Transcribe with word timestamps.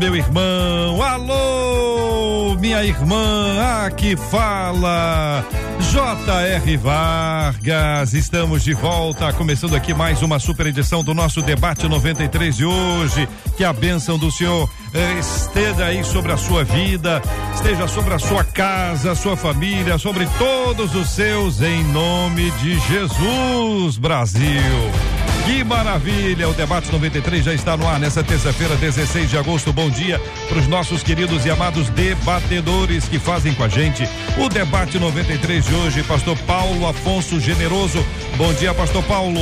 meu 0.00 0.16
irmão. 0.16 1.02
Alô, 1.02 2.56
minha 2.58 2.82
irmã. 2.82 3.84
Aqui 3.84 4.16
fala 4.16 5.44
J.R. 5.92 6.76
Vargas, 6.78 8.14
estamos 8.14 8.64
de 8.64 8.72
volta, 8.72 9.30
começando 9.34 9.76
aqui 9.76 9.92
mais 9.92 10.22
uma 10.22 10.38
super 10.38 10.66
edição 10.66 11.04
do 11.04 11.12
nosso 11.12 11.42
debate 11.42 11.86
93 11.86 12.56
de 12.56 12.64
hoje. 12.64 13.28
Que 13.58 13.62
a 13.62 13.74
bênção 13.74 14.18
do 14.18 14.30
Senhor 14.30 14.70
eh, 14.94 15.18
esteja 15.18 15.84
aí 15.84 16.02
sobre 16.02 16.32
a 16.32 16.38
sua 16.38 16.64
vida, 16.64 17.20
esteja 17.54 17.86
sobre 17.86 18.14
a 18.14 18.18
sua 18.18 18.42
casa, 18.42 19.12
a 19.12 19.14
sua 19.14 19.36
família, 19.36 19.98
sobre 19.98 20.26
todos 20.38 20.94
os 20.94 21.10
seus, 21.10 21.60
em 21.60 21.84
nome 21.84 22.50
de 22.52 22.78
Jesus, 22.78 23.98
Brasil. 23.98 25.19
Que 25.46 25.64
maravilha! 25.64 26.48
O 26.48 26.52
debate 26.52 26.90
93 26.92 27.44
já 27.44 27.54
está 27.54 27.76
no 27.76 27.88
ar 27.88 27.98
nessa 27.98 28.22
terça-feira, 28.22 28.76
16 28.76 29.30
de 29.30 29.38
agosto. 29.38 29.72
Bom 29.72 29.90
dia 29.90 30.20
para 30.48 30.58
os 30.58 30.66
nossos 30.68 31.02
queridos 31.02 31.44
e 31.44 31.50
amados 31.50 31.88
debatedores 31.90 33.08
que 33.08 33.18
fazem 33.18 33.54
com 33.54 33.64
a 33.64 33.68
gente 33.68 34.08
o 34.38 34.48
debate 34.48 34.98
93 34.98 35.64
de 35.64 35.74
hoje. 35.74 36.02
Pastor 36.02 36.36
Paulo 36.40 36.86
Afonso 36.86 37.40
Generoso. 37.40 38.04
Bom 38.36 38.52
dia, 38.54 38.72
Pastor 38.74 39.02
Paulo. 39.04 39.40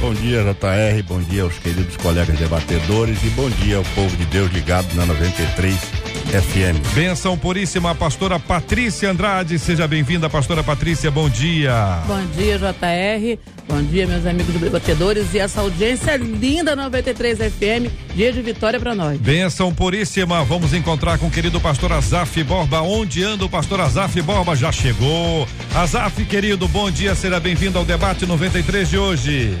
Bom 0.00 0.14
dia, 0.14 0.42
JR. 0.42 1.02
Bom 1.06 1.20
dia 1.20 1.42
aos 1.42 1.58
queridos 1.58 1.96
colegas 1.96 2.38
debatedores 2.38 3.22
e 3.24 3.28
bom 3.30 3.50
dia 3.50 3.76
ao 3.76 3.84
povo 3.94 4.16
de 4.16 4.24
Deus 4.26 4.50
ligado 4.52 4.94
na 4.94 5.04
93 5.04 5.74
FM. 6.30 6.94
Benção 6.94 7.36
puríssima, 7.36 7.92
pastora 7.92 8.38
Patrícia 8.38 9.10
Andrade. 9.10 9.58
Seja 9.58 9.88
bem-vinda, 9.88 10.30
pastora 10.30 10.62
Patrícia. 10.62 11.10
Bom 11.10 11.28
dia. 11.28 11.98
Bom 12.06 12.24
dia, 12.36 12.56
JR. 12.56 13.38
Bom 13.68 13.82
dia, 13.82 14.06
meus 14.06 14.24
amigos 14.26 14.54
debatedores 14.54 15.34
e 15.34 15.39
essa 15.40 15.60
audiência 15.60 16.16
linda 16.16 16.76
93 16.76 17.38
FM. 17.38 17.90
Dia 18.14 18.32
de 18.32 18.42
vitória 18.42 18.78
para 18.78 18.94
nós. 18.94 19.18
Benção 19.18 19.72
puríssima. 19.74 20.44
Vamos 20.44 20.74
encontrar 20.74 21.18
com 21.18 21.26
o 21.26 21.30
querido 21.30 21.60
pastor 21.60 21.92
Azaf 21.92 22.42
Borba. 22.44 22.82
Onde 22.82 23.22
anda 23.22 23.44
o 23.44 23.48
pastor 23.48 23.80
Azaf 23.80 24.20
Borba? 24.22 24.54
Já 24.54 24.70
chegou. 24.70 25.46
Azaf, 25.74 26.24
querido, 26.24 26.68
bom 26.68 26.90
dia. 26.90 27.14
Seja 27.14 27.40
bem-vindo 27.40 27.78
ao 27.78 27.84
debate 27.84 28.26
93 28.26 28.88
de 28.88 28.98
hoje. 28.98 29.58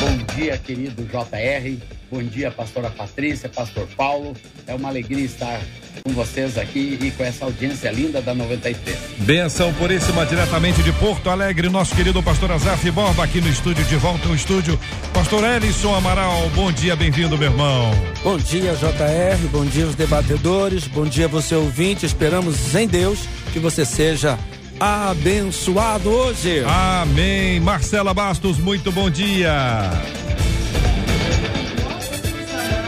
Bom 0.00 0.36
dia, 0.36 0.56
querido 0.58 1.02
JR. 1.04 1.76
Bom 2.10 2.22
dia, 2.22 2.50
pastora 2.50 2.88
Patrícia, 2.90 3.48
pastor 3.48 3.86
Paulo. 3.96 4.34
É 4.66 4.74
uma 4.74 4.88
alegria 4.88 5.24
estar 5.24 5.60
com 6.02 6.12
vocês 6.12 6.56
aqui 6.56 6.98
e 7.00 7.10
com 7.10 7.24
essa 7.24 7.44
audiência 7.44 7.90
linda 7.90 8.22
da 8.22 8.34
93. 8.34 8.96
Benção 9.18 9.72
puríssima 9.74 10.24
diretamente 10.24 10.82
de 10.82 10.92
Porto 10.92 11.28
Alegre, 11.28 11.68
nosso 11.68 11.94
querido 11.94 12.22
pastor 12.22 12.52
Azaf 12.52 12.90
Borba 12.90 13.24
aqui 13.24 13.40
no 13.40 13.48
estúdio, 13.48 13.84
de 13.84 13.96
volta 13.96 14.28
ao 14.28 14.34
estúdio. 14.34 14.78
Pastor 15.12 15.44
Ellison 15.44 15.94
Amaral, 15.94 16.48
bom 16.54 16.72
dia, 16.72 16.96
bem-vindo, 16.96 17.36
meu 17.36 17.50
irmão. 17.50 17.90
Bom 18.22 18.38
dia, 18.38 18.74
JR, 18.74 19.48
bom 19.50 19.64
dia 19.64 19.86
os 19.86 19.94
debatedores, 19.94 20.86
bom 20.86 21.04
dia 21.04 21.28
você 21.28 21.54
ouvinte, 21.54 22.06
esperamos 22.06 22.74
em 22.74 22.86
Deus 22.86 23.20
que 23.52 23.58
você 23.58 23.84
seja 23.84 24.38
abençoado 24.80 26.08
hoje. 26.08 26.62
Amém. 26.64 27.60
Marcela 27.60 28.14
Bastos, 28.14 28.58
muito 28.58 28.92
bom 28.92 29.10
dia. 29.10 29.52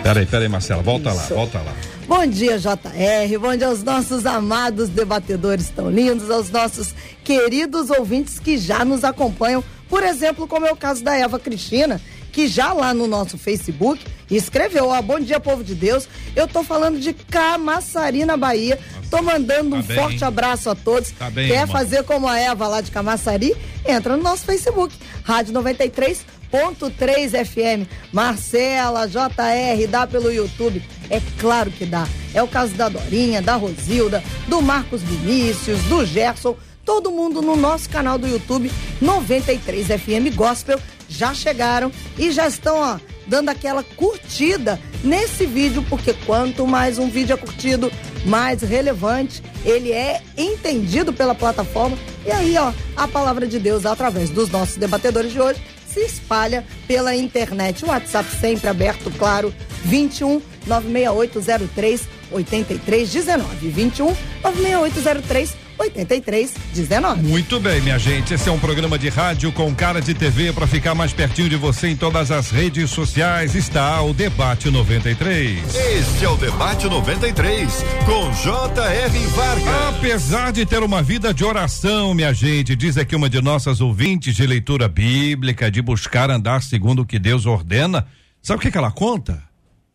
Peraí, 0.02 0.26
peraí, 0.26 0.48
Marcela, 0.48 0.82
volta 0.82 1.12
lá, 1.12 1.22
volta 1.24 1.58
lá. 1.58 1.74
Bom 2.06 2.26
dia, 2.26 2.58
JR. 2.58 3.38
Bom 3.40 3.56
dia 3.56 3.68
aos 3.68 3.82
nossos 3.84 4.26
amados 4.26 4.88
debatedores 4.88 5.68
tão 5.68 5.90
lindos, 5.90 6.30
aos 6.30 6.50
nossos 6.50 6.94
queridos 7.22 7.90
ouvintes 7.90 8.40
que 8.40 8.58
já 8.58 8.84
nos 8.84 9.04
acompanham. 9.04 9.62
Por 9.88 10.02
exemplo, 10.02 10.48
como 10.48 10.66
é 10.66 10.72
o 10.72 10.76
caso 10.76 11.04
da 11.04 11.14
Eva 11.14 11.38
Cristina, 11.38 12.00
que 12.32 12.48
já 12.48 12.72
lá 12.72 12.92
no 12.92 13.06
nosso 13.06 13.38
Facebook 13.38 14.04
escreveu: 14.36 14.88
Ó, 14.88 15.02
bom 15.02 15.18
dia, 15.20 15.40
povo 15.40 15.62
de 15.64 15.74
Deus. 15.74 16.08
Eu 16.36 16.46
tô 16.48 16.62
falando 16.62 16.98
de 17.00 17.12
Camaçari, 17.12 18.24
na 18.24 18.36
Bahia. 18.36 18.78
Tô 19.10 19.20
mandando 19.22 19.74
um 19.76 19.82
Tá 19.82 19.88
bem, 19.88 19.96
forte 19.96 20.14
hein? 20.22 20.24
abraço 20.24 20.70
a 20.70 20.74
todos. 20.74 21.10
Tá 21.10 21.28
bem, 21.30 21.48
Quer 21.48 21.62
irmã. 21.62 21.72
fazer 21.72 22.04
como 22.04 22.28
a 22.28 22.38
Eva 22.38 22.68
lá 22.68 22.80
de 22.80 22.90
Camaçari? 22.90 23.56
Entra 23.86 24.16
no 24.16 24.22
nosso 24.22 24.44
Facebook, 24.44 24.94
Rádio 25.24 25.52
93.3 25.54 27.44
FM. 27.44 27.88
Marcela, 28.12 29.06
JR, 29.08 29.86
dá 29.88 30.06
pelo 30.06 30.30
YouTube. 30.32 30.82
É 31.08 31.20
claro 31.38 31.70
que 31.70 31.84
dá. 31.84 32.06
É 32.32 32.42
o 32.42 32.48
caso 32.48 32.74
da 32.74 32.88
Dorinha, 32.88 33.42
da 33.42 33.56
Rosilda, 33.56 34.22
do 34.46 34.62
Marcos 34.62 35.02
Vinícius, 35.02 35.80
do 35.84 36.04
Gerson. 36.06 36.56
Todo 36.84 37.10
mundo 37.10 37.42
no 37.42 37.56
nosso 37.56 37.88
canal 37.90 38.18
do 38.18 38.26
YouTube 38.26 38.70
93 39.00 39.86
FM 39.88 40.34
Gospel 40.34 40.80
já 41.08 41.34
chegaram 41.34 41.90
e 42.18 42.30
já 42.32 42.46
estão 42.48 42.76
ó, 42.78 42.98
dando 43.30 43.48
aquela 43.48 43.84
curtida 43.84 44.78
nesse 45.04 45.46
vídeo, 45.46 45.84
porque 45.88 46.12
quanto 46.26 46.66
mais 46.66 46.98
um 46.98 47.08
vídeo 47.08 47.32
é 47.32 47.36
curtido, 47.36 47.90
mais 48.26 48.60
relevante 48.60 49.40
ele 49.64 49.92
é 49.92 50.20
entendido 50.36 51.12
pela 51.12 51.34
plataforma. 51.34 51.96
E 52.26 52.30
aí, 52.32 52.56
ó, 52.58 52.72
a 52.96 53.06
palavra 53.06 53.46
de 53.46 53.58
Deus, 53.60 53.86
através 53.86 54.30
dos 54.30 54.50
nossos 54.50 54.76
debatedores 54.76 55.32
de 55.32 55.40
hoje, 55.40 55.62
se 55.86 56.00
espalha 56.00 56.66
pela 56.88 57.14
internet. 57.14 57.84
O 57.84 57.88
WhatsApp 57.88 58.28
sempre 58.40 58.68
aberto, 58.68 59.10
claro, 59.16 59.54
21 59.84 60.42
96803 60.66 62.08
8319. 62.32 63.68
21 63.68 64.06
96803 64.42 65.59
8319. 65.80 67.22
Muito 67.22 67.58
bem, 67.58 67.80
minha 67.80 67.98
gente. 67.98 68.34
Esse 68.34 68.48
é 68.48 68.52
um 68.52 68.58
programa 68.58 68.98
de 68.98 69.08
rádio 69.08 69.50
com 69.50 69.74
cara 69.74 70.00
de 70.00 70.12
TV 70.12 70.52
para 70.52 70.66
ficar 70.66 70.94
mais 70.94 71.12
pertinho 71.12 71.48
de 71.48 71.56
você 71.56 71.88
em 71.88 71.96
todas 71.96 72.30
as 72.30 72.50
redes 72.50 72.90
sociais. 72.90 73.54
Está 73.54 74.02
o 74.02 74.12
Debate 74.12 74.70
93. 74.70 75.74
Este 75.74 76.24
é 76.24 76.28
o 76.28 76.36
Debate 76.36 76.86
93 76.86 77.82
com 78.04 78.30
J.R. 78.32 79.26
Vargas. 79.28 79.96
Apesar 79.96 80.52
de 80.52 80.66
ter 80.66 80.82
uma 80.82 81.02
vida 81.02 81.32
de 81.32 81.44
oração, 81.44 82.12
minha 82.12 82.34
gente, 82.34 82.76
diz 82.76 82.98
aqui 82.98 83.16
uma 83.16 83.30
de 83.30 83.40
nossas 83.40 83.80
ouvintes 83.80 84.36
de 84.36 84.46
leitura 84.46 84.86
bíblica, 84.86 85.70
de 85.70 85.80
buscar 85.80 86.30
andar 86.30 86.62
segundo 86.62 87.02
o 87.02 87.06
que 87.06 87.18
Deus 87.18 87.46
ordena, 87.46 88.06
sabe 88.42 88.58
o 88.58 88.62
que, 88.62 88.70
que 88.70 88.78
ela 88.78 88.90
conta? 88.90 89.42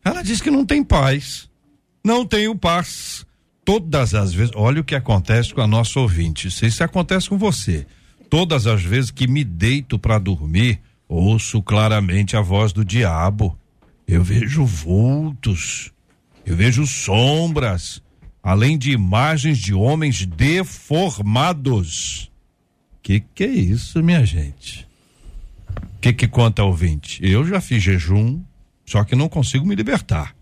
Ela 0.03 0.23
diz 0.23 0.41
que 0.41 0.50
não 0.50 0.66
tem 0.66 0.84
paz, 0.84 1.47
não 2.03 2.25
tenho 2.25 2.56
paz. 2.56 3.25
Todas 3.66 4.14
as 4.14 4.31
vezes, 4.31 4.52
olha 4.56 4.81
o 4.81 4.84
que 4.84 4.94
acontece 4.94 5.52
com 5.52 5.59
a 5.59 5.68
nossa 5.68 6.00
ouvinte. 6.00 6.52
Se 6.52 6.68
isso 6.68 6.84
acontece 6.84 7.28
com 7.28 7.36
você, 7.36 7.88
todas 8.30 8.68
as 8.68 8.84
vezes 8.84 9.09
que 9.09 9.28
me 9.28 9.44
deito 9.44 9.98
para 9.98 10.20
dormir, 10.20 10.80
ouço 11.09 11.64
claramente 11.64 12.38
a 12.38 12.42
voz 12.42 12.72
do 12.72 12.86
diabo. 12.86 13.58
Eu 14.08 14.24
vejo 14.24 14.64
vultos, 14.64 15.92
eu 16.46 16.56
vejo 16.56 16.86
sombras, 16.86 18.03
além 18.44 18.78
de 18.78 18.92
imagens 18.92 19.58
de 19.58 19.74
homens 19.74 20.28
deformados. 20.28 22.32
Que 23.02 23.20
que 23.20 23.46
é 23.46 23.50
isso, 23.50 24.03
minha 24.03 24.24
gente? 24.24 24.88
Que 26.00 26.14
que 26.14 26.28
conta 26.28 26.64
ouvinte? 26.64 27.20
Eu 27.28 27.44
já 27.47 27.59
fiz 27.59 27.82
jejum, 27.82 28.44
só 28.86 29.03
que 29.03 29.16
não 29.16 29.28
consigo 29.28 29.66
me 29.66 29.73
libertar. 29.73 30.34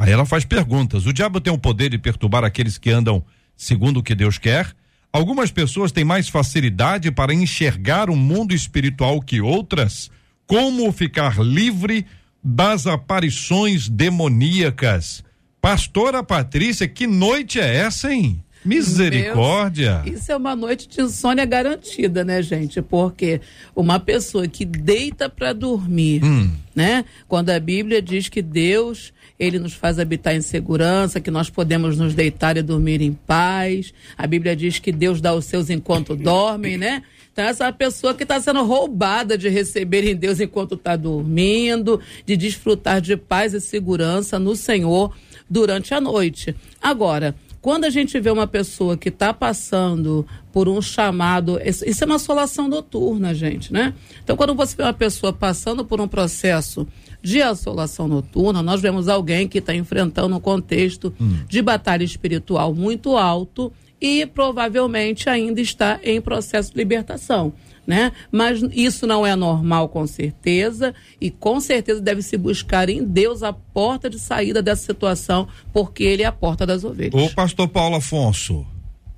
Aí 0.00 0.10
ela 0.10 0.24
faz 0.24 0.46
perguntas. 0.46 1.04
O 1.04 1.12
diabo 1.12 1.42
tem 1.42 1.52
o 1.52 1.58
poder 1.58 1.90
de 1.90 1.98
perturbar 1.98 2.42
aqueles 2.42 2.78
que 2.78 2.88
andam 2.90 3.22
segundo 3.54 3.98
o 3.98 4.02
que 4.02 4.14
Deus 4.14 4.38
quer? 4.38 4.72
Algumas 5.12 5.50
pessoas 5.50 5.92
têm 5.92 6.04
mais 6.04 6.28
facilidade 6.30 7.10
para 7.10 7.34
enxergar 7.34 8.08
o 8.08 8.16
mundo 8.16 8.54
espiritual 8.54 9.20
que 9.20 9.42
outras? 9.42 10.10
Como 10.46 10.90
ficar 10.90 11.38
livre 11.44 12.06
das 12.42 12.86
aparições 12.86 13.90
demoníacas? 13.90 15.22
Pastora 15.60 16.22
Patrícia, 16.22 16.88
que 16.88 17.06
noite 17.06 17.60
é 17.60 17.76
essa, 17.76 18.10
hein? 18.10 18.42
Misericórdia. 18.64 20.02
Isso 20.06 20.30
é 20.32 20.36
uma 20.36 20.54
noite 20.56 20.88
de 20.88 21.00
insônia 21.02 21.44
garantida, 21.44 22.24
né, 22.24 22.42
gente? 22.42 22.80
Porque 22.80 23.40
uma 23.74 23.98
pessoa 24.00 24.46
que 24.48 24.64
deita 24.64 25.28
para 25.28 25.52
dormir, 25.52 26.22
Hum. 26.24 26.52
né? 26.74 27.04
Quando 27.28 27.50
a 27.50 27.60
Bíblia 27.60 28.00
diz 28.00 28.28
que 28.28 28.40
Deus 28.42 29.12
ele 29.40 29.58
nos 29.58 29.72
faz 29.72 29.98
habitar 29.98 30.34
em 30.36 30.42
segurança, 30.42 31.18
que 31.18 31.30
nós 31.30 31.48
podemos 31.48 31.96
nos 31.96 32.14
deitar 32.14 32.58
e 32.58 32.62
dormir 32.62 33.00
em 33.00 33.14
paz. 33.14 33.94
A 34.16 34.26
Bíblia 34.26 34.54
diz 34.54 34.78
que 34.78 34.92
Deus 34.92 35.18
dá 35.18 35.34
os 35.34 35.46
seus 35.46 35.70
enquanto 35.70 36.14
dormem, 36.14 36.76
né? 36.76 37.02
Então, 37.32 37.44
essa 37.46 37.72
pessoa 37.72 38.12
que 38.12 38.24
está 38.24 38.38
sendo 38.38 38.62
roubada 38.64 39.38
de 39.38 39.48
receber 39.48 40.04
em 40.04 40.14
Deus 40.14 40.40
enquanto 40.40 40.74
está 40.74 40.94
dormindo, 40.94 41.98
de 42.26 42.36
desfrutar 42.36 43.00
de 43.00 43.16
paz 43.16 43.54
e 43.54 43.60
segurança 43.62 44.38
no 44.38 44.54
Senhor 44.54 45.16
durante 45.48 45.94
a 45.94 46.00
noite. 46.00 46.54
Agora, 46.82 47.34
quando 47.62 47.84
a 47.84 47.90
gente 47.90 48.18
vê 48.20 48.30
uma 48.30 48.46
pessoa 48.46 48.96
que 48.96 49.08
está 49.08 49.32
passando 49.32 50.26
por 50.52 50.68
um 50.68 50.82
chamado, 50.82 51.58
isso 51.64 52.04
é 52.04 52.06
uma 52.06 52.16
assolação 52.16 52.68
noturna, 52.68 53.34
gente, 53.34 53.72
né? 53.72 53.94
Então, 54.22 54.36
quando 54.36 54.54
você 54.54 54.76
vê 54.76 54.82
uma 54.82 54.92
pessoa 54.92 55.32
passando 55.32 55.84
por 55.84 56.00
um 56.00 56.08
processo 56.08 56.86
de 57.22 57.42
assolação 57.42 58.08
noturna, 58.08 58.62
nós 58.62 58.80
vemos 58.80 59.08
alguém 59.08 59.46
que 59.46 59.58
está 59.58 59.74
enfrentando 59.74 60.36
um 60.36 60.40
contexto 60.40 61.12
hum. 61.20 61.38
de 61.48 61.60
batalha 61.62 62.04
espiritual 62.04 62.74
muito 62.74 63.16
alto 63.16 63.72
e 64.00 64.24
provavelmente 64.26 65.28
ainda 65.28 65.60
está 65.60 66.00
em 66.02 66.20
processo 66.20 66.72
de 66.72 66.78
libertação. 66.78 67.52
Né? 67.86 68.12
Mas 68.30 68.60
isso 68.72 69.06
não 69.06 69.26
é 69.26 69.34
normal 69.34 69.88
com 69.88 70.06
certeza 70.06 70.94
e 71.20 71.30
com 71.30 71.58
certeza 71.60 72.00
deve 72.00 72.22
se 72.22 72.36
buscar 72.36 72.88
em 72.88 73.02
Deus 73.04 73.42
a 73.42 73.52
porta 73.52 74.08
de 74.08 74.18
saída 74.18 74.62
dessa 74.62 74.82
situação, 74.82 75.48
porque 75.72 76.04
ele 76.04 76.22
é 76.22 76.26
a 76.26 76.32
porta 76.32 76.64
das 76.64 76.84
ovelhas. 76.84 77.20
Ô 77.20 77.28
pastor 77.34 77.66
Paulo 77.68 77.96
Afonso, 77.96 78.64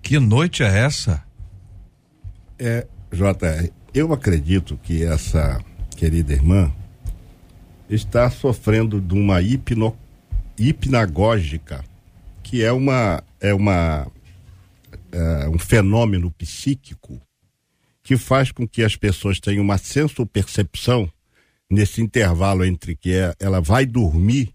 que 0.03 0.19
noite 0.19 0.63
é 0.63 0.79
essa? 0.79 1.23
É, 2.59 2.87
JR, 3.13 3.71
eu 3.93 4.13
acredito 4.13 4.79
que 4.83 5.05
essa 5.05 5.63
querida 5.97 6.33
irmã 6.33 6.73
está 7.95 8.31
sofrendo 8.31 9.01
de 9.01 9.15
uma 9.15 9.43
hipno, 9.43 9.97
hipnagógica, 10.59 11.85
que 12.43 12.63
é 12.63 12.73
uma 12.73 13.23
é 13.41 13.53
uma 13.53 14.07
é 15.13 15.49
um 15.49 15.59
fenômeno 15.59 16.31
psíquico 16.31 17.21
que 18.03 18.17
faz 18.17 18.51
com 18.51 18.67
que 18.67 18.83
as 18.83 18.97
pessoas 18.97 19.39
tenham 19.39 19.63
uma 19.63 19.79
senso-percepção 19.79 21.11
nesse 21.71 22.01
intervalo 22.01 22.65
entre 22.65 22.97
que 22.97 23.13
é, 23.13 23.35
ela 23.39 23.61
vai 23.61 23.87
dormir, 23.87 24.55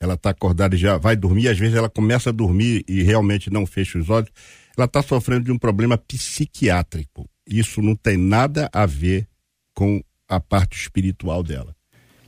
ela 0.00 0.14
está 0.14 0.30
acordada 0.30 0.74
e 0.74 0.78
já 0.78 0.96
vai 0.96 1.14
dormir, 1.14 1.48
às 1.48 1.58
vezes 1.58 1.76
ela 1.76 1.88
começa 1.88 2.30
a 2.30 2.32
dormir 2.32 2.84
e 2.88 3.02
realmente 3.02 3.50
não 3.50 3.66
fecha 3.66 3.98
os 3.98 4.08
olhos, 4.10 4.30
ela 4.76 4.86
está 4.86 5.02
sofrendo 5.02 5.44
de 5.44 5.52
um 5.52 5.58
problema 5.58 5.96
psiquiátrico. 5.98 7.28
Isso 7.46 7.80
não 7.82 7.94
tem 7.94 8.16
nada 8.16 8.68
a 8.72 8.84
ver 8.86 9.28
com 9.74 10.02
a 10.28 10.40
parte 10.40 10.78
espiritual 10.80 11.42
dela. 11.42 11.77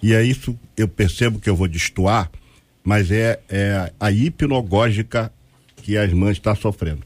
E 0.02 0.14
é 0.14 0.22
isso, 0.22 0.58
eu 0.76 0.88
percebo 0.88 1.38
que 1.38 1.48
eu 1.48 1.56
vou 1.56 1.68
destoar, 1.68 2.30
mas 2.82 3.10
é, 3.10 3.38
é 3.48 3.92
a 4.00 4.10
hipnogógica 4.10 5.32
que 5.76 5.96
as 5.96 6.12
mães 6.12 6.38
estão 6.38 6.54
tá 6.54 6.60
sofrendo. 6.60 7.02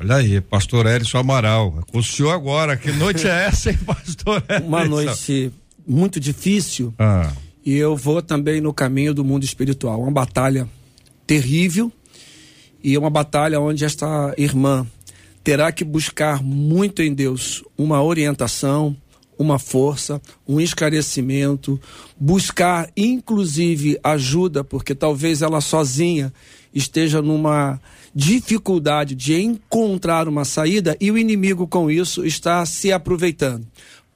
Olha 0.00 0.16
aí, 0.16 0.40
pastor 0.40 0.86
Érison 0.86 1.18
Amaral. 1.18 1.84
O 1.92 2.02
senhor 2.02 2.32
agora, 2.32 2.76
que 2.76 2.90
noite 2.92 3.26
é 3.26 3.46
essa, 3.46 3.70
hein, 3.70 3.78
pastor 3.84 4.42
Érison? 4.48 4.66
Uma 4.66 4.84
noite 4.84 5.52
muito 5.86 6.18
difícil. 6.18 6.92
Ah. 6.98 7.32
E 7.64 7.74
eu 7.74 7.96
vou 7.96 8.20
também 8.20 8.60
no 8.60 8.72
caminho 8.72 9.14
do 9.14 9.24
mundo 9.24 9.44
espiritual. 9.44 10.00
Uma 10.00 10.10
batalha 10.10 10.68
terrível 11.26 11.92
e 12.82 12.96
uma 12.96 13.10
batalha 13.10 13.60
onde 13.60 13.84
esta 13.84 14.34
irmã 14.36 14.86
terá 15.42 15.70
que 15.72 15.84
buscar 15.84 16.42
muito 16.42 17.02
em 17.02 17.12
Deus 17.12 17.62
uma 17.76 18.02
orientação, 18.02 18.96
uma 19.38 19.58
força, 19.58 20.20
um 20.46 20.60
esclarecimento, 20.60 21.80
buscar 22.18 22.90
inclusive 22.96 23.98
ajuda, 24.02 24.64
porque 24.64 24.94
talvez 24.94 25.42
ela 25.42 25.60
sozinha 25.60 26.32
esteja 26.74 27.22
numa 27.22 27.80
dificuldade 28.14 29.14
de 29.14 29.40
encontrar 29.40 30.28
uma 30.28 30.44
saída 30.44 30.96
e 31.00 31.10
o 31.10 31.18
inimigo 31.18 31.66
com 31.66 31.90
isso 31.90 32.24
está 32.24 32.64
se 32.64 32.92
aproveitando. 32.92 33.66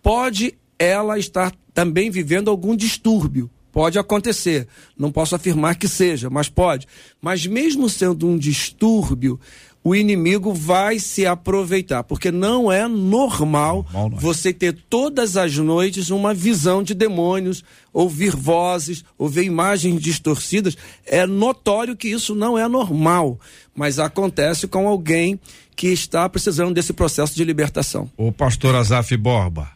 Pode 0.02 0.54
ela 0.78 1.18
estar 1.18 1.52
também 1.74 2.10
vivendo 2.10 2.48
algum 2.48 2.74
distúrbio. 2.74 3.50
Pode 3.72 3.98
acontecer. 3.98 4.66
Não 4.98 5.12
posso 5.12 5.36
afirmar 5.36 5.76
que 5.76 5.86
seja, 5.86 6.28
mas 6.28 6.48
pode. 6.48 6.86
Mas 7.20 7.46
mesmo 7.46 7.88
sendo 7.88 8.26
um 8.26 8.36
distúrbio, 8.36 9.38
o 9.82 9.94
inimigo 9.94 10.52
vai 10.52 10.98
se 10.98 11.26
aproveitar, 11.26 12.04
porque 12.04 12.30
não 12.30 12.70
é 12.70 12.86
normal 12.86 13.86
não 13.92 14.06
é. 14.06 14.10
você 14.10 14.52
ter 14.52 14.76
todas 14.90 15.36
as 15.36 15.56
noites 15.56 16.10
uma 16.10 16.34
visão 16.34 16.82
de 16.82 16.94
demônios, 16.94 17.64
ouvir 17.92 18.36
vozes, 18.36 19.04
ouvir 19.16 19.44
imagens 19.44 20.00
distorcidas. 20.00 20.76
É 21.06 21.26
notório 21.26 21.96
que 21.96 22.08
isso 22.08 22.34
não 22.34 22.58
é 22.58 22.68
normal, 22.68 23.40
mas 23.74 23.98
acontece 23.98 24.68
com 24.68 24.86
alguém 24.86 25.40
que 25.74 25.88
está 25.88 26.28
precisando 26.28 26.74
desse 26.74 26.92
processo 26.92 27.34
de 27.34 27.42
libertação. 27.42 28.10
O 28.18 28.30
pastor 28.30 28.74
Azaf 28.74 29.16
Borba, 29.16 29.70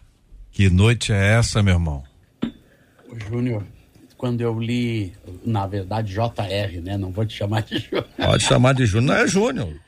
que 0.53 0.69
noite 0.69 1.13
é 1.13 1.39
essa, 1.39 1.63
meu 1.63 1.75
irmão? 1.75 2.05
Júnior, 3.31 3.65
quando 4.19 4.43
eu 4.43 4.59
li, 4.59 5.13
na 5.45 5.67
verdade, 5.67 6.13
JR, 6.13 6.83
né? 6.83 6.99
Não 6.99 7.11
vou 7.11 7.25
te 7.25 7.35
chamar 7.35 7.63
de 7.63 7.79
Júnior. 7.79 8.07
Pode 8.17 8.45
chamar 8.45 8.75
de 8.75 8.85
Júnior, 8.85 9.17
não 9.17 9.23
é 9.23 9.27
Júnior. 9.27 9.85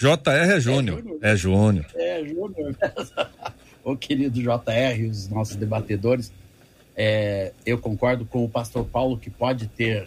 JR 0.00 0.52
é 0.52 0.60
Júnior. 0.60 1.18
É 1.20 1.34
Júnior. 1.34 1.86
É 1.96 2.24
Júnior. 2.24 2.76
o 3.82 3.96
querido 3.96 4.40
JR, 4.40 5.10
os 5.10 5.28
nossos 5.28 5.56
debatedores, 5.56 6.32
é, 6.94 7.52
eu 7.66 7.78
concordo 7.78 8.24
com 8.24 8.44
o 8.44 8.48
pastor 8.48 8.84
Paulo 8.84 9.18
que 9.18 9.28
pode 9.28 9.66
ter 9.66 10.06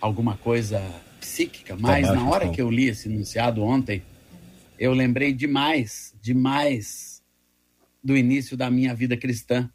alguma 0.00 0.36
coisa 0.36 0.82
psíquica, 1.20 1.76
mas 1.78 2.08
na 2.08 2.28
hora 2.28 2.48
que 2.48 2.60
eu 2.60 2.68
li 2.68 2.88
esse 2.88 3.08
enunciado 3.08 3.62
ontem, 3.62 4.02
eu 4.76 4.92
lembrei 4.92 5.32
demais, 5.32 6.12
demais 6.20 7.22
do 8.02 8.16
início 8.16 8.56
da 8.56 8.68
minha 8.68 8.92
vida 8.92 9.16
cristã, 9.16 9.70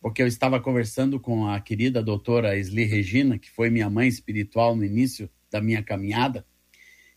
porque 0.00 0.20
eu 0.20 0.26
estava 0.26 0.60
conversando 0.60 1.20
com 1.20 1.46
a 1.46 1.60
querida 1.60 2.02
doutora 2.02 2.58
Esli 2.58 2.84
Regina, 2.84 3.38
que 3.38 3.48
foi 3.48 3.70
minha 3.70 3.88
mãe 3.88 4.08
espiritual 4.08 4.74
no 4.74 4.84
início 4.84 5.30
da 5.48 5.60
minha 5.60 5.84
caminhada, 5.84 6.44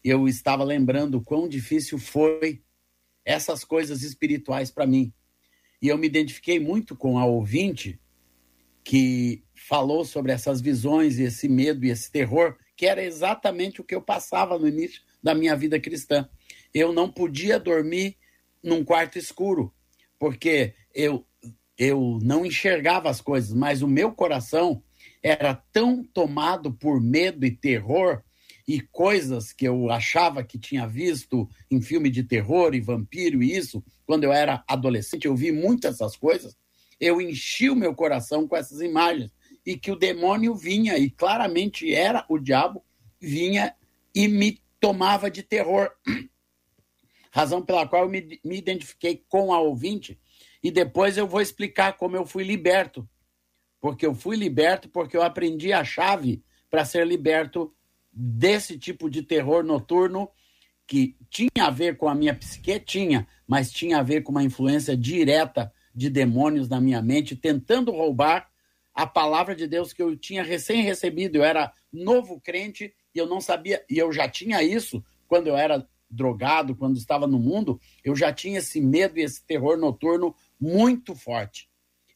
eu 0.06 0.28
estava 0.28 0.64
lembrando 0.64 1.20
quão 1.20 1.50
difícil 1.50 1.98
foi 1.98 2.62
essas 3.26 3.64
coisas 3.64 4.04
espirituais 4.04 4.70
para 4.70 4.86
mim. 4.86 5.12
E 5.82 5.88
eu 5.88 5.98
me 5.98 6.06
identifiquei 6.06 6.60
muito 6.60 6.96
com 6.96 7.18
a 7.18 7.26
ouvinte 7.26 8.00
que 8.84 9.44
falou 9.56 10.06
sobre 10.06 10.32
essas 10.32 10.62
visões 10.62 11.18
e 11.18 11.24
esse 11.24 11.50
medo 11.50 11.84
e 11.84 11.90
esse 11.90 12.12
terror, 12.12 12.56
que 12.78 12.86
era 12.86 13.04
exatamente 13.04 13.82
o 13.82 13.84
que 13.84 13.96
eu 13.96 14.02
passava 14.02 14.60
no 14.60 14.68
início 14.68 15.02
da 15.24 15.34
minha 15.34 15.56
vida 15.56 15.80
cristã. 15.80 16.30
Eu 16.72 16.94
não 16.94 17.12
podia 17.12 17.60
dormir 17.60 18.16
num 18.62 18.84
quarto 18.84 19.18
escuro, 19.18 19.74
porque 20.20 20.76
eu 20.94 21.26
eu 21.78 22.20
não 22.22 22.46
enxergava 22.46 23.10
as 23.10 23.20
coisas, 23.20 23.54
mas 23.54 23.82
o 23.82 23.88
meu 23.88 24.14
coração 24.14 24.82
era 25.22 25.54
tão 25.74 26.04
tomado 26.06 26.72
por 26.72 27.02
medo 27.02 27.46
e 27.46 27.52
terror 27.52 28.24
e 28.68 28.82
coisas 28.82 29.54
que 29.54 29.68
eu 29.68 29.92
achava 29.92 30.44
que 30.44 30.58
tinha 30.58 30.88
visto 30.88 31.48
em 31.70 31.82
filme 31.82 32.10
de 32.10 32.24
terror 32.24 32.74
e 32.74 32.82
vampiro 32.82 33.44
e 33.44 33.56
isso, 33.56 33.84
quando 34.06 34.24
eu 34.24 34.34
era 34.34 34.64
adolescente, 34.68 35.26
eu 35.26 35.36
vi 35.36 35.52
muitas 35.52 35.96
essas 35.96 36.16
coisas, 36.16 36.58
eu 37.00 37.22
enchi 37.22 37.70
o 37.70 37.76
meu 37.76 37.94
coração 37.94 38.48
com 38.48 38.56
essas 38.56 38.82
imagens 38.82 39.32
e 39.66 39.78
que 39.78 39.92
o 39.92 39.96
demônio 39.96 40.56
vinha 40.56 40.98
e 40.98 41.10
claramente 41.10 41.94
era 41.94 42.26
o 42.30 42.38
diabo 42.38 42.84
vinha 43.20 43.76
e 44.14 44.28
me 44.28 44.62
tomava 44.80 45.30
de 45.30 45.44
terror. 45.44 45.92
Razão 47.32 47.62
pela 47.62 47.88
qual 47.88 48.04
eu 48.04 48.10
me, 48.10 48.40
me 48.44 48.58
identifiquei 48.58 49.24
com 49.28 49.54
a 49.54 49.60
ouvinte 49.60 50.20
e 50.64 50.72
depois 50.72 51.18
eu 51.18 51.28
vou 51.28 51.42
explicar 51.42 51.94
como 51.94 52.16
eu 52.16 52.26
fui 52.26 52.44
liberto. 52.44 53.08
Porque 53.82 54.06
eu 54.06 54.16
fui 54.16 54.36
liberto 54.38 54.90
porque 54.90 55.18
eu 55.18 55.22
aprendi 55.22 55.74
a 55.74 55.84
chave 55.84 56.44
para 56.70 56.86
ser 56.86 57.06
liberto 57.06 57.74
desse 58.16 58.80
tipo 58.80 59.10
de 59.10 59.22
terror 59.22 59.64
noturno 59.64 60.30
que 60.88 61.18
tinha 61.30 61.66
a 61.66 61.70
ver 61.70 61.98
com 61.98 62.08
a 62.08 62.16
minha 62.16 62.34
psique, 62.34 62.80
tinha, 62.80 63.28
mas 63.46 63.72
tinha 63.72 64.00
a 64.00 64.04
ver 64.04 64.22
com 64.22 64.32
uma 64.32 64.44
influência 64.44 64.96
direta 64.96 65.74
de 65.94 66.10
demônios 66.10 66.70
na 66.70 66.80
minha 66.80 67.02
mente, 67.02 67.36
tentando 67.36 67.92
roubar 67.92 68.50
a 68.94 69.06
palavra 69.06 69.56
de 69.56 69.68
Deus 69.68 69.92
que 69.92 70.02
eu 70.02 70.16
tinha 70.16 70.44
recém 70.44 70.82
recebido. 70.82 71.38
Eu 71.38 71.44
era 71.44 71.74
novo 71.92 72.40
crente 72.40 72.94
e 73.14 73.18
eu 73.18 73.28
não 73.28 73.42
sabia, 73.42 73.84
e 73.90 73.98
eu 73.98 74.12
já 74.14 74.30
tinha 74.30 74.64
isso 74.64 75.04
quando 75.28 75.48
eu 75.48 75.58
era 75.58 75.86
drogado, 76.10 76.76
quando 76.76 76.98
estava 76.98 77.28
no 77.28 77.40
mundo, 77.40 77.80
eu 78.04 78.16
já 78.16 78.32
tinha 78.32 78.60
esse 78.60 78.80
medo 78.80 79.18
e 79.18 79.24
esse 79.24 79.44
terror 79.44 79.78
noturno 79.78 80.36
muito 80.60 81.16
forte. 81.16 81.68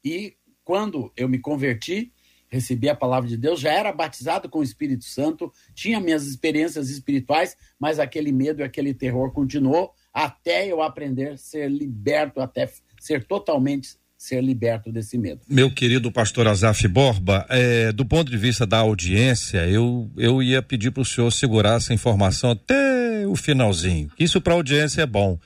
E 0.04 0.38
quando 0.64 1.12
eu 1.18 1.28
me 1.28 1.40
converti, 1.40 2.14
recebi 2.50 2.90
a 2.90 2.96
palavra 2.96 3.30
de 3.30 3.38
Deus, 3.38 3.60
já 3.60 3.72
era 3.72 3.92
batizado 3.92 4.50
com 4.50 4.60
o 4.60 4.64
Espírito 4.64 5.06
Santo, 5.06 5.52
tinha 5.74 6.00
minhas 6.00 6.26
experiências 6.26 6.90
espirituais, 6.90 7.56
mas 7.80 8.00
aquele 8.00 8.32
medo 8.32 8.62
e 8.62 8.64
aquele 8.64 8.94
terror 8.94 9.32
continuou 9.32 9.94
até 10.14 10.68
eu 10.68 10.82
aprender 10.82 11.32
a 11.34 11.38
ser 11.38 11.70
liberto, 11.70 12.42
até 12.42 12.70
ser 13.00 13.24
totalmente 13.24 13.98
ser 14.18 14.44
liberto 14.44 14.92
desse 14.92 15.18
medo. 15.18 15.40
Meu 15.48 15.72
querido 15.72 16.12
pastor 16.12 16.46
Azaf 16.46 16.86
Borba, 16.90 17.46
é, 17.50 17.94
do 17.94 18.06
ponto 18.06 18.30
de 18.30 18.38
vista 18.38 18.68
da 18.68 18.80
audiência, 18.80 19.66
eu, 19.66 20.12
eu 20.18 20.44
ia 20.44 20.62
pedir 20.62 20.92
para 20.92 21.02
o 21.02 21.06
senhor 21.06 21.32
segurar 21.32 21.78
essa 21.78 21.94
informação 21.94 22.52
até 22.52 23.26
o 23.26 23.36
finalzinho. 23.38 24.12
Isso 24.20 24.42
para 24.42 24.54
audiência 24.54 25.04
é 25.04 25.06
bom, 25.06 25.40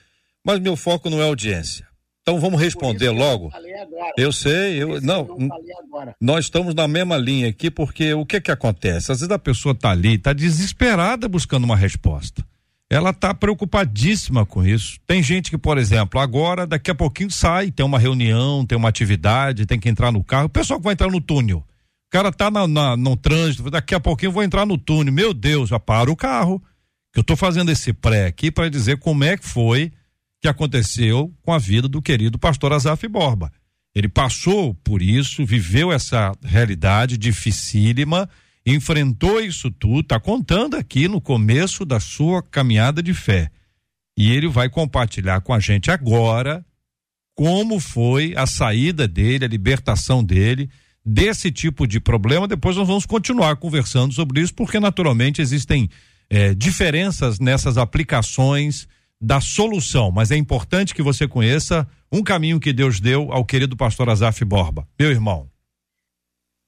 mas 0.43 0.59
meu 0.59 0.75
foco 0.75 1.07
não 1.07 1.21
é 1.21 1.23
audiência. 1.23 1.85
Então 2.23 2.39
vamos 2.39 2.59
responder 2.59 3.09
logo. 3.09 3.51
Eu, 4.15 4.25
eu 4.25 4.31
sei, 4.31 4.81
eu 4.81 5.01
não. 5.01 5.27
eu 5.37 6.15
nós 6.21 6.45
estamos 6.45 6.73
na 6.73 6.87
mesma 6.87 7.17
linha 7.17 7.49
aqui 7.49 7.69
porque 7.69 8.13
o 8.13 8.25
que 8.25 8.39
que 8.39 8.49
acontece? 8.49 9.11
Às 9.11 9.19
vezes 9.19 9.31
a 9.31 9.37
pessoa 9.37 9.73
está 9.73 9.91
ali, 9.91 10.15
está 10.15 10.31
desesperada 10.31 11.27
buscando 11.27 11.65
uma 11.65 11.75
resposta. 11.75 12.43
Ela 12.89 13.09
está 13.09 13.33
preocupadíssima 13.33 14.45
com 14.45 14.65
isso. 14.65 14.99
Tem 15.05 15.21
gente 15.21 15.49
que, 15.49 15.57
por 15.57 15.77
exemplo, 15.77 16.19
agora 16.19 16.65
daqui 16.65 16.91
a 16.91 16.95
pouquinho 16.95 17.29
sai, 17.29 17.71
tem 17.71 17.85
uma 17.85 17.99
reunião, 17.99 18.65
tem 18.65 18.77
uma 18.77 18.87
atividade, 18.87 19.65
tem 19.65 19.79
que 19.79 19.89
entrar 19.89 20.11
no 20.11 20.23
carro. 20.23 20.45
O 20.45 20.49
pessoal 20.49 20.79
que 20.79 20.85
vai 20.85 20.93
entrar 20.93 21.11
no 21.11 21.19
túnel. 21.19 21.57
O 21.57 22.11
cara 22.11 22.31
tá 22.31 22.49
na, 22.49 22.67
na, 22.67 22.95
no 22.95 23.17
trânsito, 23.17 23.69
daqui 23.69 23.95
a 23.95 23.99
pouquinho 23.99 24.29
eu 24.29 24.33
vou 24.33 24.43
entrar 24.43 24.65
no 24.65 24.77
túnel. 24.77 25.13
Meu 25.13 25.33
Deus, 25.33 25.69
já 25.69 25.79
para 25.79 26.09
o 26.09 26.15
carro. 26.15 26.63
Que 27.11 27.19
eu 27.19 27.21
estou 27.21 27.35
fazendo 27.35 27.69
esse 27.69 27.91
pré 27.91 28.27
aqui 28.27 28.49
para 28.49 28.69
dizer 28.69 28.97
como 28.97 29.23
é 29.23 29.35
que 29.35 29.45
foi 29.45 29.91
que 30.43 30.47
aconteceu 30.49 31.33
com 31.41 31.53
a 31.53 31.57
vida 31.57 31.87
do 31.87 32.01
querido 32.01 32.37
pastor 32.37 32.73
Azaf 32.73 33.07
Borba. 33.07 33.49
Ele 33.95 34.09
passou 34.09 34.73
por 34.73 35.01
isso, 35.01 35.45
viveu 35.45 35.89
essa 35.89 36.33
realidade 36.43 37.17
dificílima, 37.17 38.29
enfrentou 38.65 39.39
isso 39.39 39.71
tudo, 39.71 40.01
está 40.01 40.19
contando 40.19 40.75
aqui 40.75 41.07
no 41.07 41.21
começo 41.21 41.85
da 41.85 41.97
sua 41.97 42.43
caminhada 42.43 43.01
de 43.01 43.13
fé. 43.13 43.49
E 44.17 44.33
ele 44.33 44.49
vai 44.49 44.69
compartilhar 44.69 45.39
com 45.39 45.53
a 45.53 45.61
gente 45.61 45.89
agora 45.89 46.65
como 47.33 47.79
foi 47.79 48.33
a 48.35 48.45
saída 48.45 49.07
dele, 49.07 49.45
a 49.45 49.47
libertação 49.47 50.21
dele 50.21 50.69
desse 51.05 51.53
tipo 51.53 51.87
de 51.87 52.01
problema. 52.01 52.49
Depois 52.49 52.75
nós 52.75 52.87
vamos 52.87 53.05
continuar 53.05 53.55
conversando 53.55 54.13
sobre 54.13 54.41
isso, 54.41 54.53
porque 54.53 54.77
naturalmente 54.77 55.41
existem 55.41 55.89
eh, 56.29 56.53
diferenças 56.53 57.39
nessas 57.39 57.77
aplicações 57.77 58.89
da 59.23 59.39
solução, 59.39 60.11
mas 60.11 60.31
é 60.31 60.35
importante 60.35 60.93
que 60.93 61.01
você 61.01 61.25
conheça 61.25 61.87
um 62.11 62.21
caminho 62.21 62.59
que 62.59 62.73
Deus 62.73 62.99
deu 62.99 63.31
ao 63.31 63.45
querido 63.45 63.77
pastor 63.77 64.09
Azaf 64.09 64.43
Borba. 64.43 64.85
Meu 64.99 65.09
irmão. 65.09 65.49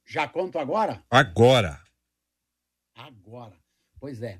Já 0.05 0.25
conto 0.25 0.57
agora? 0.57 1.03
Agora. 1.11 1.81
Agora. 2.95 3.57
Pois 3.99 4.21
é. 4.21 4.39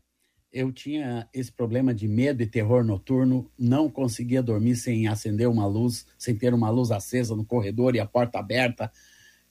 Eu 0.50 0.72
tinha 0.72 1.27
esse 1.34 1.51
problema 1.51 1.93
de 1.93 2.07
medo 2.07 2.41
e 2.41 2.48
terror 2.48 2.86
noturno, 2.86 3.51
não 3.60 3.89
conseguia 3.89 4.41
dormir 4.41 4.77
sem 4.77 5.10
acender 5.10 5.50
uma 5.50 5.67
luz, 5.67 6.07
sem 6.17 6.34
ter 6.38 6.53
uma 6.53 6.69
luz 6.69 6.91
acesa 6.91 7.36
no 7.36 7.43
corredor 7.43 7.98
e 7.98 8.00
a 8.00 8.05
porta 8.05 8.39
aberta, 8.39 8.89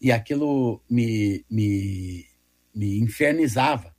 e 0.01 0.11
aquilo 0.11 0.81
me, 0.89 1.45
me, 1.51 2.25
me 2.75 2.99
infernizava 2.99 3.94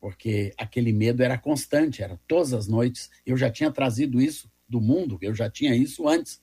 porque 0.00 0.52
aquele 0.56 0.92
medo 0.92 1.22
era 1.22 1.36
constante, 1.36 2.02
era 2.02 2.18
todas 2.26 2.52
as 2.52 2.68
noites. 2.68 3.10
Eu 3.26 3.36
já 3.36 3.50
tinha 3.50 3.70
trazido 3.70 4.20
isso 4.20 4.50
do 4.68 4.80
mundo, 4.80 5.18
eu 5.20 5.34
já 5.34 5.50
tinha 5.50 5.74
isso 5.74 6.08
antes. 6.08 6.40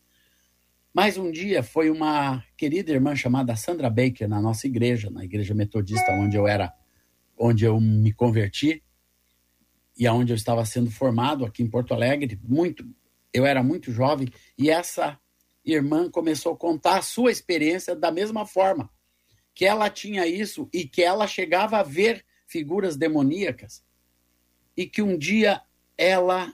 Mas 0.94 1.18
um 1.18 1.32
dia 1.32 1.62
foi 1.62 1.90
uma 1.90 2.44
querida 2.58 2.92
irmã 2.92 3.16
chamada 3.16 3.56
Sandra 3.56 3.90
Baker 3.90 4.28
na 4.28 4.42
nossa 4.42 4.66
igreja, 4.66 5.10
na 5.10 5.26
igreja 5.26 5.54
metodista 5.54 6.12
onde 6.14 6.38
eu 6.38 6.48
era, 6.48 6.74
onde 7.38 7.66
eu 7.66 7.80
me 7.80 8.14
converti 8.14 8.82
e 9.98 10.08
aonde 10.08 10.32
eu 10.32 10.36
estava 10.36 10.66
sendo 10.66 10.90
formado 10.90 11.46
aqui 11.46 11.64
em 11.64 11.70
Porto 11.70 11.94
Alegre, 11.94 12.40
muito 12.44 12.86
eu 13.34 13.46
era 13.46 13.62
muito 13.62 13.92
jovem 13.92 14.30
e 14.58 14.70
essa 14.70 15.20
irmã 15.66 16.10
começou 16.10 16.54
a 16.54 16.58
contar 16.58 16.98
a 16.98 17.02
sua 17.02 17.32
experiência 17.32 17.94
da 17.94 18.10
mesma 18.10 18.46
forma, 18.46 18.90
que 19.54 19.66
ela 19.66 19.90
tinha 19.90 20.26
isso 20.26 20.70
e 20.74 20.86
que 20.86 21.04
ela 21.04 21.28
chegava 21.28 21.78
a 21.78 21.84
ver 21.84 22.24
figuras 22.48 22.96
demoníacas 22.96 23.84
e 24.76 24.86
que 24.86 25.02
um 25.02 25.18
dia 25.18 25.62
ela 25.98 26.54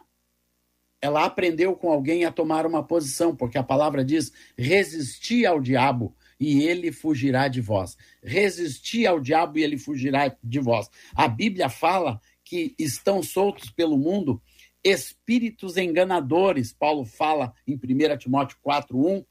ela 1.01 1.25
aprendeu 1.25 1.75
com 1.75 1.91
alguém 1.91 2.25
a 2.25 2.31
tomar 2.31 2.63
uma 2.63 2.85
posição, 2.85 3.35
porque 3.35 3.57
a 3.57 3.63
palavra 3.63 4.05
diz: 4.05 4.31
resistir 4.55 5.47
ao 5.47 5.59
diabo 5.59 6.15
e 6.39 6.61
ele 6.61 6.91
fugirá 6.91 7.47
de 7.47 7.59
vós. 7.59 7.97
Resistir 8.21 9.07
ao 9.07 9.19
diabo 9.19 9.57
e 9.57 9.63
ele 9.63 9.79
fugirá 9.79 10.35
de 10.43 10.59
vós. 10.59 10.89
A 11.15 11.27
Bíblia 11.27 11.69
fala 11.69 12.21
que 12.43 12.75
estão 12.77 13.23
soltos 13.23 13.71
pelo 13.71 13.97
mundo 13.97 14.41
espíritos 14.83 15.77
enganadores. 15.77 16.71
Paulo 16.71 17.05
fala 17.05 17.53
em 17.65 17.75
1 17.75 18.17
Timóteo 18.17 18.57
4:1 18.63 19.25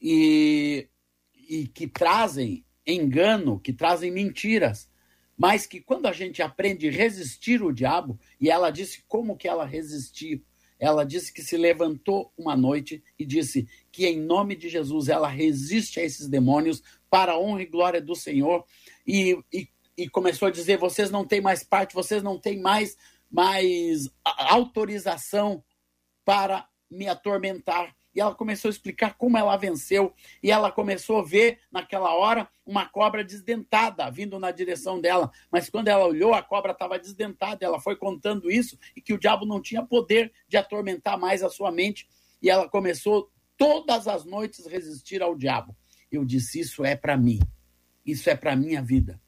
e 0.00 0.88
e 1.48 1.68
que 1.68 1.86
trazem 1.86 2.65
engano, 2.86 3.58
que 3.58 3.72
trazem 3.72 4.10
mentiras, 4.10 4.88
mas 5.36 5.66
que 5.66 5.80
quando 5.80 6.06
a 6.06 6.12
gente 6.12 6.40
aprende 6.40 6.88
a 6.88 6.92
resistir 6.92 7.62
o 7.62 7.72
diabo, 7.72 8.18
e 8.40 8.48
ela 8.48 8.70
disse 8.70 9.02
como 9.06 9.36
que 9.36 9.48
ela 9.48 9.66
resistiu, 9.66 10.42
ela 10.78 11.04
disse 11.04 11.32
que 11.32 11.42
se 11.42 11.56
levantou 11.56 12.32
uma 12.36 12.56
noite 12.56 13.02
e 13.18 13.24
disse 13.24 13.66
que 13.90 14.06
em 14.06 14.20
nome 14.20 14.54
de 14.54 14.68
Jesus 14.68 15.08
ela 15.08 15.28
resiste 15.28 15.98
a 15.98 16.04
esses 16.04 16.28
demônios 16.28 16.82
para 17.10 17.32
a 17.32 17.38
honra 17.38 17.62
e 17.62 17.66
glória 17.66 18.00
do 18.00 18.14
Senhor, 18.14 18.64
e, 19.06 19.38
e, 19.52 19.68
e 19.96 20.08
começou 20.08 20.48
a 20.48 20.50
dizer, 20.50 20.78
vocês 20.78 21.10
não 21.10 21.24
têm 21.24 21.40
mais 21.40 21.64
parte, 21.64 21.94
vocês 21.94 22.22
não 22.22 22.38
têm 22.38 22.60
mais, 22.60 22.96
mais 23.30 24.08
autorização 24.24 25.62
para 26.24 26.68
me 26.90 27.08
atormentar, 27.08 27.94
e 28.16 28.20
ela 28.20 28.34
começou 28.34 28.70
a 28.70 28.72
explicar 28.72 29.14
como 29.18 29.36
ela 29.36 29.54
venceu, 29.58 30.14
e 30.42 30.50
ela 30.50 30.72
começou 30.72 31.18
a 31.18 31.22
ver 31.22 31.58
naquela 31.70 32.14
hora 32.14 32.48
uma 32.64 32.86
cobra 32.86 33.22
desdentada 33.22 34.10
vindo 34.10 34.38
na 34.38 34.50
direção 34.50 34.98
dela, 34.98 35.30
mas 35.52 35.68
quando 35.68 35.88
ela 35.88 36.06
olhou, 36.06 36.32
a 36.32 36.42
cobra 36.42 36.72
estava 36.72 36.98
desdentada, 36.98 37.62
ela 37.62 37.78
foi 37.78 37.94
contando 37.94 38.50
isso 38.50 38.78
e 38.96 39.02
que 39.02 39.12
o 39.12 39.18
diabo 39.18 39.44
não 39.44 39.60
tinha 39.60 39.84
poder 39.84 40.32
de 40.48 40.56
atormentar 40.56 41.18
mais 41.18 41.42
a 41.42 41.50
sua 41.50 41.70
mente, 41.70 42.08
e 42.40 42.48
ela 42.48 42.66
começou 42.66 43.30
todas 43.54 44.08
as 44.08 44.24
noites 44.24 44.66
resistir 44.66 45.22
ao 45.22 45.36
diabo. 45.36 45.76
Eu 46.10 46.24
disse: 46.24 46.60
Isso 46.60 46.84
é 46.86 46.96
para 46.96 47.18
mim, 47.18 47.38
isso 48.04 48.30
é 48.30 48.34
para 48.34 48.56
minha 48.56 48.80
vida. 48.80 49.20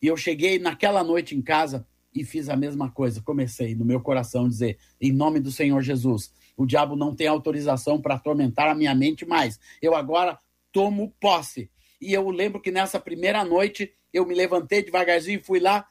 E 0.00 0.08
eu 0.08 0.16
cheguei 0.16 0.58
naquela 0.58 1.04
noite 1.04 1.36
em 1.36 1.42
casa 1.42 1.86
e 2.12 2.24
fiz 2.24 2.48
a 2.48 2.56
mesma 2.56 2.90
coisa. 2.90 3.22
Comecei 3.22 3.74
no 3.76 3.84
meu 3.84 4.00
coração 4.00 4.46
a 4.46 4.48
dizer: 4.48 4.78
Em 5.00 5.12
nome 5.12 5.38
do 5.38 5.52
Senhor 5.52 5.80
Jesus, 5.80 6.32
o 6.56 6.66
diabo 6.66 6.96
não 6.96 7.14
tem 7.14 7.26
autorização 7.26 8.00
para 8.00 8.14
atormentar 8.14 8.68
a 8.68 8.74
minha 8.74 8.94
mente 8.94 9.24
mais. 9.24 9.58
Eu 9.80 9.94
agora 9.94 10.38
tomo 10.70 11.14
posse. 11.20 11.70
E 12.00 12.12
eu 12.12 12.28
lembro 12.30 12.60
que 12.60 12.70
nessa 12.70 12.98
primeira 12.98 13.44
noite 13.44 13.94
eu 14.12 14.26
me 14.26 14.34
levantei 14.34 14.82
devagarzinho, 14.82 15.42
fui 15.42 15.60
lá, 15.60 15.86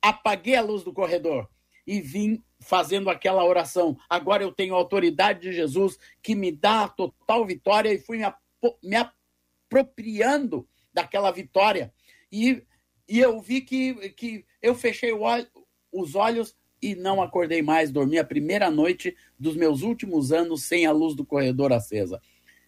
apaguei 0.00 0.54
a 0.54 0.62
luz 0.62 0.82
do 0.82 0.92
corredor 0.92 1.48
e 1.86 2.00
vim 2.00 2.42
fazendo 2.60 3.10
aquela 3.10 3.44
oração. 3.44 3.96
Agora 4.08 4.42
eu 4.42 4.52
tenho 4.52 4.74
a 4.74 4.78
autoridade 4.78 5.40
de 5.40 5.52
Jesus 5.52 5.98
que 6.22 6.34
me 6.34 6.50
dá 6.50 6.84
a 6.84 6.88
total 6.88 7.44
vitória 7.44 7.92
e 7.92 7.98
fui 7.98 8.18
me, 8.18 8.24
me 8.82 8.96
apropriando 8.96 10.68
daquela 10.92 11.30
vitória. 11.30 11.92
E, 12.32 12.62
e 13.08 13.18
eu 13.18 13.40
vi 13.40 13.60
que, 13.60 14.10
que 14.10 14.44
eu 14.60 14.74
fechei 14.74 15.12
os 15.92 16.14
olhos 16.14 16.56
e 16.86 16.94
não 16.94 17.20
acordei 17.20 17.62
mais. 17.62 17.90
Dormi 17.90 18.18
a 18.18 18.24
primeira 18.24 18.70
noite 18.70 19.16
dos 19.38 19.56
meus 19.56 19.82
últimos 19.82 20.30
anos 20.30 20.62
sem 20.62 20.86
a 20.86 20.92
luz 20.92 21.14
do 21.14 21.24
corredor 21.24 21.72
acesa. 21.72 22.20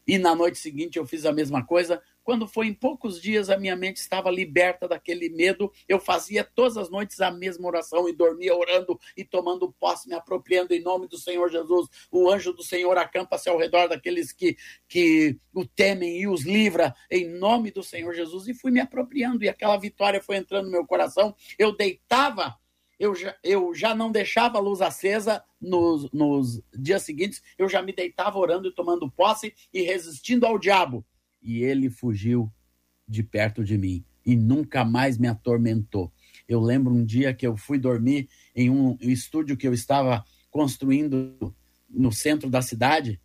E 0.06 0.18
na 0.18 0.34
noite 0.34 0.58
seguinte 0.58 0.98
eu 0.98 1.06
fiz 1.06 1.24
a 1.24 1.32
mesma 1.32 1.64
coisa. 1.64 2.02
Quando 2.24 2.48
foi 2.48 2.66
em 2.66 2.74
poucos 2.74 3.20
dias, 3.20 3.48
a 3.48 3.56
minha 3.56 3.76
mente 3.76 3.98
estava 3.98 4.30
liberta 4.30 4.88
daquele 4.88 5.28
medo. 5.28 5.70
Eu 5.86 6.00
fazia 6.00 6.42
todas 6.42 6.76
as 6.76 6.90
noites 6.90 7.20
a 7.20 7.30
mesma 7.30 7.66
oração 7.68 8.08
e 8.08 8.12
dormia 8.12 8.56
orando 8.56 8.98
e 9.16 9.22
tomando 9.22 9.72
posse, 9.78 10.08
me 10.08 10.14
apropriando 10.14 10.74
em 10.74 10.82
nome 10.82 11.06
do 11.06 11.16
Senhor 11.16 11.50
Jesus. 11.50 11.88
O 12.10 12.28
anjo 12.28 12.52
do 12.52 12.62
Senhor 12.62 12.98
acampa-se 12.98 13.48
ao 13.48 13.56
redor 13.56 13.88
daqueles 13.88 14.32
que, 14.32 14.56
que 14.88 15.36
o 15.54 15.64
temem 15.64 16.20
e 16.20 16.26
os 16.26 16.42
livra 16.42 16.94
em 17.10 17.28
nome 17.28 17.70
do 17.70 17.82
Senhor 17.82 18.12
Jesus. 18.14 18.48
E 18.48 18.54
fui 18.54 18.70
me 18.70 18.80
apropriando, 18.80 19.44
e 19.44 19.48
aquela 19.48 19.76
vitória 19.76 20.22
foi 20.22 20.36
entrando 20.36 20.64
no 20.64 20.72
meu 20.72 20.86
coração. 20.86 21.34
Eu 21.58 21.76
deitava 21.76 22.56
eu 22.98 23.14
já, 23.14 23.34
eu 23.44 23.74
já 23.74 23.94
não 23.94 24.10
deixava 24.10 24.58
a 24.58 24.60
luz 24.60 24.80
acesa 24.80 25.42
nos, 25.60 26.10
nos 26.10 26.60
dias 26.76 27.02
seguintes, 27.02 27.42
eu 27.56 27.68
já 27.68 27.80
me 27.80 27.92
deitava 27.92 28.38
orando 28.38 28.68
e 28.68 28.74
tomando 28.74 29.10
posse 29.10 29.54
e 29.72 29.82
resistindo 29.82 30.44
ao 30.44 30.58
diabo. 30.58 31.04
E 31.40 31.62
ele 31.62 31.88
fugiu 31.88 32.52
de 33.06 33.22
perto 33.22 33.64
de 33.64 33.78
mim 33.78 34.04
e 34.26 34.34
nunca 34.36 34.84
mais 34.84 35.16
me 35.16 35.28
atormentou. 35.28 36.12
Eu 36.46 36.60
lembro 36.60 36.92
um 36.92 37.04
dia 37.04 37.32
que 37.32 37.46
eu 37.46 37.56
fui 37.56 37.78
dormir 37.78 38.28
em 38.54 38.68
um 38.68 38.98
estúdio 39.00 39.56
que 39.56 39.66
eu 39.66 39.72
estava 39.72 40.24
construindo 40.50 41.54
no 41.88 42.12
centro 42.12 42.50
da 42.50 42.60
cidade 42.60 43.20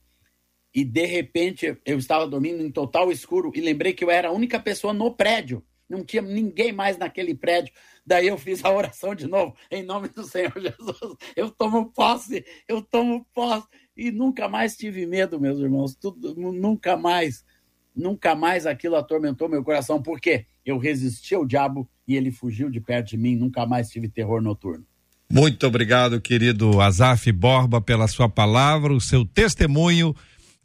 e 0.73 0.83
de 0.83 1.05
repente 1.05 1.77
eu 1.85 1.97
estava 1.97 2.27
dormindo 2.27 2.63
em 2.63 2.71
total 2.71 3.11
escuro 3.11 3.51
e 3.53 3.61
lembrei 3.61 3.93
que 3.93 4.03
eu 4.03 4.11
era 4.11 4.29
a 4.29 4.31
única 4.31 4.59
pessoa 4.59 4.93
no 4.93 5.13
prédio 5.13 5.63
não 5.93 6.03
tinha 6.03 6.21
ninguém 6.21 6.71
mais 6.71 6.97
naquele 6.97 7.35
prédio. 7.35 7.71
Daí 8.05 8.27
eu 8.27 8.37
fiz 8.37 8.65
a 8.65 8.71
oração 8.71 9.13
de 9.13 9.27
novo, 9.27 9.55
em 9.71 9.83
nome 9.83 10.09
do 10.09 10.23
Senhor 10.23 10.51
Jesus. 10.55 11.15
Eu 11.35 11.49
tomo 11.51 11.91
posse, 11.91 12.43
eu 12.67 12.81
tomo 12.81 13.25
posse. 13.33 13.67
E 13.95 14.11
nunca 14.11 14.49
mais 14.49 14.75
tive 14.75 15.05
medo, 15.05 15.39
meus 15.39 15.59
irmãos. 15.59 15.95
Tudo, 15.95 16.33
nunca 16.35 16.97
mais, 16.97 17.45
nunca 17.95 18.33
mais 18.33 18.65
aquilo 18.65 18.95
atormentou 18.95 19.47
meu 19.47 19.63
coração. 19.63 20.01
Por 20.01 20.19
quê? 20.19 20.47
Eu 20.65 20.79
resisti 20.79 21.35
ao 21.35 21.45
diabo 21.45 21.87
e 22.07 22.15
ele 22.15 22.31
fugiu 22.31 22.69
de 22.69 22.81
perto 22.81 23.09
de 23.09 23.17
mim. 23.17 23.35
Nunca 23.35 23.65
mais 23.65 23.89
tive 23.89 24.09
terror 24.09 24.41
noturno. 24.41 24.85
Muito 25.31 25.65
obrigado, 25.65 26.19
querido 26.19 26.81
Azaf 26.81 27.31
Borba, 27.31 27.81
pela 27.81 28.07
sua 28.07 28.27
palavra, 28.27 28.93
o 28.93 29.01
seu 29.01 29.25
testemunho 29.25 30.13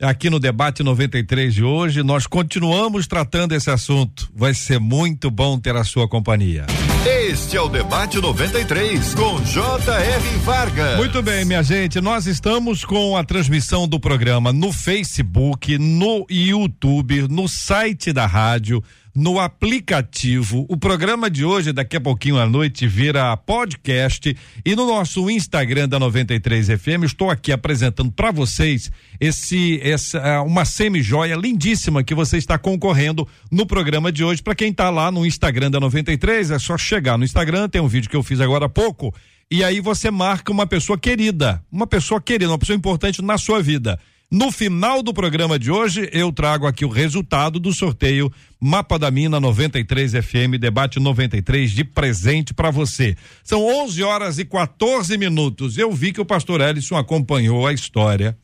aqui 0.00 0.30
no 0.30 0.38
debate 0.38 0.82
93 0.82 1.54
de 1.54 1.64
hoje. 1.64 2.02
Nós 2.02 2.26
continuamos 2.26 3.06
tratando 3.06 3.54
esse 3.54 3.70
assunto. 3.70 4.30
Vai 4.34 4.54
ser 4.54 4.78
muito 4.78 5.30
bom 5.30 5.58
ter 5.58 5.76
a 5.76 5.84
sua 5.84 6.08
companhia. 6.08 6.66
Este 7.06 7.56
é 7.56 7.60
o 7.60 7.68
debate 7.68 8.20
93 8.20 9.14
com 9.14 9.40
J.R. 9.42 10.38
Vargas. 10.44 10.96
Muito 10.96 11.22
bem, 11.22 11.44
minha 11.44 11.62
gente, 11.62 12.00
nós 12.00 12.26
estamos 12.26 12.84
com 12.84 13.16
a 13.16 13.24
transmissão 13.24 13.88
do 13.88 13.98
programa 13.98 14.52
no 14.52 14.72
Facebook, 14.72 15.78
no 15.78 16.26
YouTube, 16.28 17.26
no 17.28 17.48
site 17.48 18.12
da 18.12 18.26
rádio 18.26 18.82
no 19.18 19.40
aplicativo. 19.40 20.64
O 20.68 20.76
programa 20.76 21.28
de 21.28 21.44
hoje, 21.44 21.72
daqui 21.72 21.96
a 21.96 22.00
pouquinho 22.00 22.38
à 22.38 22.46
noite, 22.46 22.86
vira 22.86 23.36
podcast 23.36 24.36
e 24.64 24.76
no 24.76 24.86
nosso 24.86 25.28
Instagram 25.28 25.88
da 25.88 25.98
93 25.98 26.68
FM, 26.68 27.02
estou 27.02 27.28
aqui 27.28 27.50
apresentando 27.50 28.12
para 28.12 28.30
vocês 28.30 28.92
esse 29.18 29.80
essa 29.82 30.18
é, 30.18 30.38
uma 30.38 30.64
semi-joia 30.64 31.34
lindíssima 31.34 32.04
que 32.04 32.14
você 32.14 32.38
está 32.38 32.56
concorrendo 32.56 33.26
no 33.50 33.66
programa 33.66 34.12
de 34.12 34.22
hoje. 34.22 34.40
Para 34.40 34.54
quem 34.54 34.70
está 34.70 34.88
lá 34.88 35.10
no 35.10 35.26
Instagram 35.26 35.68
da 35.68 35.80
93, 35.80 36.52
é 36.52 36.58
só 36.60 36.78
chegar 36.78 37.18
no 37.18 37.24
Instagram, 37.24 37.68
tem 37.68 37.80
um 37.80 37.88
vídeo 37.88 38.08
que 38.08 38.14
eu 38.16 38.22
fiz 38.22 38.40
agora 38.40 38.66
há 38.66 38.68
pouco, 38.68 39.12
e 39.50 39.64
aí 39.64 39.80
você 39.80 40.12
marca 40.12 40.52
uma 40.52 40.64
pessoa 40.64 40.96
querida, 40.96 41.60
uma 41.72 41.88
pessoa 41.88 42.20
querida, 42.20 42.52
uma 42.52 42.58
pessoa 42.58 42.76
importante 42.76 43.20
na 43.20 43.36
sua 43.36 43.60
vida. 43.60 43.98
No 44.30 44.52
final 44.52 45.02
do 45.02 45.14
programa 45.14 45.58
de 45.58 45.70
hoje, 45.70 46.06
eu 46.12 46.30
trago 46.30 46.66
aqui 46.66 46.84
o 46.84 46.90
resultado 46.90 47.58
do 47.58 47.72
sorteio 47.72 48.30
Mapa 48.60 48.98
da 48.98 49.10
Mina 49.10 49.40
93 49.40 50.12
FM, 50.12 50.60
debate 50.60 51.00
93 51.00 51.70
de 51.70 51.82
presente 51.82 52.52
para 52.52 52.70
você. 52.70 53.16
São 53.42 53.64
11 53.64 54.02
horas 54.02 54.38
e 54.38 54.44
14 54.44 55.16
minutos. 55.16 55.78
Eu 55.78 55.90
vi 55.92 56.12
que 56.12 56.20
o 56.20 56.26
pastor 56.26 56.60
Ellison 56.60 56.98
acompanhou 56.98 57.66
a 57.66 57.72
história 57.72 58.36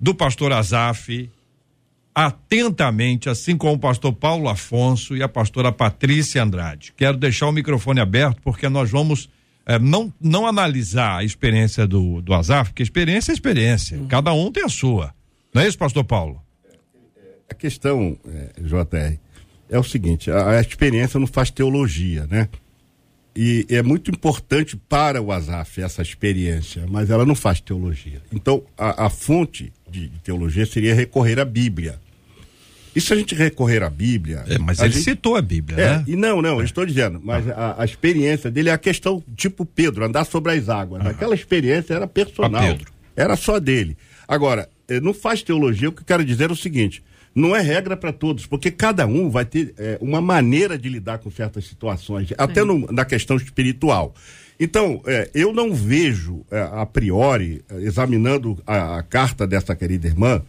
do 0.00 0.14
pastor 0.14 0.52
Azaf 0.52 1.28
atentamente, 2.14 3.28
assim 3.28 3.58
como 3.58 3.74
o 3.74 3.78
pastor 3.78 4.14
Paulo 4.14 4.48
Afonso 4.48 5.14
e 5.14 5.22
a 5.22 5.28
pastora 5.28 5.70
Patrícia 5.70 6.42
Andrade. 6.42 6.94
Quero 6.96 7.18
deixar 7.18 7.46
o 7.46 7.52
microfone 7.52 8.00
aberto 8.00 8.40
porque 8.42 8.70
nós 8.70 8.90
vamos 8.90 9.28
é, 9.70 9.78
não, 9.78 10.12
não 10.20 10.48
analisar 10.48 11.18
a 11.18 11.24
experiência 11.24 11.86
do, 11.86 12.20
do 12.20 12.34
Azar, 12.34 12.64
porque 12.64 12.82
experiência 12.82 13.30
é 13.30 13.34
experiência. 13.34 13.96
Uhum. 13.96 14.08
Cada 14.08 14.32
um 14.32 14.50
tem 14.50 14.64
a 14.64 14.68
sua. 14.68 15.14
Não 15.54 15.62
é 15.62 15.68
isso, 15.68 15.78
pastor 15.78 16.02
Paulo? 16.02 16.42
A 17.48 17.54
questão, 17.54 18.18
é, 18.26 18.60
JR, 18.60 19.16
é 19.68 19.78
o 19.78 19.84
seguinte: 19.84 20.28
a, 20.28 20.58
a, 20.58 20.60
experiência 20.60 21.20
não 21.20 21.26
faz 21.28 21.52
teologia, 21.52 22.26
né? 22.28 22.48
E 23.36 23.64
é 23.68 23.80
muito 23.80 24.10
importante 24.10 24.76
para 24.76 25.22
o 25.22 25.30
Azaf 25.30 25.80
essa 25.80 26.02
experiência, 26.02 26.84
mas 26.88 27.08
ela 27.08 27.24
não 27.24 27.36
faz 27.36 27.60
teologia. 27.60 28.20
Então, 28.32 28.64
a, 28.76 29.06
a 29.06 29.08
fonte 29.08 29.72
de, 29.88 30.08
de 30.08 30.18
teologia 30.18 30.66
seria 30.66 30.96
recorrer 30.96 31.38
à 31.38 31.44
Bíblia. 31.44 32.00
E 32.94 33.00
se 33.00 33.12
a 33.12 33.16
gente 33.16 33.34
recorrer 33.34 33.82
à 33.82 33.90
Bíblia. 33.90 34.44
É, 34.48 34.58
mas 34.58 34.80
ele 34.80 34.92
gente... 34.92 35.04
citou 35.04 35.36
a 35.36 35.42
Bíblia, 35.42 35.78
é, 35.78 35.96
né? 35.96 36.04
E 36.06 36.16
não, 36.16 36.42
não, 36.42 36.58
é. 36.58 36.62
eu 36.62 36.64
estou 36.64 36.84
dizendo, 36.84 37.20
mas 37.22 37.48
a, 37.48 37.82
a, 37.82 37.84
experiência 37.84 38.50
dele 38.50 38.68
é 38.68 38.72
a 38.72 38.78
questão 38.78 39.22
tipo 39.36 39.64
Pedro, 39.64 40.04
andar 40.04 40.24
sobre 40.24 40.52
as 40.52 40.68
águas. 40.68 41.02
Uhum. 41.02 41.10
Aquela 41.10 41.34
experiência 41.34 41.94
era 41.94 42.06
personal. 42.06 42.78
Era 43.16 43.36
só 43.36 43.60
dele. 43.60 43.96
Agora, 44.26 44.68
eh, 44.88 45.00
não 45.00 45.12
faz 45.12 45.42
teologia, 45.42 45.88
o 45.88 45.92
que 45.92 46.00
eu 46.00 46.06
quero 46.06 46.24
dizer 46.24 46.50
é 46.50 46.52
o 46.52 46.56
seguinte: 46.56 47.02
não 47.34 47.54
é 47.54 47.60
regra 47.60 47.96
para 47.96 48.12
todos, 48.12 48.46
porque 48.46 48.70
cada 48.70 49.06
um 49.06 49.30
vai 49.30 49.44
ter 49.44 49.74
é, 49.78 49.98
uma 50.00 50.20
maneira 50.20 50.78
de 50.78 50.88
lidar 50.88 51.18
com 51.18 51.30
certas 51.30 51.66
situações, 51.66 52.28
Sim. 52.28 52.34
até 52.36 52.64
no, 52.64 52.86
na 52.90 53.04
questão 53.04 53.36
espiritual. 53.36 54.14
Então, 54.58 55.00
é, 55.06 55.30
eu 55.32 55.52
não 55.52 55.72
vejo, 55.72 56.44
é, 56.50 56.60
a 56.60 56.84
priori, 56.84 57.62
examinando 57.78 58.60
a, 58.66 58.98
a 58.98 59.02
carta 59.02 59.46
dessa 59.46 59.74
querida 59.74 60.06
irmã, 60.06 60.42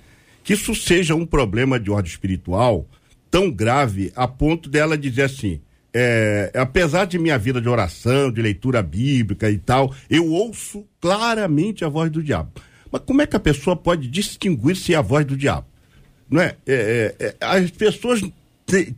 que 0.43 0.53
isso 0.53 0.73
seja 0.73 1.15
um 1.15 1.25
problema 1.25 1.79
de 1.79 1.91
ordem 1.91 2.11
espiritual 2.11 2.87
tão 3.29 3.49
grave 3.49 4.11
a 4.15 4.27
ponto 4.27 4.69
dela 4.69 4.97
dizer 4.97 5.23
assim: 5.23 5.61
é, 5.93 6.51
apesar 6.55 7.05
de 7.05 7.19
minha 7.19 7.37
vida 7.37 7.61
de 7.61 7.69
oração, 7.69 8.31
de 8.31 8.41
leitura 8.41 8.81
bíblica 8.81 9.49
e 9.49 9.57
tal, 9.57 9.93
eu 10.09 10.27
ouço 10.27 10.85
claramente 10.99 11.83
a 11.83 11.89
voz 11.89 12.11
do 12.11 12.23
diabo. 12.23 12.51
Mas 12.91 13.01
como 13.05 13.21
é 13.21 13.27
que 13.27 13.35
a 13.35 13.39
pessoa 13.39 13.75
pode 13.75 14.07
distinguir 14.07 14.75
se 14.75 14.93
é 14.93 14.97
a 14.97 15.01
voz 15.01 15.25
do 15.25 15.37
diabo? 15.37 15.65
Não 16.29 16.41
é? 16.41 16.55
é, 16.67 17.15
é, 17.19 17.25
é 17.25 17.35
as 17.39 17.71
pessoas 17.71 18.21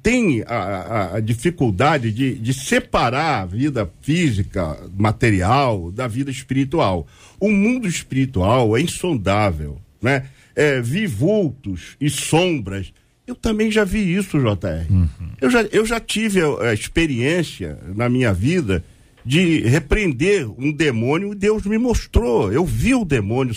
têm 0.03 0.43
a, 0.45 0.55
a, 0.55 1.15
a 1.15 1.19
dificuldade 1.19 2.11
de, 2.11 2.35
de, 2.35 2.53
separar 2.53 3.41
a 3.41 3.45
vida 3.45 3.91
física, 4.01 4.77
material, 4.95 5.91
da 5.91 6.07
vida 6.07 6.29
espiritual. 6.29 7.07
O 7.39 7.49
mundo 7.49 7.87
espiritual 7.87 8.77
é 8.77 8.81
insondável, 8.81 9.79
né? 10.01 10.25
É, 10.55 10.81
vi 10.81 11.05
vultos 11.07 11.95
e 11.99 12.09
sombras. 12.09 12.93
Eu 13.25 13.35
também 13.35 13.71
já 13.71 13.83
vi 13.83 14.13
isso, 14.13 14.37
JR. 14.37 14.91
Uhum. 14.91 15.07
Eu, 15.39 15.49
já, 15.49 15.61
eu 15.63 15.85
já 15.85 15.99
tive 15.99 16.41
a, 16.41 16.69
a, 16.69 16.73
experiência 16.73 17.79
na 17.95 18.09
minha 18.09 18.33
vida 18.33 18.83
de 19.25 19.61
repreender 19.61 20.49
um 20.59 20.71
demônio 20.71 21.31
e 21.31 21.35
Deus 21.35 21.63
me 21.65 21.77
mostrou. 21.77 22.51
Eu 22.51 22.65
vi 22.65 22.93
o 22.93 23.05
demônio 23.05 23.55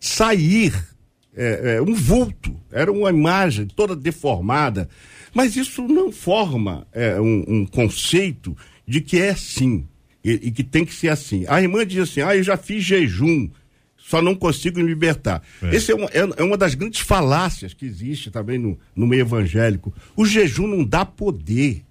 sair, 0.00 0.74
é, 1.36 1.76
é, 1.76 1.82
um 1.82 1.94
vulto, 1.94 2.56
era 2.72 2.90
uma 2.90 3.10
imagem 3.10 3.66
toda 3.66 3.94
deformada. 3.94 4.88
Mas 5.32 5.56
isso 5.56 5.82
não 5.82 6.12
forma 6.12 6.86
é, 6.92 7.20
um, 7.20 7.44
um, 7.46 7.66
conceito 7.66 8.56
de 8.86 9.00
que 9.00 9.20
é 9.20 9.30
assim 9.30 9.84
e, 10.22 10.32
e, 10.32 10.50
que 10.50 10.62
tem 10.62 10.84
que 10.84 10.94
ser 10.94 11.08
assim. 11.08 11.44
A 11.48 11.60
irmã 11.60 11.84
diz 11.84 12.10
assim: 12.10 12.20
ah, 12.20 12.36
eu 12.36 12.42
já 12.42 12.56
fiz 12.56 12.84
jejum 12.84 13.48
só 14.06 14.20
não 14.20 14.34
consigo 14.34 14.78
me 14.78 14.86
libertar. 14.86 15.42
É. 15.62 15.76
Essa 15.76 15.92
é 15.92 15.94
uma, 15.94 16.06
é, 16.08 16.18
é, 16.36 16.42
uma 16.44 16.58
das 16.58 16.74
grandes 16.74 17.00
falácias 17.00 17.72
que 17.72 17.86
existe 17.86 18.30
também 18.30 18.58
no, 18.58 18.78
no 18.94 19.06
meio 19.06 19.22
evangélico. 19.22 19.94
O 20.14 20.26
jejum 20.26 20.66
não 20.66 20.84
dá 20.84 21.06
poder. 21.06 21.82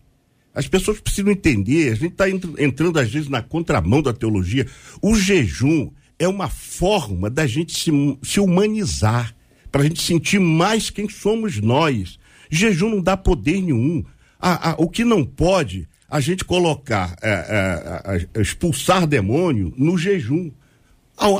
As 0.53 0.67
pessoas 0.67 0.99
precisam 0.99 1.31
entender, 1.31 1.91
a 1.91 1.95
gente 1.95 2.11
está 2.11 2.25
entrando 2.29 2.99
às 2.99 3.11
vezes 3.11 3.27
na 3.27 3.41
contramão 3.41 4.03
da 4.03 4.13
teologia. 4.13 4.67
O 5.01 5.15
jejum 5.15 5.89
é 6.19 6.27
uma 6.27 6.47
forma 6.47 7.31
da 7.31 7.47
gente 7.47 7.75
se, 7.75 7.91
se 8.21 8.39
humanizar, 8.39 9.35
para 9.71 9.81
a 9.81 9.85
gente 9.85 9.99
sentir 9.99 10.39
mais 10.39 10.91
quem 10.91 11.09
somos 11.09 11.59
nós. 11.59 12.19
Jejum 12.47 12.89
não 12.89 13.01
dá 13.01 13.17
poder 13.17 13.59
nenhum. 13.59 14.05
o 14.77 14.87
que 14.87 15.03
não 15.03 15.25
pode, 15.25 15.89
a 16.07 16.19
gente 16.19 16.45
colocar, 16.45 17.15
é, 17.23 18.27
é, 18.35 18.39
expulsar 18.39 19.07
demônio 19.07 19.73
no 19.75 19.97
jejum. 19.97 20.51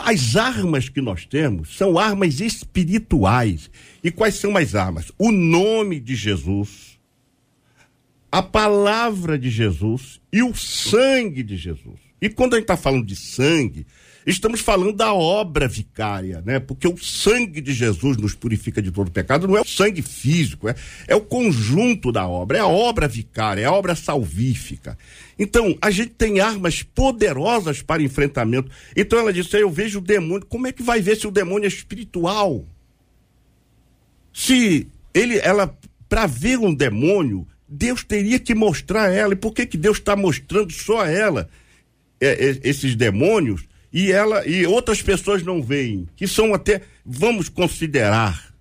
As 0.06 0.38
armas 0.38 0.88
que 0.88 1.02
nós 1.02 1.26
temos 1.26 1.76
são 1.76 2.00
armas 2.00 2.40
espirituais. 2.40 3.70
E 4.02 4.10
quais 4.10 4.36
são 4.36 4.56
as 4.56 4.76
armas? 4.76 5.12
O 5.18 5.30
nome 5.30 6.00
de 6.00 6.16
Jesus, 6.16 6.98
a 8.32 8.42
palavra 8.42 9.38
de 9.38 9.50
Jesus 9.50 10.22
e 10.32 10.42
o 10.42 10.56
sangue 10.56 11.44
de 11.44 11.58
Jesus. 11.58 12.00
E 12.22 12.30
quando 12.30 12.54
a 12.54 12.56
gente 12.56 12.64
está 12.64 12.78
falando 12.78 13.06
de 13.06 13.18
sangue, 13.18 13.86
estamos 14.26 14.62
falando 14.62 14.94
da 14.94 15.14
obra 15.14 15.68
vicária, 15.68 16.42
né? 16.46 16.60
Porque 16.60 16.88
o 16.88 16.98
sangue 16.98 17.60
de 17.62 17.74
Jesus 17.74 18.18
nos 18.18 18.34
purifica 18.34 18.82
de 18.82 18.92
todo 18.92 19.12
pecado, 19.12 19.48
não 19.48 19.58
é 19.58 19.62
o 19.62 19.68
sangue 19.68 20.02
físico, 20.02 20.70
é, 20.70 20.76
é 21.08 21.16
o 21.16 21.22
conjunto 21.22 22.12
da 22.12 22.28
obra, 22.28 22.58
é 22.58 22.62
a 22.62 22.68
obra 22.68 23.08
vicária, 23.08 23.62
é 23.62 23.66
a 23.66 23.72
obra 23.72 23.96
salvífica. 23.96 24.98
Então, 25.38 25.78
a 25.82 25.92
gente 25.92 26.12
tem 26.12 26.40
armas 26.40 26.84
poderosas 26.84 27.82
para 27.82 28.04
enfrentamento. 28.04 28.72
Então 28.96 29.20
ela 29.20 29.34
disse: 29.34 29.58
Eu 29.58 29.70
vejo 29.70 30.00
o 30.00 30.02
demônio. 30.02 30.46
Como 30.46 30.68
é 30.68 30.72
que 30.72 30.84
vai 30.84 31.02
ver 31.02 31.18
se 31.18 31.28
o 31.28 31.32
demônio 31.32 31.66
é 31.66 31.70
espiritual? 31.70 32.66
Se 34.32 34.88
ele, 35.14 35.38
ela, 35.40 35.78
para 36.10 36.26
ver 36.26 36.58
um 36.58 36.74
demônio, 36.74 37.48
Deus 37.68 38.04
teria 38.04 38.40
que 38.40 38.56
mostrar 38.56 39.10
a 39.10 39.14
ela. 39.14 39.34
E 39.34 39.38
por 39.38 39.54
que, 39.54 39.66
que 39.66 39.78
Deus 39.78 39.98
está 39.98 40.16
mostrando 40.16 40.72
só 40.72 41.02
a 41.02 41.10
ela 41.10 41.50
é, 42.20 42.50
é, 42.50 42.60
esses 42.64 42.96
demônios? 42.96 43.66
E 43.94 44.12
ela 44.12 44.46
e 44.48 44.66
outras 44.66 45.02
pessoas 45.02 45.44
não 45.44 45.62
veem, 45.62 46.08
que 46.16 46.28
são 46.28 46.54
até, 46.54 46.82
vamos 47.06 47.48
considerar, 47.48 48.52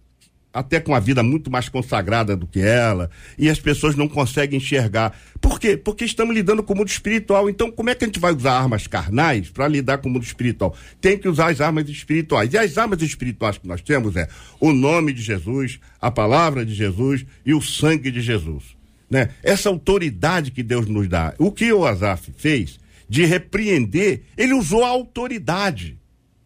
até 0.53 0.79
com 0.79 0.95
a 0.95 1.01
vida 1.01 1.23
muito 1.23 1.51
mais 1.51 1.69
consagrada 1.71 2.37
do 2.37 2.47
que 2.47 2.61
ela, 2.61 3.11
e 3.39 3.49
as 3.49 3.59
pessoas 3.59 3.97
não 3.97 4.07
conseguem 4.07 4.59
enxergar. 4.59 5.19
Por 5.41 5.59
quê? 5.59 5.77
Porque 5.77 6.05
estamos 6.05 6.35
lidando 6.35 6.63
com 6.63 6.75
o 6.75 6.77
mundo 6.77 6.89
espiritual. 6.89 7.49
Então, 7.49 7.71
como 7.71 7.89
é 7.89 7.95
que 7.95 8.05
a 8.05 8.07
gente 8.07 8.21
vai 8.21 8.35
usar 8.35 8.53
armas 8.53 8.87
carnais 8.87 9.49
para 9.49 9.67
lidar 9.67 9.99
com 9.99 10.11
o 10.11 10.13
mundo 10.13 10.25
espiritual? 10.25 10.77
Tem 11.01 11.17
que 11.17 11.27
usar 11.27 11.51
as 11.51 11.61
armas 11.61 11.89
espirituais. 11.89 12.53
E 12.53 12.59
as 12.59 12.77
armas 12.77 13.01
espirituais 13.01 13.57
que 13.57 13.67
nós 13.67 13.81
temos 13.81 14.15
é 14.15 14.29
o 14.61 14.73
nome 14.73 15.15
de 15.15 15.23
Jesus, 15.23 15.81
a 16.01 16.11
palavra 16.11 16.67
de 16.67 16.75
Jesus 16.75 17.25
e 17.47 17.55
o 17.55 17.63
sangue 17.63 18.11
de 18.11 18.21
Jesus. 18.21 18.77
Né? 19.09 19.31
Essa 19.43 19.71
autoridade 19.71 20.51
que 20.51 20.63
Deus 20.63 20.87
nos 20.87 21.09
dá. 21.09 21.35
O 21.39 21.51
que 21.51 21.73
o 21.73 21.87
Azaf 21.87 22.31
fez 22.37 22.79
de 23.13 23.27
repreender, 23.27 24.23
ele 24.39 24.55
usou 24.55 24.83
a 24.83 24.89
autoridade 24.89 26.01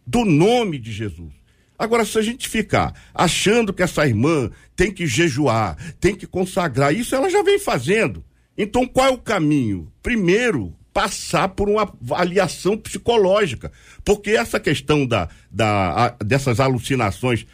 do 0.05 0.25
nome 0.25 0.81
de 0.81 0.91
Jesus. 0.91 1.33
Agora, 1.79 2.05
se 2.05 2.19
a 2.19 2.23
gente 2.23 2.49
ficar 2.49 2.93
achando 3.15 3.73
que 3.73 3.85
essa 3.85 4.05
irmã 4.05 4.51
tem 4.75 4.91
que 4.91 5.07
jejuar, 5.07 5.77
tem 6.01 6.17
que 6.17 6.27
consagrar, 6.27 6.93
isso 6.93 7.15
ela 7.15 7.31
já 7.31 7.41
vem 7.41 7.61
fazendo. 7.61 8.25
Então, 8.59 8.85
qual 8.85 9.07
é 9.07 9.11
o 9.11 9.19
caminho? 9.19 9.93
Primeiro, 10.03 10.75
passar 10.93 11.51
por 11.51 11.69
uma 11.69 11.83
avaliação 11.83 12.77
psicológica. 12.77 13.71
Porque 14.05 14.31
essa 14.31 14.59
questão 14.59 15.07
da, 15.07 15.29
da, 15.49 16.17
dessas 16.19 16.59
alucinações 16.59 17.47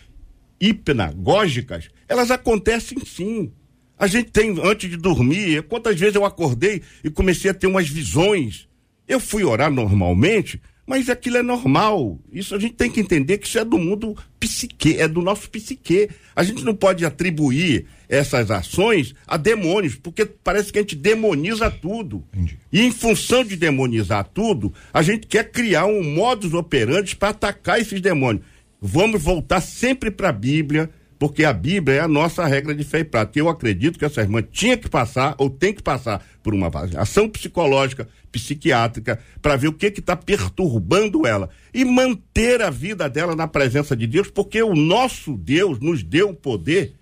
hipnagógicas, 0.59 1.90
elas 2.09 2.31
acontecem 2.31 2.96
sim. 3.05 3.53
A 3.98 4.07
gente 4.07 4.31
tem, 4.31 4.59
antes 4.64 4.88
de 4.88 4.96
dormir, 4.96 5.64
quantas 5.64 6.01
vezes 6.01 6.14
eu 6.14 6.25
acordei 6.25 6.81
e 7.05 7.11
comecei 7.11 7.51
a 7.51 7.55
ter 7.55 7.66
umas 7.66 7.90
visões. 7.90 8.72
Eu 9.07 9.21
fui 9.21 9.45
orar 9.45 9.71
normalmente, 9.71 10.61
mas 10.87 11.09
aquilo 11.09 11.38
é 11.38 11.43
normal. 11.43 12.19
Isso 12.33 12.55
a 12.55 12.59
gente 12.59 12.75
tem 12.75 12.91
que 12.91 13.01
entender 13.01 13.38
que 13.38 13.47
isso 13.47 13.59
é 13.59 13.65
do 13.65 13.79
mundo 13.79 14.17
psique, 14.38 14.99
é 14.99 15.07
do 15.07 15.23
nosso 15.23 15.49
psique. 15.49 16.09
A 16.35 16.43
gente 16.43 16.65
não 16.65 16.75
pode 16.75 17.05
atribuir 17.05 17.87
essas 18.09 18.51
ações 18.51 19.15
a 19.27 19.37
demônios, 19.37 19.95
porque 19.95 20.27
parece 20.27 20.73
que 20.73 20.79
a 20.79 20.83
gente 20.83 20.97
demoniza 20.97 21.71
tudo. 21.71 22.25
Entendi. 22.33 22.59
E 22.73 22.83
em 22.83 22.91
função 22.91 23.45
de 23.45 23.57
demonizar 23.57 24.29
tudo, 24.35 24.73
a 24.93 25.03
gente 25.03 25.27
quer 25.27 25.51
criar 25.51 25.87
um 25.87 26.03
modus 26.03 26.53
operandi 26.53 27.17
para 27.17 27.31
atacar 27.31 27.81
esses 27.81 28.01
demônios. 28.01 28.45
Vamos 28.81 29.23
voltar 29.23 29.61
sempre 29.61 30.11
para 30.11 30.31
a 30.31 30.33
Bíblia, 30.33 30.91
porque 31.23 31.45
a 31.45 31.53
Bíblia 31.53 31.99
é 31.99 32.01
a 32.01 32.09
nossa 32.09 32.45
regra 32.45 32.75
de 32.75 32.83
fé 32.83 32.99
e 32.99 33.05
prática. 33.05 33.39
Eu 33.39 33.49
acredito 33.49 33.97
que 33.97 34.05
essa 34.05 34.23
irmã 34.23 34.43
tinha 34.43 34.77
que 34.77 34.89
passar, 34.89 35.37
ou 35.39 35.49
tem 35.49 35.73
que 35.73 35.81
passar, 35.81 36.21
por 36.43 36.53
uma 36.53 36.69
ação 36.99 37.29
psicológica, 37.29 38.09
psiquiátrica, 38.33 39.21
para 39.41 39.55
ver 39.55 39.69
o 39.69 39.73
que 39.73 39.87
está 39.87 40.17
perturbando 40.17 41.25
ela. 41.25 41.49
E 41.73 41.85
manter 41.85 42.61
a 42.61 42.71
vida 42.71 43.09
dela 43.09 43.37
na 43.37 43.47
presença 43.47 43.95
de 43.95 44.05
Deus, 44.05 44.33
porque 44.33 44.61
o 44.65 44.75
nosso 44.75 45.37
Deus 45.37 45.79
nos 45.79 46.03
deu 46.03 46.31
o 46.31 46.35
poder 46.35 46.97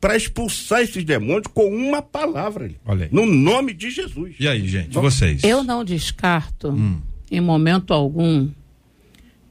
para 0.00 0.16
expulsar 0.16 0.80
esses 0.80 1.04
demônios 1.04 1.48
com 1.52 1.68
uma 1.68 2.00
palavra. 2.00 2.70
Olha 2.86 3.04
aí. 3.04 3.10
No 3.12 3.26
nome 3.26 3.74
de 3.74 3.90
Jesus. 3.90 4.34
E 4.40 4.48
aí, 4.48 4.66
gente, 4.66 4.94
vocês? 4.94 5.44
Eu 5.44 5.62
não 5.62 5.84
descarto, 5.84 6.70
hum. 6.70 7.02
em 7.30 7.42
momento 7.42 7.92
algum, 7.92 8.48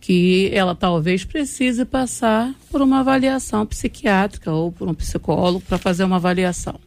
que 0.01 0.49
ela 0.51 0.73
talvez 0.73 1.23
precise 1.23 1.85
passar 1.85 2.53
por 2.71 2.81
uma 2.81 3.01
avaliação 3.01 3.65
psiquiátrica 3.67 4.51
ou 4.51 4.71
por 4.71 4.89
um 4.89 4.95
psicólogo 4.95 5.61
para 5.61 5.77
fazer 5.77 6.03
uma 6.03 6.15
avaliação. 6.15 6.79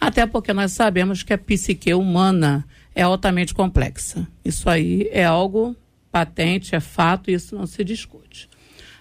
Até 0.00 0.26
porque 0.26 0.54
nós 0.54 0.72
sabemos 0.72 1.22
que 1.22 1.34
a 1.34 1.38
psique 1.38 1.92
humana 1.92 2.64
é 2.94 3.02
altamente 3.02 3.52
complexa. 3.52 4.26
Isso 4.42 4.70
aí 4.70 5.06
é 5.12 5.24
algo 5.24 5.76
patente, 6.10 6.74
é 6.74 6.80
fato, 6.80 7.30
isso 7.30 7.54
não 7.54 7.66
se 7.66 7.84
discute. 7.84 8.48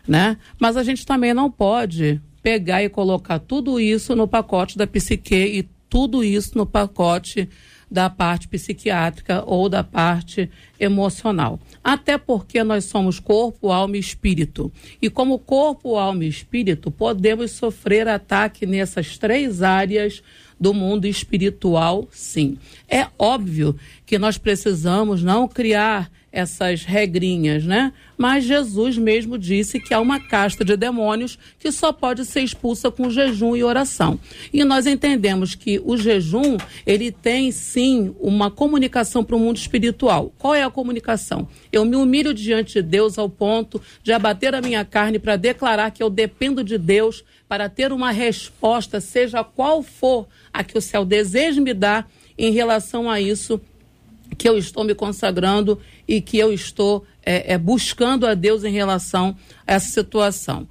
Né? 0.05 0.37
Mas 0.59 0.75
a 0.75 0.83
gente 0.83 1.05
também 1.05 1.33
não 1.33 1.49
pode 1.49 2.21
pegar 2.43 2.83
e 2.83 2.89
colocar 2.89 3.39
tudo 3.39 3.79
isso 3.79 4.15
no 4.15 4.27
pacote 4.27 4.77
da 4.77 4.85
psique 4.85 5.33
e 5.33 5.63
tudo 5.89 6.25
isso 6.25 6.57
no 6.57 6.65
pacote 6.65 7.49
da 7.95 8.09
parte 8.09 8.45
psiquiátrica 8.49 9.41
ou 9.47 9.69
da 9.69 9.81
parte 9.81 10.51
emocional. 10.77 11.57
Até 11.81 12.17
porque 12.17 12.61
nós 12.61 12.83
somos 12.83 13.21
corpo, 13.21 13.71
alma 13.71 13.95
e 13.95 14.01
espírito. 14.01 14.69
E 15.01 15.09
como 15.09 15.39
corpo, 15.39 15.95
alma 15.95 16.25
e 16.25 16.27
espírito, 16.27 16.91
podemos 16.91 17.51
sofrer 17.51 18.05
ataque 18.09 18.65
nessas 18.65 19.17
três 19.17 19.61
áreas 19.61 20.21
do 20.59 20.73
mundo 20.73 21.05
espiritual, 21.05 22.07
sim. 22.11 22.57
É 22.89 23.07
óbvio 23.17 23.75
que 24.05 24.17
nós 24.17 24.37
precisamos 24.37 25.23
não 25.23 25.47
criar 25.47 26.09
essas 26.35 26.83
regrinhas, 26.83 27.63
né? 27.63 27.93
Mas 28.17 28.43
Jesus 28.43 28.97
mesmo 28.97 29.37
disse 29.37 29.79
que 29.79 29.93
há 29.93 30.01
uma 30.01 30.19
casta 30.19 30.65
de 30.65 30.75
demônios 30.75 31.39
que 31.57 31.71
só 31.71 31.93
pode 31.93 32.25
ser 32.25 32.41
expulsa 32.41 32.91
com 32.91 33.09
jejum 33.09 33.55
e 33.55 33.63
oração. 33.63 34.19
E 34.51 34.65
nós 34.65 34.85
entendemos 34.85 35.55
que 35.55 35.81
o 35.83 35.95
jejum, 35.95 36.57
ele 36.85 37.09
tem 37.09 37.53
sim 37.53 38.13
uma 38.19 38.51
comunicação 38.51 39.23
para 39.23 39.37
o 39.37 39.39
mundo 39.39 39.55
espiritual. 39.55 40.33
Qual 40.37 40.53
é 40.53 40.63
a 40.63 40.69
comunicação? 40.69 41.47
Eu 41.71 41.85
me 41.85 41.95
humilho 41.95 42.33
diante 42.33 42.73
de 42.75 42.81
Deus 42.81 43.17
ao 43.17 43.29
ponto 43.29 43.81
de 44.03 44.11
abater 44.11 44.53
a 44.53 44.61
minha 44.61 44.83
carne 44.83 45.19
para 45.19 45.37
declarar 45.37 45.91
que 45.91 46.03
eu 46.03 46.09
dependo 46.09 46.65
de 46.65 46.77
Deus 46.77 47.23
para 47.47 47.69
ter 47.69 47.91
uma 47.91 48.11
resposta, 48.11 48.99
seja 48.99 49.43
qual 49.43 49.83
for 49.83 50.27
a 50.51 50.63
que 50.63 50.77
o 50.77 50.81
céu 50.81 51.05
deseja 51.05 51.61
me 51.61 51.73
dar 51.73 52.09
em 52.37 52.51
relação 52.51 53.09
a 53.09 53.21
isso 53.21 53.61
que 54.37 54.49
eu 54.49 54.57
estou 54.57 54.83
me 54.83 54.95
consagrando 54.95 55.79
e 56.07 56.19
que 56.19 56.37
eu 56.37 56.51
estou 56.51 57.05
é, 57.23 57.53
é, 57.53 57.57
buscando 57.57 58.25
a 58.25 58.33
Deus 58.33 58.63
em 58.63 58.71
relação 58.71 59.35
a 59.65 59.73
essa 59.73 59.89
situação. 59.89 60.67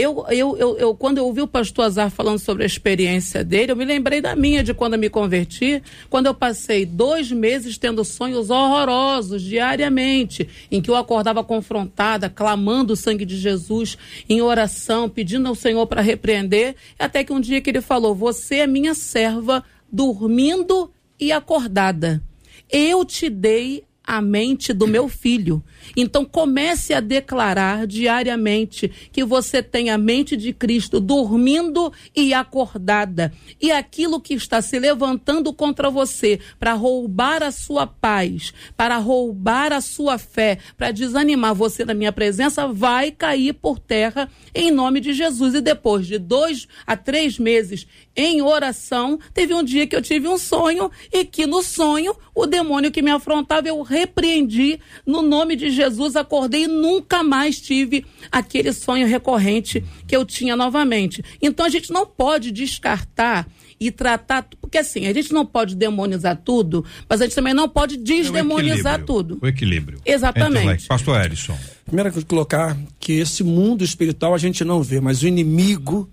Eu, 0.00 0.24
eu, 0.30 0.56
eu, 0.56 0.78
eu, 0.78 0.94
quando 0.94 1.18
eu 1.18 1.26
ouvi 1.26 1.42
o 1.42 1.48
pastor 1.48 1.86
Azar 1.86 2.08
falando 2.08 2.38
sobre 2.38 2.62
a 2.62 2.66
experiência 2.66 3.42
dele, 3.42 3.72
eu 3.72 3.76
me 3.76 3.84
lembrei 3.84 4.20
da 4.20 4.36
minha, 4.36 4.62
de 4.62 4.72
quando 4.72 4.92
eu 4.92 4.98
me 4.98 5.10
converti, 5.10 5.82
quando 6.08 6.26
eu 6.26 6.34
passei 6.34 6.86
dois 6.86 7.32
meses 7.32 7.76
tendo 7.76 8.04
sonhos 8.04 8.48
horrorosos 8.48 9.42
diariamente, 9.42 10.48
em 10.70 10.80
que 10.80 10.88
eu 10.88 10.94
acordava 10.94 11.42
confrontada, 11.42 12.30
clamando 12.30 12.92
o 12.92 12.96
sangue 12.96 13.24
de 13.24 13.36
Jesus 13.36 13.98
em 14.28 14.40
oração, 14.40 15.08
pedindo 15.08 15.48
ao 15.48 15.56
Senhor 15.56 15.84
para 15.88 16.00
repreender, 16.00 16.76
até 16.96 17.24
que 17.24 17.32
um 17.32 17.40
dia 17.40 17.60
que 17.60 17.68
ele 17.68 17.80
falou: 17.80 18.14
Você 18.14 18.58
é 18.58 18.68
minha 18.68 18.94
serva, 18.94 19.64
dormindo 19.90 20.92
e 21.18 21.32
acordada. 21.32 22.22
Eu 22.70 23.04
te 23.04 23.28
dei 23.28 23.87
a 24.08 24.22
mente 24.22 24.72
do 24.72 24.86
meu 24.86 25.06
filho. 25.06 25.62
Então 25.94 26.24
comece 26.24 26.94
a 26.94 27.00
declarar 27.00 27.86
diariamente 27.86 28.90
que 29.12 29.22
você 29.22 29.62
tem 29.62 29.90
a 29.90 29.98
mente 29.98 30.34
de 30.34 30.54
Cristo 30.54 30.98
dormindo 30.98 31.92
e 32.16 32.32
acordada. 32.32 33.30
E 33.60 33.70
aquilo 33.70 34.18
que 34.18 34.32
está 34.32 34.62
se 34.62 34.78
levantando 34.78 35.52
contra 35.52 35.90
você 35.90 36.40
para 36.58 36.72
roubar 36.72 37.42
a 37.42 37.52
sua 37.52 37.86
paz, 37.86 38.54
para 38.74 38.96
roubar 38.96 39.74
a 39.74 39.82
sua 39.82 40.16
fé, 40.16 40.56
para 40.74 40.90
desanimar 40.90 41.54
você 41.54 41.84
na 41.84 41.92
minha 41.92 42.12
presença, 42.12 42.66
vai 42.66 43.10
cair 43.10 43.52
por 43.52 43.78
terra 43.78 44.30
em 44.54 44.70
nome 44.70 45.00
de 45.00 45.12
Jesus. 45.12 45.52
E 45.54 45.60
depois 45.60 46.06
de 46.06 46.18
dois 46.18 46.66
a 46.86 46.96
três 46.96 47.38
meses 47.38 47.86
em 48.18 48.42
oração, 48.42 49.16
teve 49.32 49.54
um 49.54 49.62
dia 49.62 49.86
que 49.86 49.94
eu 49.94 50.02
tive 50.02 50.26
um 50.26 50.36
sonho 50.36 50.90
e 51.12 51.24
que 51.24 51.46
no 51.46 51.62
sonho 51.62 52.16
o 52.34 52.46
demônio 52.46 52.90
que 52.90 53.00
me 53.00 53.12
afrontava 53.12 53.68
eu 53.68 53.80
repreendi 53.80 54.80
no 55.06 55.22
nome 55.22 55.54
de 55.54 55.70
Jesus, 55.70 56.16
acordei 56.16 56.64
e 56.64 56.66
nunca 56.66 57.22
mais 57.22 57.60
tive 57.60 58.04
aquele 58.30 58.72
sonho 58.72 59.06
recorrente 59.06 59.84
que 60.04 60.16
eu 60.16 60.24
tinha 60.24 60.56
novamente. 60.56 61.24
Então 61.40 61.64
a 61.64 61.68
gente 61.68 61.92
não 61.92 62.04
pode 62.04 62.50
descartar 62.50 63.46
e 63.78 63.92
tratar, 63.92 64.48
porque 64.60 64.78
assim, 64.78 65.06
a 65.06 65.12
gente 65.12 65.32
não 65.32 65.46
pode 65.46 65.76
demonizar 65.76 66.36
tudo, 66.44 66.84
mas 67.08 67.20
a 67.20 67.24
gente 67.24 67.36
também 67.36 67.54
não 67.54 67.68
pode 67.68 67.96
desdemonizar 67.96 68.98
é 68.98 69.02
o 69.02 69.06
tudo. 69.06 69.38
O 69.40 69.46
equilíbrio. 69.46 70.00
Exatamente. 70.04 70.88
Pastor 70.88 71.24
Ellison. 71.24 71.56
Primeira 71.86 72.10
coisa 72.10 72.26
que 72.26 72.28
colocar 72.28 72.76
que 72.98 73.12
esse 73.12 73.44
mundo 73.44 73.84
espiritual 73.84 74.34
a 74.34 74.38
gente 74.38 74.64
não 74.64 74.82
vê, 74.82 75.00
mas 75.00 75.22
o 75.22 75.28
inimigo, 75.28 76.10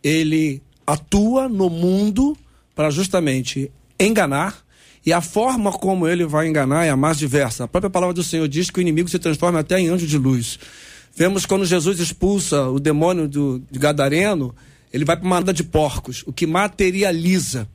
ele 0.00 0.62
atua 0.92 1.48
no 1.48 1.68
mundo 1.70 2.36
para 2.74 2.90
justamente 2.90 3.70
enganar, 3.98 4.62
e 5.04 5.12
a 5.12 5.20
forma 5.20 5.72
como 5.72 6.06
ele 6.06 6.24
vai 6.26 6.48
enganar 6.48 6.84
é 6.84 6.90
a 6.90 6.96
mais 6.96 7.18
diversa. 7.18 7.64
A 7.64 7.68
própria 7.68 7.90
palavra 7.90 8.14
do 8.14 8.22
Senhor 8.22 8.46
diz 8.48 8.70
que 8.70 8.78
o 8.78 8.82
inimigo 8.82 9.08
se 9.08 9.18
transforma 9.18 9.60
até 9.60 9.78
em 9.78 9.88
anjo 9.88 10.06
de 10.06 10.18
luz. 10.18 10.58
Vemos 11.14 11.46
quando 11.46 11.64
Jesus 11.64 11.98
expulsa 12.00 12.68
o 12.68 12.78
demônio 12.78 13.28
do, 13.28 13.62
de 13.70 13.78
Gadareno, 13.78 14.54
ele 14.92 15.04
vai 15.04 15.16
para 15.16 15.26
uma 15.26 15.38
anda 15.38 15.52
de 15.52 15.64
porcos, 15.64 16.22
o 16.26 16.32
que 16.32 16.46
materializa. 16.46 17.68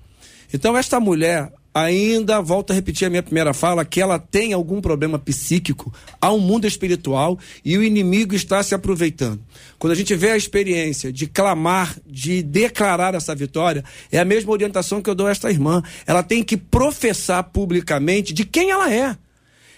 Então, 0.54 0.78
esta 0.78 1.00
mulher, 1.00 1.52
ainda 1.76 2.42
volto 2.42 2.72
a 2.72 2.74
repetir 2.74 3.06
a 3.06 3.10
minha 3.10 3.22
primeira 3.22 3.54
fala, 3.54 3.84
que 3.84 4.00
ela 4.00 4.18
tem 4.18 4.54
algum 4.54 4.80
problema 4.80 5.20
psíquico, 5.20 5.94
há 6.22 6.32
um 6.32 6.40
mundo 6.40 6.66
espiritual 6.66 7.38
e 7.66 7.78
o 7.78 7.84
inimigo 7.84 8.34
está 8.34 8.64
se 8.64 8.74
aproveitando. 8.74 9.42
Quando 9.78 9.92
a 9.92 9.96
gente 9.96 10.16
vê 10.16 10.32
a 10.32 10.38
experiência 10.38 11.12
de 11.12 11.28
clamar, 11.28 11.98
de 12.08 12.42
declarar 12.42 13.14
essa 13.14 13.36
vitória, 13.36 13.84
é 14.10 14.18
a 14.18 14.24
mesma 14.24 14.54
orientação 14.54 15.02
que 15.02 15.10
eu 15.10 15.16
dou 15.16 15.28
a 15.28 15.32
esta 15.32 15.52
irmã. 15.52 15.84
Ela 16.08 16.24
tem 16.24 16.42
que 16.42 16.56
professar 16.56 17.44
publicamente 17.44 18.34
de 18.34 18.46
quem 18.46 18.72
ela 18.72 18.90
é. 18.90 19.18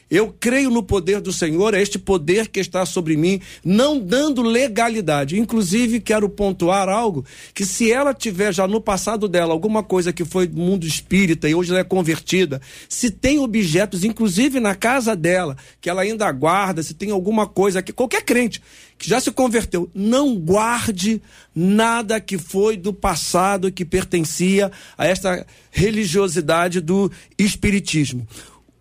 Eu 0.10 0.34
creio 0.39 0.70
no 0.70 0.82
poder 0.82 1.20
do 1.20 1.34
Senhor, 1.34 1.74
é 1.74 1.82
este 1.82 2.00
poder 2.00 2.48
que 2.48 2.62
está 2.62 2.86
sobre 2.86 3.17
mim, 3.17 3.41
não 3.63 4.00
dando 4.00 4.41
legalidade. 4.41 5.38
Inclusive, 5.38 6.00
quero 6.00 6.30
pontuar 6.30 6.88
algo 6.88 7.26
que 7.54 7.65
se 7.65 7.91
ela 7.91 8.13
tiver 8.13 8.54
já 8.54 8.65
no 8.65 8.80
passado 8.80 9.28
dela 9.28 9.52
alguma 9.52 9.84
coisa 9.84 10.13
que 10.13 10.24
foi 10.24 10.48
do 10.48 10.58
mundo 10.58 10.88
espírita 10.88 11.50
e 11.50 11.56
hoje 11.56 11.72
ela 11.72 11.82
é 11.82 11.84
convertida, 11.84 12.62
se 12.88 13.12
tem 13.12 13.39
objetos, 13.39 14.06
inclusive 14.06 14.62
na 14.62 14.76
casa 14.76 15.13
dela, 15.13 15.58
que 15.82 15.89
ela 15.89 16.04
ainda 16.04 16.32
guarda, 16.32 16.82
se 16.82 16.93
tem 16.93 17.12
alguma 17.12 17.46
coisa 17.46 17.82
que 17.82 17.91
qualquer 17.91 18.24
crente 18.24 18.62
que 18.98 19.10
já 19.10 19.20
se 19.20 19.32
converteu, 19.32 19.89
não 19.93 20.36
guarde 20.36 21.22
nada 21.54 22.20
que 22.20 22.38
foi 22.38 22.76
do 22.76 22.93
passado 22.93 23.72
que 23.72 23.86
pertencia 23.86 24.72
a 24.98 25.06
esta 25.06 25.46
religiosidade 25.70 26.82
do 26.82 27.12
espiritismo. 27.38 28.28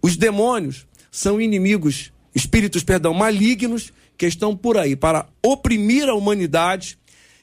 Os 0.00 0.16
demônios 0.16 0.86
são 1.16 1.40
inimigos, 1.40 2.12
espíritos, 2.34 2.84
perdão, 2.84 3.14
malignos 3.14 3.90
que 4.18 4.26
estão 4.26 4.54
por 4.54 4.76
aí 4.76 4.94
para 4.94 5.26
oprimir 5.42 6.10
a 6.10 6.14
humanidade, 6.14 6.98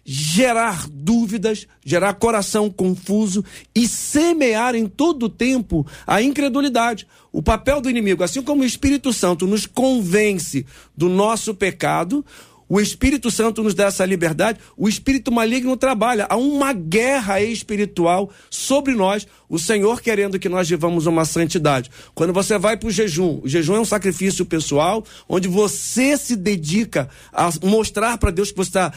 gerar 0.06 0.88
dúvidas, 0.88 1.68
gerar 1.84 2.14
coração 2.14 2.70
confuso 2.70 3.44
e 3.74 3.88
semear 3.88 4.76
em 4.76 4.86
todo 4.86 5.24
o 5.24 5.30
tempo 5.30 5.88
a 6.06 6.22
incredulidade. 6.22 7.08
O 7.32 7.42
papel 7.42 7.82
do 7.82 7.90
inimigo, 7.90 8.24
assim 8.24 8.44
como 8.44 8.62
o 8.62 8.66
Espírito 8.66 9.12
Santo 9.12 9.48
nos 9.48 9.66
convence 9.66 10.68
do 10.96 11.10
nosso 11.10 11.56
pecado, 11.56 12.24
o 12.68 12.80
Espírito 12.80 13.30
Santo 13.30 13.64
nos 13.64 13.74
dá 13.74 13.86
essa 13.86 14.06
liberdade, 14.06 14.60
o 14.78 14.88
espírito 14.88 15.32
maligno 15.32 15.76
trabalha. 15.78 16.26
Há 16.30 16.36
uma 16.36 16.74
guerra 16.74 17.42
espiritual 17.42 18.30
sobre 18.50 18.94
nós, 18.94 19.28
o 19.50 19.60
Senhor 19.60 20.02
querendo 20.02 20.40
que 20.40 20.50
nós 20.50 20.70
vivamos 20.70 21.06
uma 21.06 21.26
santidade. 21.26 21.92
Quando 22.16 22.34
você 22.34 22.58
vai 22.58 22.78
para 22.78 22.88
o 22.88 22.92
jejum, 22.92 23.42
o 23.44 23.48
jejum 23.48 23.76
é 23.76 23.80
um 23.80 23.86
sacrifício 23.86 24.46
pessoal, 24.46 25.04
onde 25.28 25.48
você 25.48 26.18
se 26.18 26.36
dedica 26.36 27.10
a 27.32 27.50
mostrar 27.64 28.18
para 28.18 28.32
Deus 28.32 28.52
que 28.52 28.58
você 28.58 28.70
está 28.70 28.94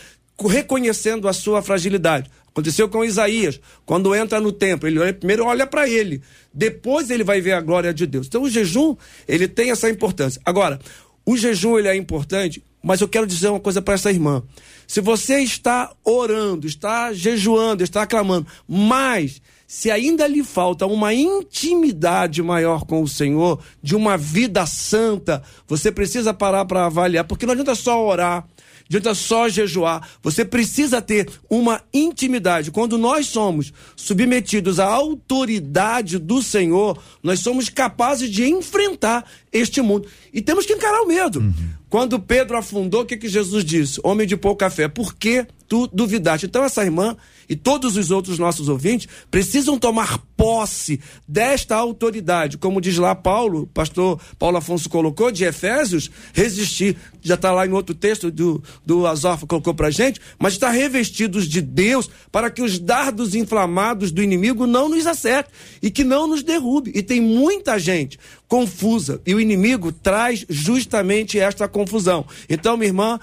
reconhecendo 0.48 1.28
a 1.28 1.32
sua 1.32 1.62
fragilidade. 1.62 2.30
Aconteceu 2.48 2.88
com 2.88 3.04
Isaías, 3.04 3.60
quando 3.84 4.14
entra 4.14 4.40
no 4.40 4.50
templo, 4.50 4.88
ele 4.88 5.12
primeiro 5.12 5.44
olha 5.44 5.66
para 5.66 5.86
ele, 5.86 6.22
depois 6.54 7.10
ele 7.10 7.22
vai 7.22 7.38
ver 7.38 7.52
a 7.52 7.60
glória 7.60 7.92
de 7.92 8.06
Deus. 8.06 8.26
Então 8.26 8.42
o 8.42 8.48
jejum, 8.48 8.96
ele 9.28 9.46
tem 9.46 9.70
essa 9.70 9.90
importância. 9.90 10.40
Agora, 10.42 10.78
o 11.26 11.36
jejum 11.36 11.78
ele 11.78 11.88
é 11.88 11.94
importante, 11.94 12.62
mas 12.86 13.00
eu 13.00 13.08
quero 13.08 13.26
dizer 13.26 13.48
uma 13.48 13.58
coisa 13.58 13.82
para 13.82 13.94
essa 13.94 14.12
irmã. 14.12 14.44
Se 14.86 15.00
você 15.00 15.40
está 15.40 15.92
orando, 16.04 16.68
está 16.68 17.12
jejuando, 17.12 17.82
está 17.82 18.06
clamando, 18.06 18.46
mas 18.68 19.42
se 19.66 19.90
ainda 19.90 20.24
lhe 20.28 20.44
falta 20.44 20.86
uma 20.86 21.12
intimidade 21.12 22.40
maior 22.44 22.84
com 22.84 23.02
o 23.02 23.08
Senhor, 23.08 23.60
de 23.82 23.96
uma 23.96 24.16
vida 24.16 24.64
santa, 24.66 25.42
você 25.66 25.90
precisa 25.90 26.32
parar 26.32 26.64
para 26.64 26.86
avaliar, 26.86 27.24
porque 27.24 27.44
não 27.44 27.54
adianta 27.54 27.74
só 27.74 28.06
orar, 28.06 28.46
adianta 28.88 29.12
só 29.16 29.48
jejuar. 29.48 30.08
Você 30.22 30.44
precisa 30.44 31.02
ter 31.02 31.28
uma 31.50 31.82
intimidade. 31.92 32.70
Quando 32.70 32.96
nós 32.96 33.26
somos 33.26 33.72
submetidos 33.96 34.78
à 34.78 34.86
autoridade 34.86 36.20
do 36.20 36.40
Senhor, 36.40 36.96
nós 37.20 37.40
somos 37.40 37.68
capazes 37.68 38.30
de 38.30 38.46
enfrentar 38.46 39.28
este 39.52 39.82
mundo. 39.82 40.06
E 40.32 40.40
temos 40.40 40.64
que 40.64 40.74
encarar 40.74 41.02
o 41.02 41.08
medo. 41.08 41.40
Uhum. 41.40 41.75
Quando 41.88 42.18
Pedro 42.18 42.56
afundou, 42.56 43.02
o 43.02 43.06
que, 43.06 43.16
que 43.16 43.28
Jesus 43.28 43.64
disse? 43.64 44.00
Homem 44.02 44.26
de 44.26 44.36
pouca 44.36 44.68
fé, 44.68 44.88
por 44.88 45.14
que 45.14 45.46
tu 45.68 45.86
duvidaste? 45.86 46.46
Então, 46.46 46.64
essa 46.64 46.84
irmã 46.84 47.16
e 47.48 47.54
todos 47.54 47.96
os 47.96 48.10
outros 48.10 48.38
nossos 48.38 48.68
ouvintes 48.68 49.08
precisam 49.30 49.78
tomar 49.78 50.18
posse 50.36 51.00
desta 51.26 51.76
autoridade. 51.76 52.58
Como 52.58 52.80
diz 52.80 52.96
lá 52.98 53.14
Paulo, 53.14 53.66
pastor 53.72 54.20
Paulo 54.38 54.56
Afonso 54.56 54.88
colocou, 54.88 55.30
de 55.30 55.44
Efésios, 55.44 56.10
resistir. 56.32 56.96
Já 57.22 57.34
está 57.34 57.52
lá 57.52 57.66
em 57.66 57.72
outro 57.72 57.94
texto 57.94 58.30
do, 58.30 58.62
do 58.84 59.06
Azofa 59.06 59.46
colocou 59.46 59.74
para 59.74 59.90
gente, 59.90 60.20
mas 60.38 60.54
está 60.54 60.70
revestidos 60.70 61.48
de 61.48 61.60
Deus 61.60 62.08
para 62.30 62.50
que 62.50 62.62
os 62.62 62.78
dardos 62.78 63.34
inflamados 63.34 64.10
do 64.10 64.22
inimigo 64.22 64.66
não 64.66 64.88
nos 64.88 65.06
acertem 65.06 65.52
e 65.82 65.90
que 65.90 66.04
não 66.04 66.26
nos 66.26 66.42
derrube. 66.42 66.92
E 66.94 67.02
tem 67.02 67.20
muita 67.20 67.78
gente 67.78 68.18
confusa 68.48 69.20
e 69.26 69.34
o 69.34 69.40
inimigo 69.40 69.90
traz 69.90 70.44
justamente 70.48 71.38
esta 71.38 71.66
confusão. 71.66 72.24
Então, 72.48 72.76
minha 72.76 72.88
irmã, 72.88 73.18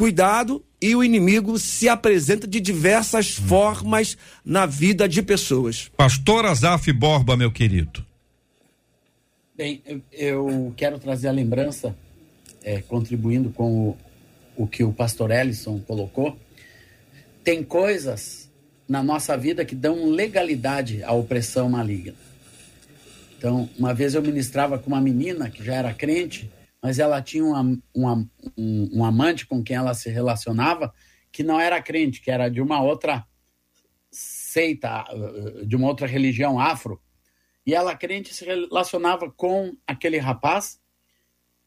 cuidado 0.00 0.64
e 0.80 0.96
o 0.96 1.04
inimigo 1.04 1.58
se 1.58 1.86
apresenta 1.86 2.46
de 2.46 2.58
diversas 2.58 3.32
formas 3.32 4.16
na 4.42 4.64
vida 4.64 5.06
de 5.06 5.22
pessoas. 5.22 5.90
Pastor 5.94 6.46
Azaf 6.46 6.90
Borba, 6.90 7.36
meu 7.36 7.52
querido. 7.52 8.02
Bem, 9.54 9.82
eu, 9.84 10.00
eu 10.10 10.72
quero 10.74 10.98
trazer 10.98 11.28
a 11.28 11.32
lembrança, 11.32 11.94
é, 12.64 12.80
contribuindo 12.80 13.50
com 13.50 13.90
o, 13.90 13.98
o 14.56 14.66
que 14.66 14.82
o 14.82 14.90
pastor 14.90 15.30
Ellison 15.30 15.78
colocou. 15.80 16.34
Tem 17.44 17.62
coisas 17.62 18.50
na 18.88 19.02
nossa 19.02 19.36
vida 19.36 19.66
que 19.66 19.74
dão 19.74 20.08
legalidade 20.08 21.04
à 21.04 21.12
opressão 21.12 21.68
maligna. 21.68 22.14
Então, 23.36 23.68
uma 23.78 23.92
vez 23.92 24.14
eu 24.14 24.22
ministrava 24.22 24.78
com 24.78 24.88
uma 24.88 25.00
menina 25.00 25.50
que 25.50 25.62
já 25.62 25.74
era 25.74 25.92
crente, 25.92 26.50
mas 26.82 26.98
ela 26.98 27.20
tinha 27.20 27.44
uma, 27.44 27.78
uma, 27.94 28.30
um, 28.56 28.98
um 29.00 29.04
amante 29.04 29.46
com 29.46 29.62
quem 29.62 29.76
ela 29.76 29.94
se 29.94 30.10
relacionava 30.10 30.92
que 31.32 31.42
não 31.42 31.60
era 31.60 31.80
crente, 31.80 32.20
que 32.20 32.30
era 32.30 32.48
de 32.48 32.60
uma 32.60 32.82
outra 32.82 33.24
seita, 34.10 35.04
de 35.64 35.76
uma 35.76 35.86
outra 35.88 36.06
religião 36.06 36.58
afro. 36.58 37.00
E 37.64 37.74
ela, 37.74 37.94
crente, 37.94 38.34
se 38.34 38.44
relacionava 38.44 39.30
com 39.30 39.76
aquele 39.86 40.18
rapaz 40.18 40.80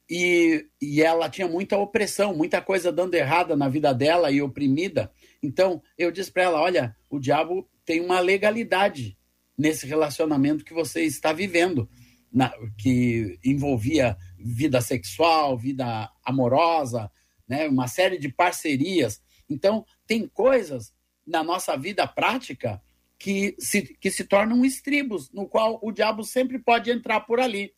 e, 0.10 0.68
e 0.82 1.02
ela 1.02 1.30
tinha 1.30 1.48
muita 1.48 1.78
opressão, 1.78 2.36
muita 2.36 2.62
coisa 2.62 2.92
dando 2.92 3.14
errada 3.16 3.56
na 3.56 3.70
vida 3.70 3.94
dela 3.94 4.32
e 4.32 4.42
oprimida. 4.42 5.12
Então, 5.42 5.82
eu 5.98 6.12
disse 6.12 6.32
para 6.32 6.44
ela: 6.44 6.62
olha, 6.62 6.96
o 7.10 7.20
diabo 7.20 7.70
tem 7.86 8.02
uma 8.02 8.20
legalidade 8.20 9.18
nesse 9.58 9.86
relacionamento 9.86 10.66
que 10.66 10.74
você 10.74 11.04
está 11.04 11.32
vivendo, 11.32 11.90
na, 12.32 12.52
que 12.78 13.40
envolvia 13.46 14.18
vida 14.44 14.82
sexual, 14.82 15.58
vida 15.58 16.12
amorosa, 16.24 17.12
né? 17.48 17.68
uma 17.68 17.88
série 17.88 18.18
de 18.18 18.30
parcerias. 18.30 19.22
Então, 19.50 19.86
tem 20.06 20.28
coisas 20.28 20.94
na 21.26 21.44
nossa 21.44 21.78
vida 21.78 22.06
prática 22.08 22.82
que 23.18 23.56
se, 23.58 23.82
que 23.82 24.12
se 24.12 24.26
tornam 24.26 24.66
estribos, 24.66 25.32
no 25.32 25.48
qual 25.48 25.80
o 25.82 25.92
diabo 25.92 26.24
sempre 26.24 26.60
pode 26.60 26.92
entrar 26.92 27.22
por 27.22 27.40
ali. 27.40 27.74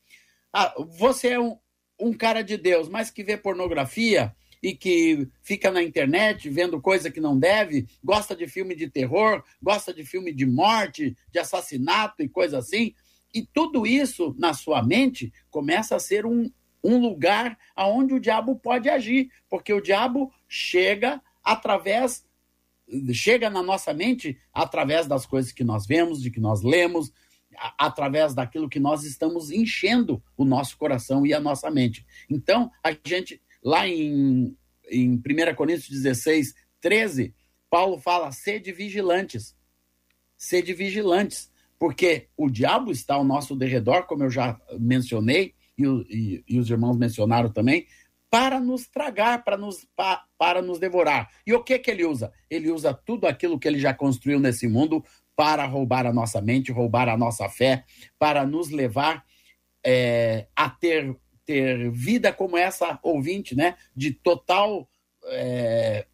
Ah, 0.51 0.73
você 0.97 1.29
é 1.29 1.39
um, 1.39 1.57
um 1.99 2.13
cara 2.13 2.41
de 2.41 2.57
Deus, 2.57 2.89
mas 2.89 3.11
que 3.11 3.23
vê 3.23 3.37
pornografia 3.37 4.35
e 4.61 4.73
que 4.73 5.27
fica 5.43 5.69
na 5.69 5.83
internet 5.83 6.49
vendo 6.49 6.81
coisa 6.81 7.11
que 7.11 7.21
não 7.21 7.37
deve, 7.37 7.87
gosta 8.03 8.35
de 8.35 8.47
filme 8.47 8.75
de 8.75 8.89
terror, 8.89 9.43
gosta 9.61 9.93
de 9.93 10.03
filme 10.03 10.33
de 10.33 10.45
morte, 10.45 11.15
de 11.31 11.37
assassinato 11.37 12.23
e 12.23 12.27
coisa 12.27 12.57
assim. 12.57 12.95
E 13.35 13.45
tudo 13.45 13.85
isso 13.85 14.33
na 14.39 14.53
sua 14.53 14.81
mente 14.81 15.33
começa 15.51 15.97
a 15.97 15.99
ser 15.99 16.25
um, 16.25 16.49
um 16.81 16.97
lugar 16.97 17.59
aonde 17.75 18.13
o 18.13 18.19
diabo 18.19 18.55
pode 18.55 18.89
agir, 18.89 19.29
porque 19.49 19.73
o 19.73 19.81
diabo 19.81 20.31
chega 20.47 21.21
através 21.43 22.25
chega 23.11 23.49
na 23.49 23.63
nossa 23.63 23.93
mente 23.93 24.37
através 24.53 25.07
das 25.07 25.25
coisas 25.25 25.51
que 25.51 25.63
nós 25.63 25.85
vemos, 25.85 26.21
de 26.21 26.29
que 26.29 26.39
nós 26.39 26.61
lemos, 26.61 27.11
a, 27.57 27.87
através 27.87 28.33
daquilo 28.33 28.69
que 28.69 28.79
nós 28.79 29.03
estamos 29.03 29.51
enchendo 29.51 30.23
o 30.37 30.45
nosso 30.45 30.77
coração 30.77 31.25
e 31.25 31.33
a 31.33 31.39
nossa 31.39 31.69
mente. 31.71 32.05
Então, 32.29 32.71
a 32.83 32.95
gente 33.05 33.41
lá 33.61 33.87
em 33.87 34.55
em 34.89 35.15
1 35.15 35.55
Coríntios 35.55 35.89
16, 35.89 36.53
13, 36.79 37.33
Paulo 37.69 37.99
fala: 37.99 38.31
sede 38.31 38.71
vigilantes. 38.71 39.55
Sede 40.37 40.73
vigilantes 40.73 41.49
porque 41.85 42.29
o 42.35 42.49
diabo 42.49 42.91
está 42.91 43.13
ao 43.13 43.23
nosso 43.23 43.55
derredor, 43.55 44.07
como 44.07 44.23
eu 44.23 44.31
já 44.31 44.59
mencionei, 44.79 45.53
e, 45.77 45.83
e, 45.85 46.43
e 46.49 46.59
os 46.59 46.67
irmãos 46.67 46.97
mencionaram 46.97 47.51
também, 47.51 47.85
para 48.27 48.59
nos 48.59 48.87
tragar, 48.87 49.43
para 49.43 49.55
nos, 49.55 49.85
pa, 49.95 50.25
para 50.35 50.63
nos 50.63 50.79
devorar. 50.79 51.29
E 51.45 51.53
o 51.53 51.63
que, 51.63 51.77
que 51.77 51.91
ele 51.91 52.03
usa? 52.03 52.33
Ele 52.49 52.71
usa 52.71 52.91
tudo 52.91 53.27
aquilo 53.27 53.59
que 53.59 53.67
ele 53.67 53.77
já 53.77 53.93
construiu 53.93 54.39
nesse 54.39 54.67
mundo 54.67 55.05
para 55.35 55.63
roubar 55.67 56.07
a 56.07 56.11
nossa 56.11 56.41
mente, 56.41 56.71
roubar 56.71 57.07
a 57.07 57.15
nossa 57.15 57.47
fé, 57.49 57.85
para 58.17 58.47
nos 58.47 58.71
levar 58.71 59.23
é, 59.85 60.47
a 60.55 60.67
ter, 60.71 61.15
ter 61.45 61.91
vida 61.91 62.33
como 62.33 62.57
essa 62.57 62.97
ouvinte, 63.03 63.55
né? 63.55 63.75
De 63.95 64.11
total 64.11 64.89
é, 65.25 66.07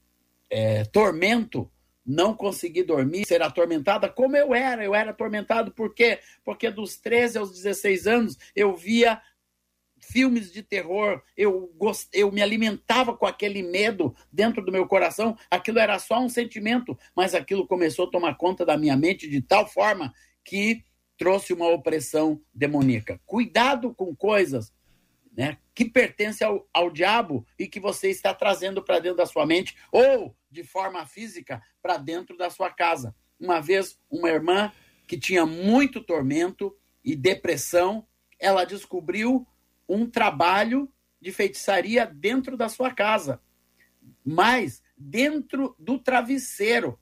é, 0.49 0.83
tormento 0.83 1.71
não 2.05 2.33
conseguir 2.33 2.83
dormir, 2.83 3.25
ser 3.25 3.41
atormentada 3.41 4.09
como 4.09 4.35
eu 4.35 4.53
era. 4.53 4.83
Eu 4.83 4.95
era 4.95 5.11
atormentado 5.11 5.71
por 5.71 5.93
quê? 5.93 6.19
Porque 6.43 6.69
dos 6.69 6.97
13 6.97 7.37
aos 7.37 7.51
16 7.51 8.07
anos 8.07 8.37
eu 8.55 8.75
via 8.75 9.21
filmes 10.01 10.51
de 10.51 10.63
terror, 10.63 11.21
eu, 11.37 11.71
gost... 11.77 12.09
eu 12.11 12.31
me 12.31 12.41
alimentava 12.41 13.15
com 13.15 13.25
aquele 13.25 13.61
medo 13.61 14.15
dentro 14.31 14.63
do 14.63 14.71
meu 14.71 14.87
coração. 14.87 15.37
Aquilo 15.49 15.79
era 15.79 15.99
só 15.99 16.19
um 16.19 16.29
sentimento, 16.29 16.97
mas 17.15 17.35
aquilo 17.35 17.67
começou 17.67 18.07
a 18.07 18.11
tomar 18.11 18.35
conta 18.35 18.65
da 18.65 18.77
minha 18.77 18.97
mente 18.97 19.29
de 19.29 19.41
tal 19.41 19.67
forma 19.67 20.11
que 20.43 20.83
trouxe 21.17 21.53
uma 21.53 21.67
opressão 21.69 22.41
demoníaca. 22.51 23.21
Cuidado 23.25 23.93
com 23.93 24.15
coisas 24.15 24.73
né, 25.31 25.57
que 25.73 25.85
pertencem 25.85 26.45
ao, 26.45 26.67
ao 26.73 26.89
diabo 26.89 27.45
e 27.57 27.67
que 27.67 27.79
você 27.79 28.09
está 28.09 28.33
trazendo 28.33 28.83
para 28.83 28.99
dentro 28.99 29.17
da 29.17 29.25
sua 29.25 29.45
mente 29.45 29.75
ou 29.91 30.35
de 30.49 30.63
forma 30.63 31.05
física 31.05 31.61
para 31.81 31.97
dentro 31.97 32.37
da 32.37 32.49
sua 32.49 32.69
casa. 32.69 33.15
Uma 33.39 33.59
vez, 33.59 33.97
uma 34.09 34.29
irmã 34.29 34.71
que 35.07 35.17
tinha 35.17 35.45
muito 35.45 36.01
tormento 36.01 36.75
e 37.03 37.15
depressão, 37.15 38.05
ela 38.39 38.65
descobriu 38.65 39.47
um 39.87 40.09
trabalho 40.09 40.91
de 41.19 41.31
feitiçaria 41.31 42.05
dentro 42.05 42.57
da 42.57 42.67
sua 42.69 42.91
casa, 42.91 43.41
mas 44.25 44.81
dentro 44.97 45.75
do 45.77 45.99
travesseiro. 45.99 46.99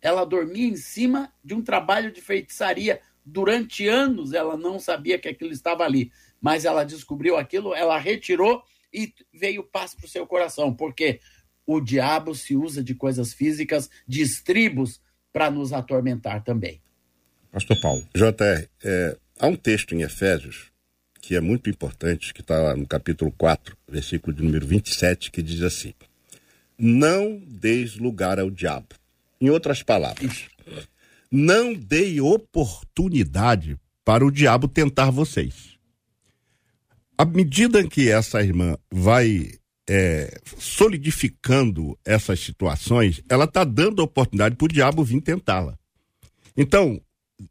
Ela 0.00 0.24
dormia 0.24 0.68
em 0.68 0.76
cima 0.76 1.32
de 1.42 1.54
um 1.54 1.62
trabalho 1.62 2.12
de 2.12 2.20
feitiçaria. 2.20 3.00
Durante 3.24 3.88
anos 3.88 4.32
ela 4.32 4.56
não 4.56 4.78
sabia 4.78 5.18
que 5.18 5.28
aquilo 5.28 5.52
estava 5.52 5.84
ali, 5.84 6.12
mas 6.44 6.66
ela 6.66 6.84
descobriu 6.84 7.38
aquilo, 7.38 7.74
ela 7.74 7.96
retirou 7.96 8.62
e 8.92 9.14
veio 9.32 9.64
paz 9.64 9.94
para 9.94 10.04
o 10.04 10.08
seu 10.08 10.26
coração, 10.26 10.74
porque 10.74 11.18
o 11.66 11.80
diabo 11.80 12.34
se 12.34 12.54
usa 12.54 12.84
de 12.84 12.94
coisas 12.94 13.32
físicas, 13.32 13.88
de 14.06 14.20
estribos, 14.20 15.00
para 15.32 15.50
nos 15.50 15.72
atormentar 15.72 16.44
também. 16.44 16.82
Pastor 17.50 17.80
Paulo. 17.80 18.06
JR, 18.14 18.68
é, 18.84 19.16
há 19.40 19.46
um 19.46 19.56
texto 19.56 19.94
em 19.94 20.02
Efésios 20.02 20.70
que 21.18 21.34
é 21.34 21.40
muito 21.40 21.70
importante, 21.70 22.34
que 22.34 22.42
está 22.42 22.76
no 22.76 22.86
capítulo 22.86 23.32
4, 23.38 23.74
versículo 23.88 24.36
de 24.36 24.42
número 24.42 24.66
27, 24.66 25.30
que 25.30 25.40
diz 25.40 25.62
assim: 25.62 25.94
Não 26.78 27.38
deis 27.38 27.96
lugar 27.96 28.38
ao 28.38 28.50
diabo. 28.50 28.88
Em 29.40 29.48
outras 29.48 29.82
palavras, 29.82 30.44
não 31.30 31.72
dei 31.72 32.20
oportunidade 32.20 33.80
para 34.04 34.26
o 34.26 34.30
diabo 34.30 34.68
tentar 34.68 35.10
vocês. 35.10 35.73
À 37.16 37.24
medida 37.24 37.86
que 37.86 38.10
essa 38.10 38.42
irmã 38.42 38.76
vai 38.90 39.52
é, 39.88 40.40
solidificando 40.58 41.98
essas 42.04 42.40
situações, 42.40 43.22
ela 43.28 43.44
está 43.44 43.62
dando 43.64 44.00
oportunidade 44.00 44.56
para 44.56 44.64
o 44.64 44.68
diabo 44.68 45.04
vir 45.04 45.20
tentá-la. 45.20 45.78
Então, 46.56 47.00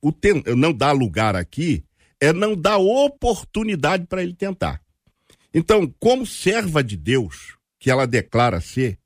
o 0.02 0.12
ten, 0.12 0.44
não 0.56 0.74
dar 0.74 0.92
lugar 0.92 1.36
aqui 1.36 1.84
é 2.20 2.32
não 2.32 2.56
dar 2.56 2.78
oportunidade 2.78 4.06
para 4.06 4.24
ele 4.24 4.34
tentar. 4.34 4.82
Então, 5.54 5.94
como 6.00 6.26
serva 6.26 6.84
de 6.84 6.98
Deus, 6.98 7.58
que 7.80 7.92
ela 7.92 8.08
declara 8.08 8.60
ser, 8.60 8.98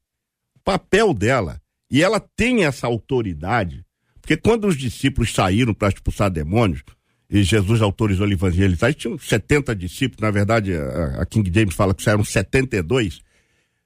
o 0.55 0.59
papel 0.63 1.13
dela, 1.13 1.61
e 1.89 2.01
ela 2.03 2.19
tem 2.19 2.63
essa 2.63 2.87
autoridade, 2.87 3.85
porque 4.21 4.37
quando 4.37 4.67
os 4.67 4.77
discípulos 4.77 5.33
saíram 5.33 5.73
para 5.73 5.89
expulsar 5.89 6.29
demônios, 6.29 6.83
e 7.29 7.43
Jesus 7.43 7.81
autorizou 7.81 8.25
ele 8.25 8.35
evangelizar, 8.35 8.93
tinham 8.93 9.17
70 9.17 9.75
discípulos, 9.75 10.21
na 10.21 10.31
verdade, 10.31 10.73
a, 10.73 11.21
a 11.21 11.25
King 11.25 11.51
James 11.53 11.75
fala 11.75 11.93
que 11.93 12.09
eram 12.09 12.23
72. 12.23 13.21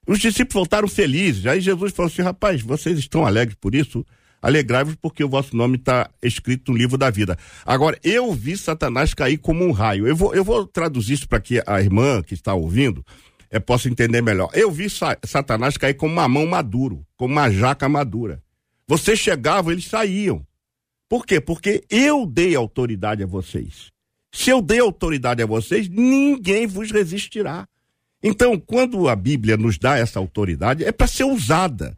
Os 0.08 0.20
discípulos 0.20 0.54
voltaram 0.54 0.88
felizes. 0.88 1.46
Aí 1.46 1.60
Jesus 1.60 1.92
falou 1.92 2.12
assim: 2.12 2.22
rapaz, 2.22 2.62
vocês 2.62 3.00
estão 3.00 3.26
alegres 3.26 3.58
por 3.60 3.74
isso? 3.74 4.06
Alegrai-vos 4.42 4.96
porque 4.96 5.24
o 5.24 5.30
vosso 5.30 5.56
nome 5.56 5.78
está 5.78 6.10
escrito 6.22 6.72
no 6.72 6.78
livro 6.78 6.98
da 6.98 7.12
vida. 7.12 7.38
Agora, 7.64 7.98
eu 8.04 8.34
vi 8.34 8.58
Satanás 8.58 9.14
cair 9.14 9.38
como 9.38 9.64
um 9.64 9.72
raio. 9.72 10.08
Eu 10.08 10.16
vou, 10.16 10.34
eu 10.34 10.44
vou 10.44 10.66
traduzir 10.66 11.14
isso 11.14 11.28
para 11.28 11.40
que 11.40 11.62
a 11.66 11.80
irmã 11.80 12.24
que 12.24 12.34
está 12.34 12.54
ouvindo 12.54 13.06
é, 13.52 13.60
possa 13.60 13.88
entender 13.88 14.22
melhor. 14.22 14.50
Eu 14.54 14.72
vi 14.72 14.90
sa 14.90 15.16
Satanás 15.24 15.78
cair 15.78 15.94
como 15.94 16.14
uma 16.14 16.28
mão 16.28 16.48
maduro, 16.48 17.06
como 17.16 17.34
uma 17.34 17.52
jaca 17.52 17.88
madura. 17.88 18.42
Vocês 18.88 19.20
chegavam, 19.20 19.72
eles 19.72 19.86
saíam. 19.86 20.44
Por 21.12 21.26
quê? 21.26 21.42
Porque 21.42 21.84
eu 21.90 22.26
dei 22.26 22.56
autoridade 22.56 23.22
a 23.22 23.26
vocês. 23.26 23.92
Se 24.32 24.50
eu 24.50 24.62
dei 24.62 24.80
autoridade 24.80 25.44
a 25.44 25.46
vocês, 25.46 25.90
ninguém 25.90 26.66
vos 26.66 26.90
resistirá. 26.90 27.68
Então, 28.24 28.58
quando 28.58 29.10
a 29.10 29.16
Bíblia 29.18 29.58
nos 29.58 29.78
dá 29.78 29.98
essa 29.98 30.20
autoridade, 30.20 30.86
é 30.86 30.92
para 30.94 31.08
ser 31.08 31.26
usada. 31.26 31.98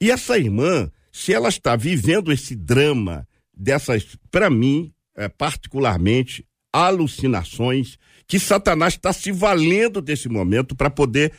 E 0.00 0.10
essa 0.10 0.36
irmã, 0.36 0.90
se 1.12 1.32
ela 1.32 1.48
está 1.48 1.76
vivendo 1.76 2.32
esse 2.32 2.56
drama 2.56 3.28
dessas, 3.56 4.18
para 4.28 4.50
mim, 4.50 4.92
é, 5.14 5.28
particularmente, 5.28 6.44
alucinações, 6.72 7.96
que 8.26 8.40
Satanás 8.40 8.94
está 8.94 9.12
se 9.12 9.30
valendo 9.30 10.02
desse 10.02 10.28
momento 10.28 10.74
para 10.74 10.90
poder 10.90 11.32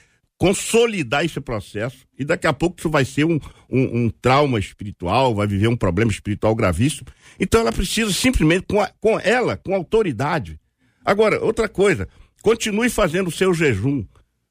consolidar 0.43 1.23
esse 1.23 1.39
processo 1.39 2.05
e 2.19 2.25
daqui 2.25 2.45
a 2.45 2.51
pouco 2.51 2.75
isso 2.77 2.89
vai 2.89 3.05
ser 3.05 3.23
um, 3.23 3.39
um, 3.69 3.97
um, 3.97 4.09
trauma 4.09 4.59
espiritual, 4.59 5.33
vai 5.33 5.47
viver 5.47 5.69
um 5.69 5.75
problema 5.77 6.11
espiritual 6.11 6.53
gravíssimo. 6.53 7.07
Então 7.39 7.61
ela 7.61 7.71
precisa 7.71 8.11
simplesmente, 8.11 8.65
com, 8.67 8.81
a, 8.81 8.91
com 8.99 9.17
ela, 9.17 9.55
com 9.55 9.73
autoridade. 9.73 10.59
Agora, 11.05 11.41
outra 11.41 11.69
coisa, 11.69 12.09
continue 12.41 12.89
fazendo 12.89 13.29
o 13.29 13.31
seu 13.31 13.53
jejum, 13.53 14.03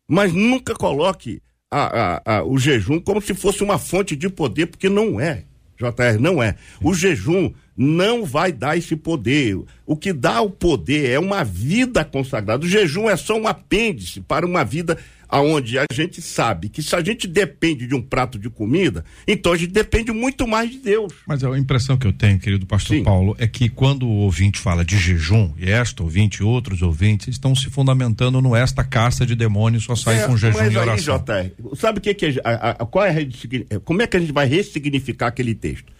mas 0.09 0.33
nunca 0.33 0.73
coloque 0.73 1.43
a, 1.71 1.83
a, 1.83 2.37
a, 2.39 2.43
o 2.43 2.57
jejum 2.57 2.99
como 2.99 3.21
se 3.21 3.35
fosse 3.35 3.63
uma 3.63 3.77
fonte 3.77 4.17
de 4.17 4.31
poder, 4.31 4.69
porque 4.69 4.89
não 4.89 5.21
é. 5.21 5.45
JR, 5.77 6.19
não 6.19 6.43
é. 6.43 6.55
O 6.81 6.95
jejum 6.95 7.53
não 7.77 8.25
vai 8.25 8.51
dar 8.51 8.79
esse 8.79 8.97
poder. 8.97 9.59
O 9.85 9.97
que 9.97 10.13
dá 10.13 10.41
o 10.41 10.49
poder 10.49 11.11
é 11.11 11.19
uma 11.19 11.45
vida 11.45 12.03
consagrada. 12.03 12.65
O 12.65 12.69
jejum 12.69 13.11
é 13.11 13.17
só 13.17 13.39
um 13.39 13.47
apêndice 13.47 14.21
para 14.21 14.47
uma 14.47 14.65
vida 14.65 14.99
aonde 15.33 15.79
a 15.79 15.87
gente 15.91 16.21
sabe 16.21 16.69
que 16.69 16.83
se 16.83 16.95
a 16.95 17.03
gente 17.03 17.27
depende 17.27 17.87
de 17.87 17.95
um 17.95 18.03
prato 18.03 18.39
de 18.39 18.51
comida, 18.51 19.03
então 19.27 19.53
a 19.53 19.57
gente 19.57 19.73
depende 19.73 20.13
muito 20.13 20.47
mais 20.47 20.71
de 20.71 20.77
Deus. 20.77 21.11
Mas 21.27 21.43
a 21.43 21.59
impressão 21.59 21.97
que 21.97 22.07
eu 22.07 22.13
tenho, 22.13 22.39
querido 22.39 22.67
pastor 22.67 22.99
Sim. 22.99 23.03
Paulo, 23.03 23.35
é 23.39 23.49
que 23.49 23.71
quando 23.71 24.07
o 24.07 24.11
ouvinte 24.11 24.59
fala 24.59 24.85
de 24.85 24.99
jejum, 24.99 25.55
e 25.57 25.71
esta 25.71 26.03
ouvinte 26.03 26.43
e 26.43 26.45
outros 26.45 26.83
ouvintes 26.83 27.29
estão 27.29 27.55
se 27.55 27.71
fundamentando 27.71 28.43
no 28.43 28.55
esta 28.55 28.85
caça 28.85 29.25
de 29.25 29.35
demônios 29.35 29.85
só 29.85 29.97
sai 29.97 30.23
é, 30.23 30.27
com 30.27 30.37
jejum 30.37 30.59
mas 30.59 30.73
e 30.75 30.77
oração. 30.77 31.25
Aí, 31.29 31.45
JR, 31.45 31.77
sabe 31.77 31.99
o 31.99 32.03
que, 32.03 32.13
que 32.13 32.41
a, 32.45 32.51
a, 32.51 32.71
a, 32.71 32.75
qual 32.87 33.07
é 33.07 33.11
a, 33.11 33.81
como 33.81 34.03
é 34.03 34.07
que 34.07 34.19
a 34.19 34.21
gente 34.21 34.33
vai 34.33 34.47
ressignificar 34.47 35.29
aquele 35.29 35.55
texto? 35.55 35.91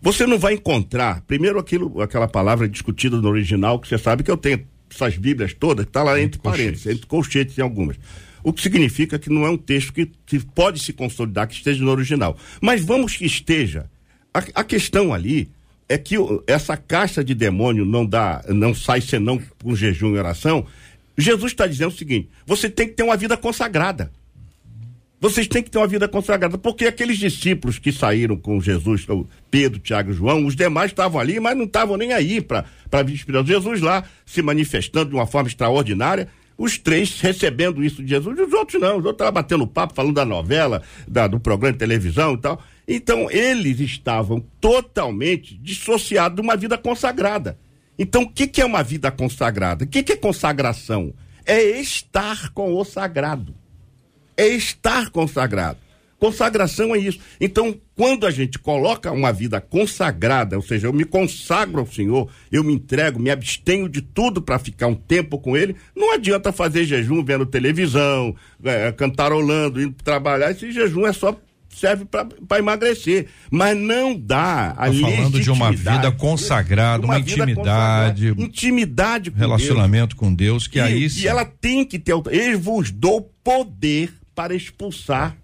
Você 0.00 0.26
não 0.26 0.38
vai 0.38 0.54
encontrar, 0.54 1.20
primeiro 1.26 1.58
aquilo, 1.58 2.00
aquela 2.00 2.26
palavra 2.26 2.66
discutida 2.66 3.20
no 3.20 3.28
original, 3.28 3.78
que 3.78 3.86
você 3.86 3.98
sabe 3.98 4.22
que 4.22 4.30
eu 4.30 4.38
tenho 4.38 4.62
essas 4.90 5.18
bíblias 5.18 5.52
todas, 5.52 5.84
que 5.84 5.90
está 5.90 6.02
lá 6.02 6.12
entre, 6.12 6.24
entre 6.24 6.40
parênteses, 6.40 6.86
entre 6.86 7.06
colchetes 7.06 7.58
em 7.58 7.60
algumas 7.60 7.98
o 8.42 8.52
que 8.52 8.62
significa 8.62 9.18
que 9.18 9.30
não 9.30 9.44
é 9.44 9.50
um 9.50 9.56
texto 9.56 9.92
que, 9.92 10.10
que 10.26 10.38
pode 10.38 10.80
se 10.80 10.92
consolidar, 10.92 11.48
que 11.48 11.54
esteja 11.54 11.82
no 11.82 11.90
original. 11.90 12.36
Mas 12.60 12.84
vamos 12.84 13.16
que 13.16 13.24
esteja. 13.24 13.90
A, 14.32 14.38
a 14.54 14.64
questão 14.64 15.12
ali 15.12 15.50
é 15.88 15.98
que 15.98 16.14
essa 16.46 16.76
caixa 16.76 17.22
de 17.24 17.34
demônio 17.34 17.84
não 17.84 18.06
dá, 18.06 18.44
não 18.48 18.74
sai 18.74 19.00
senão 19.00 19.40
com 19.62 19.74
jejum 19.74 20.14
e 20.14 20.18
oração. 20.18 20.66
Jesus 21.18 21.52
está 21.52 21.66
dizendo 21.66 21.92
o 21.92 21.96
seguinte: 21.96 22.28
você 22.46 22.70
tem 22.70 22.86
que 22.86 22.94
ter 22.94 23.02
uma 23.02 23.16
vida 23.16 23.36
consagrada. 23.36 24.10
Vocês 25.20 25.46
têm 25.46 25.62
que 25.62 25.70
ter 25.70 25.76
uma 25.76 25.86
vida 25.86 26.08
consagrada, 26.08 26.56
porque 26.56 26.86
aqueles 26.86 27.18
discípulos 27.18 27.78
que 27.78 27.92
saíram 27.92 28.38
com 28.38 28.58
Jesus, 28.58 29.06
Pedro, 29.50 29.78
Tiago 29.78 30.12
e 30.12 30.14
João, 30.14 30.46
os 30.46 30.56
demais 30.56 30.92
estavam 30.92 31.20
ali, 31.20 31.38
mas 31.38 31.54
não 31.54 31.64
estavam 31.64 31.98
nem 31.98 32.14
aí 32.14 32.40
para 32.40 32.64
a 32.90 33.02
vida 33.02 33.18
espiritual. 33.18 33.44
Jesus 33.44 33.82
lá 33.82 34.02
se 34.24 34.40
manifestando 34.40 35.10
de 35.10 35.16
uma 35.16 35.26
forma 35.26 35.48
extraordinária 35.48 36.26
os 36.60 36.76
três 36.76 37.18
recebendo 37.22 37.82
isso 37.82 38.02
de 38.02 38.10
Jesus, 38.10 38.38
os 38.38 38.52
outros 38.52 38.78
não, 38.78 38.98
os 38.98 39.04
outros 39.06 39.12
estavam 39.12 39.32
batendo 39.32 39.66
papo, 39.66 39.94
falando 39.94 40.16
da 40.16 40.26
novela, 40.26 40.82
da, 41.08 41.26
do 41.26 41.40
programa 41.40 41.72
de 41.72 41.78
televisão 41.78 42.34
e 42.34 42.36
tal. 42.36 42.62
Então, 42.86 43.30
eles 43.30 43.80
estavam 43.80 44.44
totalmente 44.60 45.56
dissociados 45.56 46.36
de 46.36 46.42
uma 46.42 46.58
vida 46.58 46.76
consagrada. 46.76 47.58
Então, 47.98 48.24
o 48.24 48.28
que, 48.28 48.46
que 48.46 48.60
é 48.60 48.66
uma 48.66 48.82
vida 48.82 49.10
consagrada? 49.10 49.86
O 49.86 49.88
que, 49.88 50.02
que 50.02 50.12
é 50.12 50.16
consagração? 50.16 51.14
É 51.46 51.62
estar 51.80 52.50
com 52.50 52.74
o 52.74 52.84
sagrado. 52.84 53.54
É 54.36 54.46
estar 54.46 55.08
consagrado. 55.08 55.78
Consagração 56.20 56.94
é 56.94 56.98
isso. 56.98 57.18
Então, 57.40 57.74
quando 57.96 58.26
a 58.26 58.30
gente 58.30 58.58
coloca 58.58 59.10
uma 59.10 59.32
vida 59.32 59.58
consagrada, 59.58 60.54
ou 60.54 60.62
seja, 60.62 60.86
eu 60.86 60.92
me 60.92 61.04
consagro 61.04 61.80
ao 61.80 61.86
Senhor, 61.86 62.30
eu 62.52 62.62
me 62.62 62.74
entrego, 62.74 63.18
me 63.18 63.30
abstenho 63.30 63.88
de 63.88 64.02
tudo 64.02 64.42
para 64.42 64.58
ficar 64.58 64.86
um 64.86 64.94
tempo 64.94 65.38
com 65.38 65.56
Ele, 65.56 65.74
não 65.96 66.12
adianta 66.12 66.52
fazer 66.52 66.84
jejum 66.84 67.24
vendo 67.24 67.46
televisão, 67.46 68.36
é, 68.62 68.92
cantarolando, 68.92 69.80
indo 69.80 69.94
trabalhar. 70.04 70.50
Esse 70.50 70.70
jejum 70.70 71.06
é 71.06 71.12
só 71.14 71.34
serve 71.74 72.04
para 72.04 72.58
emagrecer, 72.58 73.28
mas 73.50 73.74
não 73.78 74.14
dá 74.14 74.74
a 74.76 74.88
Tô 74.88 75.00
falando 75.00 75.40
de 75.40 75.50
uma 75.50 75.72
vida 75.72 76.12
consagrada, 76.12 77.04
uma, 77.04 77.14
uma 77.14 77.20
intimidade, 77.20 77.54
consagrada, 77.54 78.42
intimidade 78.42 79.30
com 79.30 79.38
relacionamento 79.38 80.14
Deus. 80.14 80.18
com 80.18 80.34
Deus, 80.34 80.68
que 80.68 80.78
e, 80.78 80.82
aí 80.82 81.06
e 81.06 81.26
ela 81.26 81.46
tem 81.46 81.84
que 81.84 81.98
ter, 81.98 82.12
ele 82.30 82.56
vos 82.56 82.90
dou 82.90 83.22
poder 83.42 84.12
para 84.34 84.54
expulsar 84.54 85.36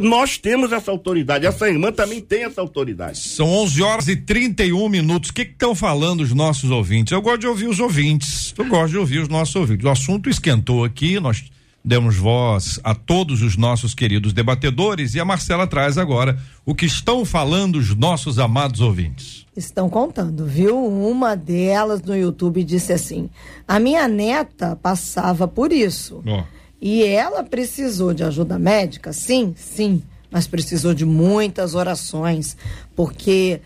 nós 0.00 0.36
temos 0.36 0.72
essa 0.72 0.90
autoridade, 0.90 1.46
essa 1.46 1.68
irmã 1.68 1.92
também 1.92 2.20
tem 2.20 2.44
essa 2.44 2.60
autoridade. 2.60 3.18
São 3.18 3.46
11 3.46 3.82
horas 3.82 4.08
e 4.08 4.16
31 4.16 4.88
minutos. 4.88 5.30
O 5.30 5.34
que 5.34 5.42
estão 5.42 5.74
falando 5.74 6.20
os 6.20 6.32
nossos 6.32 6.70
ouvintes? 6.70 7.12
Eu 7.12 7.22
gosto 7.22 7.40
de 7.40 7.46
ouvir 7.46 7.68
os 7.68 7.78
ouvintes. 7.78 8.52
Eu 8.58 8.66
gosto 8.66 8.90
de 8.90 8.98
ouvir 8.98 9.20
os 9.20 9.28
nossos 9.28 9.54
ouvintes. 9.54 9.84
O 9.84 9.90
assunto 9.90 10.28
esquentou 10.28 10.84
aqui, 10.84 11.20
nós 11.20 11.44
demos 11.84 12.16
voz 12.16 12.78
a 12.84 12.94
todos 12.94 13.42
os 13.42 13.56
nossos 13.56 13.94
queridos 13.94 14.32
debatedores 14.32 15.14
e 15.14 15.20
a 15.20 15.24
Marcela 15.24 15.66
traz 15.66 15.96
agora 15.96 16.38
o 16.66 16.74
que 16.74 16.84
estão 16.84 17.24
falando 17.24 17.76
os 17.76 17.94
nossos 17.94 18.38
amados 18.38 18.80
ouvintes. 18.80 19.46
Estão 19.56 19.88
contando, 19.88 20.44
viu? 20.46 20.76
Uma 20.76 21.34
delas 21.34 22.02
no 22.02 22.16
YouTube 22.16 22.62
disse 22.64 22.92
assim: 22.92 23.30
A 23.66 23.78
minha 23.78 24.06
neta 24.06 24.76
passava 24.76 25.48
por 25.48 25.72
isso. 25.72 26.22
Oh 26.26 26.59
e 26.80 27.04
ela 27.04 27.42
precisou 27.42 28.14
de 28.14 28.24
ajuda 28.24 28.58
médica? 28.58 29.12
Sim, 29.12 29.54
sim, 29.56 30.02
mas 30.30 30.46
precisou 30.46 30.94
de 30.94 31.04
muitas 31.04 31.74
orações, 31.74 32.56
porque 32.96 33.60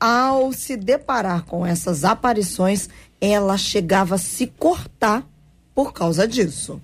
ao 0.00 0.52
se 0.52 0.76
deparar 0.76 1.44
com 1.44 1.64
essas 1.64 2.04
aparições, 2.04 2.88
ela 3.20 3.56
chegava 3.56 4.16
a 4.16 4.18
se 4.18 4.48
cortar 4.48 5.24
por 5.74 5.92
causa 5.92 6.26
disso. 6.26 6.80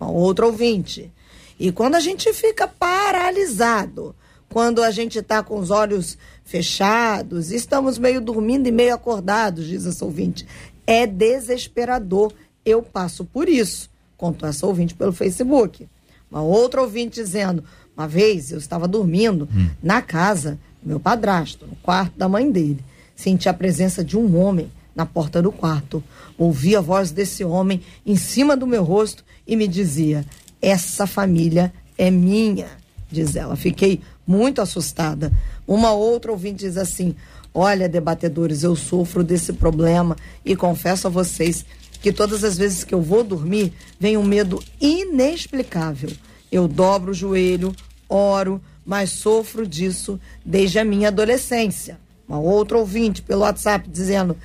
Uma 0.00 0.10
outra 0.10 0.46
ouvinte. 0.46 1.12
E 1.58 1.70
quando 1.70 1.96
a 1.96 2.00
gente 2.00 2.32
fica 2.32 2.66
paralisado, 2.66 4.16
quando 4.48 4.82
a 4.82 4.90
gente 4.90 5.18
está 5.18 5.42
com 5.42 5.58
os 5.58 5.70
olhos 5.70 6.16
fechados, 6.44 7.50
estamos 7.50 7.98
meio 7.98 8.20
dormindo 8.20 8.66
e 8.66 8.72
meio 8.72 8.94
acordados, 8.94 9.66
diz 9.66 9.84
essa 9.84 10.04
ouvinte, 10.04 10.46
é 10.86 11.06
desesperador. 11.06 12.32
Eu 12.64 12.82
passo 12.82 13.24
por 13.24 13.48
isso 13.48 13.90
contou 14.20 14.46
essa 14.46 14.66
ouvinte 14.66 14.94
pelo 14.94 15.14
Facebook. 15.14 15.88
Uma 16.30 16.42
outra 16.42 16.82
ouvinte 16.82 17.14
dizendo: 17.14 17.64
uma 17.96 18.06
vez 18.06 18.52
eu 18.52 18.58
estava 18.58 18.86
dormindo 18.86 19.48
hum. 19.56 19.70
na 19.82 20.02
casa 20.02 20.58
do 20.82 20.88
meu 20.90 21.00
padrasto, 21.00 21.66
no 21.66 21.74
quarto 21.76 22.18
da 22.18 22.28
mãe 22.28 22.52
dele. 22.52 22.84
Senti 23.16 23.48
a 23.48 23.54
presença 23.54 24.04
de 24.04 24.18
um 24.18 24.38
homem 24.38 24.70
na 24.94 25.06
porta 25.06 25.40
do 25.40 25.50
quarto. 25.50 26.04
Ouvi 26.36 26.76
a 26.76 26.80
voz 26.82 27.10
desse 27.10 27.42
homem 27.42 27.80
em 28.04 28.16
cima 28.16 28.54
do 28.54 28.66
meu 28.66 28.84
rosto 28.84 29.24
e 29.46 29.56
me 29.56 29.66
dizia: 29.66 30.24
Essa 30.60 31.06
família 31.06 31.72
é 31.96 32.10
minha. 32.10 32.68
diz 33.10 33.34
ela. 33.34 33.56
Fiquei 33.56 34.02
muito 34.26 34.60
assustada. 34.60 35.32
Uma 35.66 35.92
outra 35.92 36.30
ouvinte 36.30 36.66
diz 36.66 36.76
assim: 36.76 37.16
Olha, 37.54 37.88
debatedores, 37.88 38.62
eu 38.62 38.76
sofro 38.76 39.24
desse 39.24 39.54
problema 39.54 40.14
e 40.44 40.54
confesso 40.54 41.06
a 41.06 41.10
vocês 41.10 41.64
que 42.00 42.12
todas 42.12 42.44
as 42.44 42.56
vezes 42.56 42.84
que 42.84 42.94
eu 42.94 43.00
vou 43.00 43.22
dormir, 43.22 43.72
vem 43.98 44.16
um 44.16 44.24
medo 44.24 44.62
inexplicável. 44.80 46.10
Eu 46.50 46.66
dobro 46.66 47.10
o 47.10 47.14
joelho, 47.14 47.74
oro, 48.08 48.60
mas 48.84 49.10
sofro 49.10 49.66
disso 49.66 50.18
desde 50.44 50.78
a 50.78 50.84
minha 50.84 51.08
adolescência. 51.08 51.98
Uma 52.26 52.38
outra 52.38 52.78
ouvinte 52.78 53.22
pelo 53.22 53.42
WhatsApp 53.42 53.88
dizendo: 53.88 54.36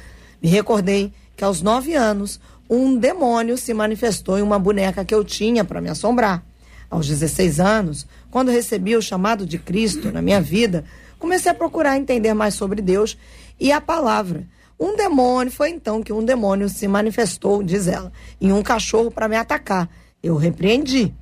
Me 0.42 0.50
recordei 0.50 1.14
que 1.36 1.44
aos 1.44 1.62
nove 1.62 1.96
anos 1.96 2.40
um 2.70 2.98
demônio 2.98 3.58
se 3.58 3.74
manifestou 3.74 4.38
em 4.38 4.42
uma 4.42 4.60
boneca 4.60 5.06
que 5.06 5.14
eu 5.14 5.24
tinha 5.24 5.64
para 5.64 5.82
me 5.82 5.90
assombrar. 5.90 6.44
Aos 6.90 7.08
16 7.08 7.60
anos, 7.60 8.08
quando 8.30 8.52
recebi 8.52 8.96
o 8.96 9.02
chamado 9.02 9.46
de 9.46 9.58
Cristo 9.58 10.12
na 10.12 10.22
minha 10.22 10.42
vida, 10.42 10.84
comecei 11.18 11.52
a 11.52 11.56
procurar 11.56 11.98
entender 11.98 12.34
mais 12.34 12.54
sobre 12.54 12.82
Deus 12.82 13.18
e 13.60 13.72
a 13.72 13.80
palavra. 13.80 14.44
Um 14.80 14.96
demônio, 14.96 15.52
foi 15.52 15.70
então 15.70 16.04
que 16.04 16.12
um 16.12 16.24
demônio 16.24 16.68
se 16.68 16.88
manifestou, 16.88 17.64
diz 17.64 17.88
ela, 17.88 18.12
em 18.42 18.52
um 18.52 18.62
cachorro 18.62 19.10
para 19.10 19.28
me 19.28 19.36
atacar. 19.36 19.90
Eu 20.22 20.36
repreendi. 20.36 21.14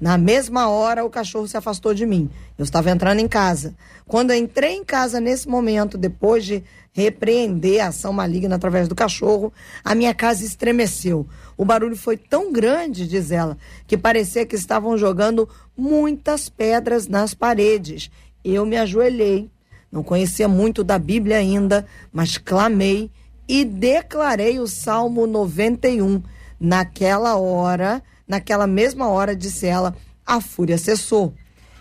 Na 0.00 0.16
mesma 0.16 0.68
hora, 0.68 1.04
o 1.04 1.10
cachorro 1.10 1.46
se 1.46 1.56
afastou 1.58 1.92
de 1.92 2.06
mim. 2.06 2.30
Eu 2.56 2.64
estava 2.64 2.90
entrando 2.90 3.18
em 3.18 3.28
casa. 3.28 3.74
Quando 4.06 4.32
entrei 4.32 4.72
em 4.76 4.84
casa 4.84 5.20
nesse 5.20 5.46
momento, 5.46 5.98
depois 5.98 6.44
de 6.44 6.64
repreender 6.92 7.84
a 7.84 7.88
ação 7.88 8.12
maligna 8.12 8.56
através 8.56 8.88
do 8.88 8.94
cachorro, 8.94 9.52
a 9.84 9.94
minha 9.94 10.14
casa 10.14 10.44
estremeceu. 10.44 11.26
O 11.54 11.66
barulho 11.66 11.96
foi 11.96 12.16
tão 12.16 12.50
grande, 12.50 13.06
diz 13.06 13.30
ela, 13.30 13.58
que 13.86 13.98
parecia 13.98 14.46
que 14.46 14.56
estavam 14.56 14.96
jogando 14.96 15.46
muitas 15.76 16.48
pedras 16.48 17.06
nas 17.06 17.34
paredes. 17.34 18.10
Eu 18.42 18.64
me 18.64 18.78
ajoelhei. 18.78 19.50
Não 19.90 20.02
conhecia 20.02 20.48
muito 20.48 20.84
da 20.84 20.98
Bíblia 20.98 21.38
ainda, 21.38 21.86
mas 22.12 22.38
clamei 22.38 23.10
e 23.48 23.64
declarei 23.64 24.60
o 24.60 24.66
Salmo 24.66 25.26
91. 25.26 26.22
Naquela 26.60 27.36
hora, 27.36 28.02
naquela 28.28 28.66
mesma 28.66 29.08
hora, 29.08 29.34
disse 29.34 29.66
ela, 29.66 29.96
a 30.24 30.40
fúria 30.40 30.78
cessou. 30.78 31.34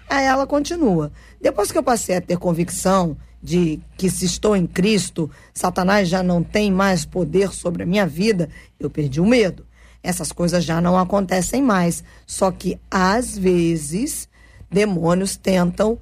Aí 0.09 0.25
ela 0.25 0.47
continua. 0.47 1.11
Depois 1.39 1.71
que 1.71 1.77
eu 1.77 1.83
passei 1.83 2.15
a 2.15 2.21
ter 2.21 2.37
convicção 2.37 3.15
de 3.41 3.79
que 3.95 4.09
se 4.09 4.25
estou 4.25 4.55
em 4.55 4.65
Cristo, 4.65 5.29
Satanás 5.53 6.09
já 6.09 6.23
não 6.23 6.43
tem 6.43 6.71
mais 6.71 7.05
poder 7.05 7.53
sobre 7.53 7.83
a 7.83 7.85
minha 7.85 8.07
vida, 8.07 8.49
eu 8.79 8.89
perdi 8.89 9.21
o 9.21 9.25
medo. 9.25 9.65
Essas 10.01 10.31
coisas 10.31 10.63
já 10.63 10.81
não 10.81 10.97
acontecem 10.97 11.61
mais. 11.61 12.03
Só 12.25 12.51
que, 12.51 12.79
às 12.89 13.37
vezes, 13.37 14.27
demônios 14.71 15.35
tentam 15.37 15.99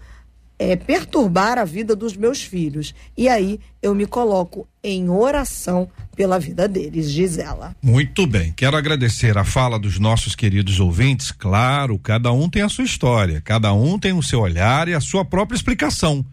é, 0.60 0.76
perturbar 0.76 1.58
a 1.58 1.66
vida 1.66 1.96
dos 1.96 2.16
meus 2.16 2.42
filhos. 2.42 2.94
E 3.16 3.30
aí 3.30 3.60
eu 3.82 3.94
me 3.94 4.06
coloco 4.06 4.68
em 4.84 5.10
oração 5.10 5.90
pela 6.16 6.40
vida 6.40 6.68
deles, 6.68 7.12
diz 7.12 7.38
ela. 7.38 7.76
Muito 7.82 8.26
bem. 8.26 8.52
Quero 8.54 8.76
agradecer 8.76 9.38
a 9.38 9.44
fala 9.44 9.78
dos 9.78 10.00
nossos 10.00 10.36
queridos 10.36 10.80
ouvintes. 10.80 11.32
Claro, 11.32 12.00
cada 12.00 12.32
um 12.32 12.50
tem 12.50 12.64
a 12.64 12.70
sua 12.70 12.86
história, 12.86 13.42
cada 13.42 13.72
um 13.74 14.00
tem 14.00 14.14
o 14.14 14.24
seu 14.24 14.40
olhar 14.40 14.88
e 14.88 14.94
a 14.94 15.02
sua 15.02 15.24
própria 15.24 15.56
explicação. 15.56 16.26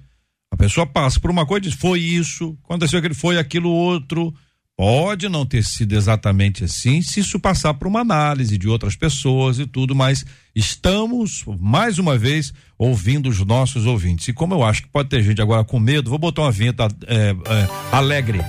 A 0.50 0.56
pessoa 0.56 0.86
passa 0.86 1.18
por 1.18 1.30
uma 1.30 1.44
coisa 1.44 1.66
e 1.66 1.70
diz: 1.70 1.78
foi 1.78 2.00
isso, 2.00 2.56
aconteceu 2.64 2.98
aquilo, 2.98 3.14
foi 3.14 3.38
aquilo 3.38 3.70
outro. 3.70 4.32
Pode 4.76 5.28
não 5.28 5.46
ter 5.46 5.62
sido 5.62 5.94
exatamente 5.94 6.64
assim, 6.64 7.00
se 7.00 7.20
isso 7.20 7.38
passar 7.38 7.74
por 7.74 7.86
uma 7.86 8.00
análise 8.00 8.58
de 8.58 8.68
outras 8.68 8.96
pessoas 8.96 9.60
e 9.60 9.66
tudo, 9.66 9.94
mas 9.94 10.24
estamos, 10.52 11.44
mais 11.60 11.98
uma 11.98 12.18
vez, 12.18 12.52
ouvindo 12.76 13.28
os 13.28 13.38
nossos 13.44 13.86
ouvintes. 13.86 14.26
E 14.26 14.32
como 14.32 14.52
eu 14.52 14.64
acho 14.64 14.82
que 14.82 14.88
pode 14.88 15.08
ter 15.08 15.22
gente 15.22 15.40
agora 15.40 15.62
com 15.62 15.78
medo, 15.78 16.10
vou 16.10 16.18
botar 16.18 16.42
uma 16.42 16.50
vinheta 16.50 16.88
é, 17.06 17.30
é, 17.30 17.68
alegre 17.92 18.40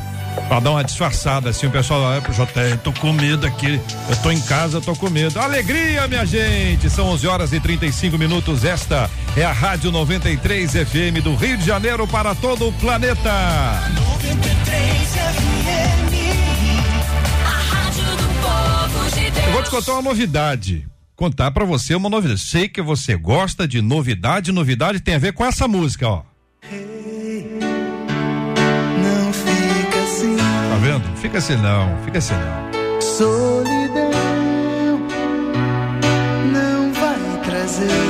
Pra 0.48 0.60
dar 0.60 0.72
uma 0.72 0.84
disfarçada, 0.84 1.50
assim, 1.50 1.66
o 1.66 1.72
pessoal, 1.72 2.14
é 2.14 2.22
pro 2.22 2.32
JR, 2.32 2.78
tô 2.84 2.94
com 2.94 3.12
medo 3.12 3.48
aqui, 3.48 3.82
eu 4.10 4.16
tô 4.22 4.30
em 4.30 4.40
casa, 4.42 4.80
tô 4.80 4.96
com 4.96 5.10
medo. 5.10 5.40
Alegria, 5.40 6.08
minha 6.08 6.24
gente! 6.24 6.88
São 6.88 7.08
11 7.08 7.28
horas 7.28 7.54
e 7.54 7.60
35 7.60 8.16
minutos. 8.18 8.64
Esta 8.64 9.10
é 9.36 9.44
a 9.44 9.52
Rádio 9.52 9.92
93 9.92 10.72
FM 10.72 11.24
do 11.24 11.34
Rio 11.36 11.58
de 11.58 11.66
Janeiro 11.66 12.06
para 12.08 12.36
todo 12.36 12.68
o 12.68 12.74
planeta. 12.74 13.32
93 13.96 15.10
FM, 15.10 15.55
Eu 19.46 19.52
vou 19.54 19.64
te 19.64 19.70
contar 19.70 19.94
uma 19.94 20.02
novidade. 20.02 20.88
Contar 21.16 21.52
para 21.52 21.66
você 21.66 21.96
uma 21.96 22.10
novidade. 22.10 22.40
Sei 22.42 22.68
que 22.68 22.82
você 22.82 23.16
gosta 23.16 23.68
de 23.68 23.82
novidade, 23.82 24.52
novidade 24.52 25.00
tem 25.00 25.16
a 25.16 25.20
ver 25.20 25.34
com 25.34 25.46
essa 25.46 25.68
música, 25.68 26.08
ó. 26.08 26.24
vendo? 30.86 31.18
Fica 31.18 31.40
assim 31.40 31.56
não, 31.56 31.98
fica 32.04 32.20
assim 32.20 32.34
não. 32.34 33.02
Solidão 33.02 34.15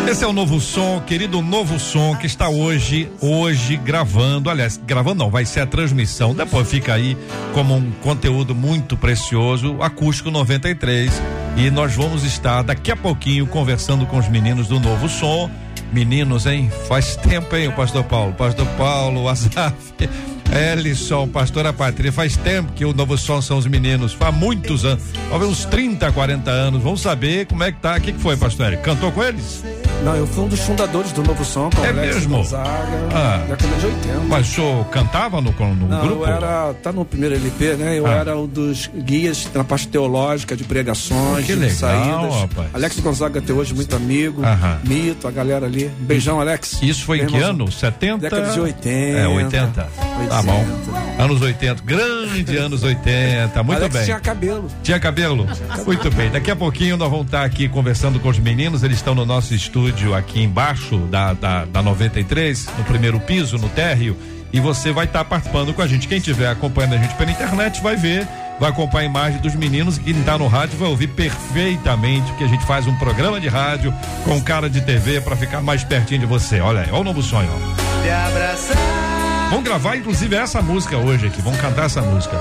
Esse 0.08 0.24
é 0.24 0.28
o 0.28 0.34
novo 0.34 0.62
som, 0.62 1.02
querido 1.02 1.42
novo 1.42 1.80
som 1.80 2.16
que 2.16 2.28
está 2.28 2.50
hoje, 2.50 3.10
hoje 3.20 3.76
gravando, 3.76 4.50
aliás, 4.50 4.80
gravando 4.86 5.24
não, 5.24 5.32
vai 5.32 5.46
ser 5.46 5.62
a 5.62 5.66
transmissão, 5.66 6.36
depois 6.36 6.70
fica 6.70 6.94
aí 6.94 7.18
como 7.54 7.76
um 7.76 7.92
conteúdo 8.04 8.54
muito 8.54 8.96
precioso, 8.96 9.82
acústico 9.82 10.30
93, 10.30 11.12
e 11.58 11.72
nós 11.72 11.96
vamos 11.96 12.24
estar 12.24 12.62
daqui 12.62 12.92
a 12.92 12.96
pouquinho 12.96 13.48
conversando 13.48 14.06
com 14.06 14.18
os 14.18 14.28
meninos 14.30 14.68
do 14.68 14.80
novo 14.80 15.10
som. 15.10 15.50
Meninos, 15.92 16.46
hein? 16.46 16.72
Faz 16.88 17.16
tempo, 17.16 17.56
hein, 17.56 17.68
o 17.68 17.72
pastor 17.72 18.04
Paulo? 18.04 18.34
Pastor 18.34 18.68
Paulo, 18.78 19.24
o 19.24 19.30
Azaf. 19.30 19.76
Ellison, 20.54 21.28
pastora 21.28 21.74
Patrícia, 21.74 22.12
faz 22.12 22.38
tempo 22.38 22.72
que 22.74 22.86
o 22.86 22.94
Novo 22.94 23.18
Som 23.18 23.42
são 23.42 23.58
os 23.58 23.66
meninos, 23.66 24.14
faz 24.14 24.34
muitos 24.34 24.86
anos, 24.86 25.04
talvez 25.30 25.52
uns 25.52 25.66
30, 25.66 26.12
40 26.12 26.52
anos. 26.52 26.82
Vamos 26.82 27.02
saber 27.02 27.46
como 27.46 27.64
é 27.64 27.72
que 27.72 27.80
tá. 27.80 27.96
O 27.96 28.02
que, 28.02 28.14
que 28.14 28.20
foi, 28.20 28.38
pastor 28.38 28.68
Eric? 28.68 28.84
Cantou 28.84 29.12
com 29.12 29.24
eles? 29.24 29.64
Não, 30.04 30.16
eu 30.16 30.28
fui 30.28 30.44
um 30.44 30.48
dos 30.48 30.60
fundadores 30.60 31.12
do 31.12 31.24
Novo 31.24 31.44
Som, 31.44 31.70
com 31.72 31.84
é 31.84 31.90
Alex 31.90 32.16
mesmo? 32.16 32.38
Gonzaga, 32.38 32.70
ah. 33.12 33.44
década 33.48 33.76
de 33.76 33.86
80. 33.88 34.20
Mas 34.28 34.48
o 34.48 34.52
senhor 34.54 34.86
cantava 34.86 35.42
no, 35.42 35.52
no 35.52 35.88
Não, 35.88 36.02
grupo? 36.02 36.24
eu 36.24 36.28
era, 36.28 36.74
tá 36.76 36.92
no 36.92 37.04
primeiro 37.04 37.34
LP, 37.36 37.74
né? 37.74 37.98
Eu 37.98 38.06
ah. 38.06 38.12
era 38.12 38.38
um 38.38 38.46
dos 38.46 38.88
guias 38.96 39.50
na 39.54 39.64
parte 39.64 39.88
teológica, 39.88 40.56
de 40.56 40.64
pregações, 40.64 41.46
que 41.46 41.54
de 41.54 41.60
legal, 41.60 41.76
saídas. 41.76 42.36
Rapaz. 42.42 42.68
Alex 42.74 43.00
Gonzaga 43.00 43.40
até 43.40 43.52
hoje, 43.52 43.74
muito 43.74 43.96
amigo. 43.96 44.44
Aham. 44.44 44.80
Mito, 44.84 45.28
a 45.28 45.32
galera 45.32 45.66
ali. 45.66 45.90
Beijão, 46.02 46.40
Alex. 46.40 46.80
Isso 46.84 47.04
foi 47.04 47.22
em 47.22 47.26
que 47.26 47.38
ano? 47.38 47.72
70? 47.72 48.18
Década 48.20 48.52
de 48.52 48.60
80. 48.60 49.18
É, 49.18 49.28
80. 49.28 49.90
80. 50.20 50.35
Tá 50.36 50.42
bom. 50.42 50.66
Anos 51.18 51.42
80, 51.42 51.82
grande 51.84 52.58
anos 52.58 52.84
80, 52.84 53.64
muito 53.64 53.78
Alex 53.78 53.96
bem. 53.96 54.04
tinha 54.04 54.20
cabelo. 54.20 54.68
Tinha 54.84 55.00
cabelo? 55.00 55.48
Muito 55.86 56.12
bem. 56.12 56.30
Daqui 56.30 56.52
a 56.52 56.56
pouquinho 56.58 56.98
nós 56.98 57.10
vamos 57.10 57.28
estar 57.28 57.46
aqui 57.46 57.70
conversando 57.70 58.20
com 58.20 58.28
os 58.28 58.38
meninos, 58.38 58.84
eles 58.84 58.98
estão 58.98 59.16
no 59.16 59.26
nosso 59.26 59.54
estúdio 59.54 60.14
aqui 60.14 60.44
embaixo 60.44 60.98
da, 61.10 61.32
da, 61.32 61.64
da 61.64 61.82
93, 61.82 62.68
no 62.78 62.84
primeiro 62.84 63.18
piso, 63.22 63.58
no 63.58 63.70
térreo, 63.70 64.18
e 64.52 64.60
você 64.60 64.92
vai 64.92 65.06
estar 65.06 65.24
participando 65.24 65.74
com 65.74 65.82
a 65.82 65.88
gente. 65.88 66.06
Quem 66.06 66.18
estiver 66.18 66.50
acompanhando 66.50 66.96
a 66.96 66.98
gente 66.98 67.16
pela 67.16 67.32
internet 67.32 67.82
vai 67.82 67.96
ver 67.96 68.28
vai 68.60 68.70
acompanhar 68.70 69.04
a 69.04 69.10
imagem 69.10 69.40
dos 69.40 69.56
meninos. 69.56 69.98
Quem 69.98 70.20
está 70.20 70.38
no 70.38 70.48
rádio 70.48 70.78
vai 70.78 70.90
ouvir 70.90 71.08
perfeitamente 71.08 72.30
que 72.34 72.44
a 72.44 72.48
gente 72.48 72.66
faz 72.66 72.88
um 72.88 72.96
programa 72.98 73.40
de 73.40 73.48
rádio 73.48 73.94
com 74.26 74.42
cara 74.42 74.70
de 74.70 74.82
TV 74.82 75.22
para 75.22 75.38
ficar 75.38 75.62
mais 75.62 75.86
pertinho 75.86 76.20
de 76.20 76.26
você. 76.26 76.60
Olha 76.60 76.82
aí, 76.82 76.90
olha 76.92 77.00
o 77.00 77.04
novo 77.06 77.22
sonho. 77.22 77.50
Te 78.04 78.10
abraçar. 78.10 78.95
Vamos 79.56 79.70
gravar, 79.70 79.96
inclusive, 79.96 80.36
essa 80.36 80.62
música 80.62 80.98
hoje 80.98 81.28
aqui. 81.28 81.42
Vamos 81.42 81.62
cantar 81.62 81.86
essa 81.86 82.02
música. 82.02 82.38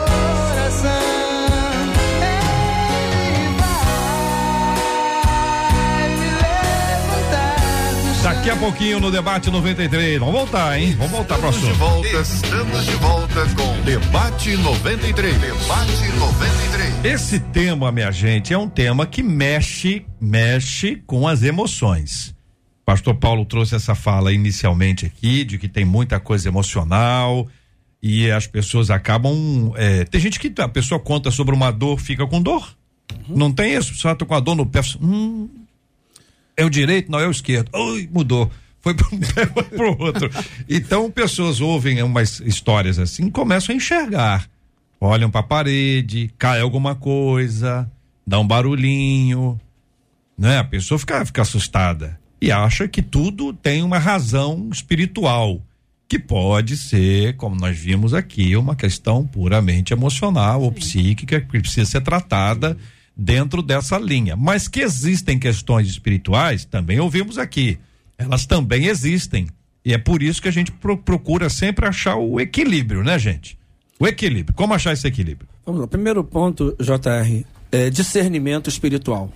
Daqui 8.21 8.51
a 8.51 8.57
pouquinho 8.57 8.99
no 8.99 9.13
debate 9.13 9.49
93. 9.49 10.19
Vamos 10.19 10.35
voltar, 10.35 10.77
hein? 10.77 10.97
Vamos 10.99 11.13
voltar 11.13 11.39
para 11.39 11.47
o 11.47 11.51
assunto. 11.51 11.67
De 11.69 11.73
volta, 11.75 12.09
estamos 12.09 12.85
de 12.85 12.97
volta 12.97 13.47
com 13.55 13.81
debate 13.83 14.57
93. 14.57 15.39
Debate 15.39 16.19
93. 16.19 17.05
Esse 17.05 17.39
tema, 17.39 17.93
minha 17.93 18.11
gente, 18.11 18.53
é 18.53 18.59
um 18.59 18.69
tema 18.69 19.07
que 19.07 19.23
mexe, 19.23 20.05
mexe 20.21 21.01
com 21.07 21.29
as 21.29 21.45
emoções. 21.45 22.34
Pastor 22.85 23.15
Paulo 23.15 23.45
trouxe 23.45 23.75
essa 23.75 23.95
fala 23.95 24.33
inicialmente 24.33 25.07
aqui, 25.07 25.45
de 25.45 25.59
que 25.59 25.69
tem 25.69 25.85
muita 25.85 26.21
coisa 26.21 26.49
emocional 26.49 27.49
e 28.03 28.31
as 28.31 28.47
pessoas 28.47 28.91
acabam. 28.91 29.73
É, 29.77 30.05
tem 30.05 30.21
gente 30.21 30.39
que 30.39 30.53
a 30.61 30.69
pessoa 30.69 31.01
conta 31.01 31.31
sobre 31.31 31.55
uma 31.55 31.71
dor, 31.71 31.99
fica 31.99 32.27
com 32.27 32.43
dor. 32.43 32.77
Uhum. 33.29 33.37
Não 33.37 33.53
tem 33.53 33.75
isso, 33.75 33.95
só 33.95 34.15
tô 34.15 34.27
com 34.27 34.35
a 34.35 34.41
dor 34.41 34.55
no 34.55 34.67
pé. 34.67 34.81
Hum, 35.01 35.49
é 36.57 36.65
o 36.65 36.71
direito, 36.71 37.11
não 37.11 37.19
é 37.19 37.27
o 37.27 37.31
esquerdo. 37.31 37.71
Ui, 37.75 38.09
mudou. 38.13 38.51
Foi 38.83 38.93
para 38.93 39.07
um 39.11 39.17
pé, 39.19 39.47
foi 39.47 39.65
pro 39.65 39.99
outro. 39.99 40.31
Então, 40.69 41.11
pessoas 41.11 41.63
ouvem 41.63 42.03
umas 42.03 42.41
histórias 42.41 42.99
assim, 42.99 43.31
começam 43.31 43.73
a 43.73 43.77
enxergar. 43.77 44.47
Olham 45.01 45.31
para 45.31 45.41
a 45.41 45.45
parede, 45.45 46.31
cai 46.37 46.61
alguma 46.61 46.95
coisa, 46.95 47.91
dá 48.27 48.39
um 48.39 48.47
barulhinho, 48.47 49.59
né? 50.37 50.59
A 50.59 50.65
pessoa 50.65 50.99
fica, 50.99 51.25
fica 51.25 51.43
assustada. 51.43 52.19
E 52.41 52.53
acha 52.53 52.87
que 52.87 53.03
tudo 53.03 53.53
tem 53.53 53.83
uma 53.83 53.99
razão 53.99 54.69
espiritual, 54.73 55.61
que 56.09 56.19
pode 56.19 56.77
ser, 56.77 57.37
como 57.37 57.57
nós 57.57 57.79
vimos 57.79 58.13
aqui, 58.13 58.57
uma 58.57 58.77
questão 58.77 59.27
puramente 59.27 59.93
emocional 59.93 60.63
ou 60.63 60.71
psíquica 60.71 61.41
que 61.41 61.47
precisa 61.47 61.91
ser 61.91 62.01
tratada 62.03 62.77
dentro 63.17 63.63
dessa 63.63 63.99
linha. 63.99 64.37
Mas 64.37 64.69
que 64.69 64.81
existem 64.81 65.39
questões 65.39 65.89
espirituais, 65.89 66.65
também 66.65 67.01
ouvimos 67.01 67.39
aqui. 67.39 67.79
Elas 68.19 68.47
também 68.47 68.87
existem. 68.87 69.49
E 69.85 69.93
é 69.93 69.99
por 69.99 70.23
isso 70.23 70.41
que 70.41 70.49
a 70.49 70.53
gente 70.53 70.73
pro 70.73 70.97
procura 70.97 71.49
sempre 71.49 71.87
achar 71.87 72.17
o 72.17 72.41
equilíbrio, 72.41 73.03
né, 73.03 73.19
gente? 73.19 73.59
O 73.99 74.07
equilíbrio. 74.07 74.55
Como 74.55 74.75
achar 74.75 74.93
esse 74.93 75.07
equilíbrio? 75.07 75.49
Vamos 75.65 75.81
lá. 75.81 75.87
Primeiro 75.87 76.23
ponto, 76.25 76.77
JR, 76.79 77.45
é 77.71 77.91
discernimento 77.91 78.69
espiritual. 78.69 79.33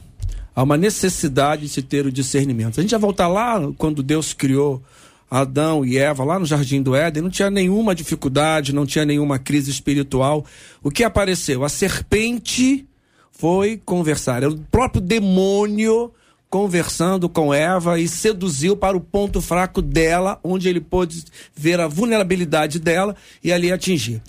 Há 0.59 0.65
uma 0.65 0.77
necessidade 0.77 1.63
de 1.63 1.69
se 1.69 1.83
ter 1.83 2.05
o 2.05 2.11
discernimento. 2.11 2.81
A 2.81 2.83
gente 2.83 2.91
já 2.91 2.99
voltar 2.99 3.29
lá 3.29 3.61
quando 3.79 4.03
Deus 4.03 4.33
criou 4.33 4.83
Adão 5.31 5.85
e 5.85 5.97
Eva 5.97 6.25
lá 6.25 6.37
no 6.37 6.45
Jardim 6.45 6.83
do 6.83 6.97
Éden, 6.97 7.23
não 7.23 7.31
tinha 7.31 7.49
nenhuma 7.49 7.95
dificuldade, 7.95 8.75
não 8.75 8.85
tinha 8.85 9.05
nenhuma 9.05 9.39
crise 9.39 9.71
espiritual. 9.71 10.45
O 10.83 10.91
que 10.91 11.05
apareceu? 11.05 11.63
A 11.63 11.69
serpente 11.69 12.85
foi 13.31 13.81
conversar. 13.85 14.43
É 14.43 14.49
o 14.49 14.59
próprio 14.59 15.01
demônio 15.01 16.11
conversando 16.51 17.29
com 17.29 17.55
Eva 17.55 18.01
e 18.01 18.09
seduziu 18.09 18.77
para 18.77 18.97
o 18.97 19.01
ponto 19.01 19.41
fraco 19.41 19.81
dela, 19.81 20.41
onde 20.43 20.69
ele 20.69 20.81
pôde 20.81 21.23
ver 21.55 21.79
a 21.79 21.87
vulnerabilidade 21.87 22.81
dela 22.81 23.15
e 23.45 23.53
ali 23.53 23.71
atingir. 23.71 24.21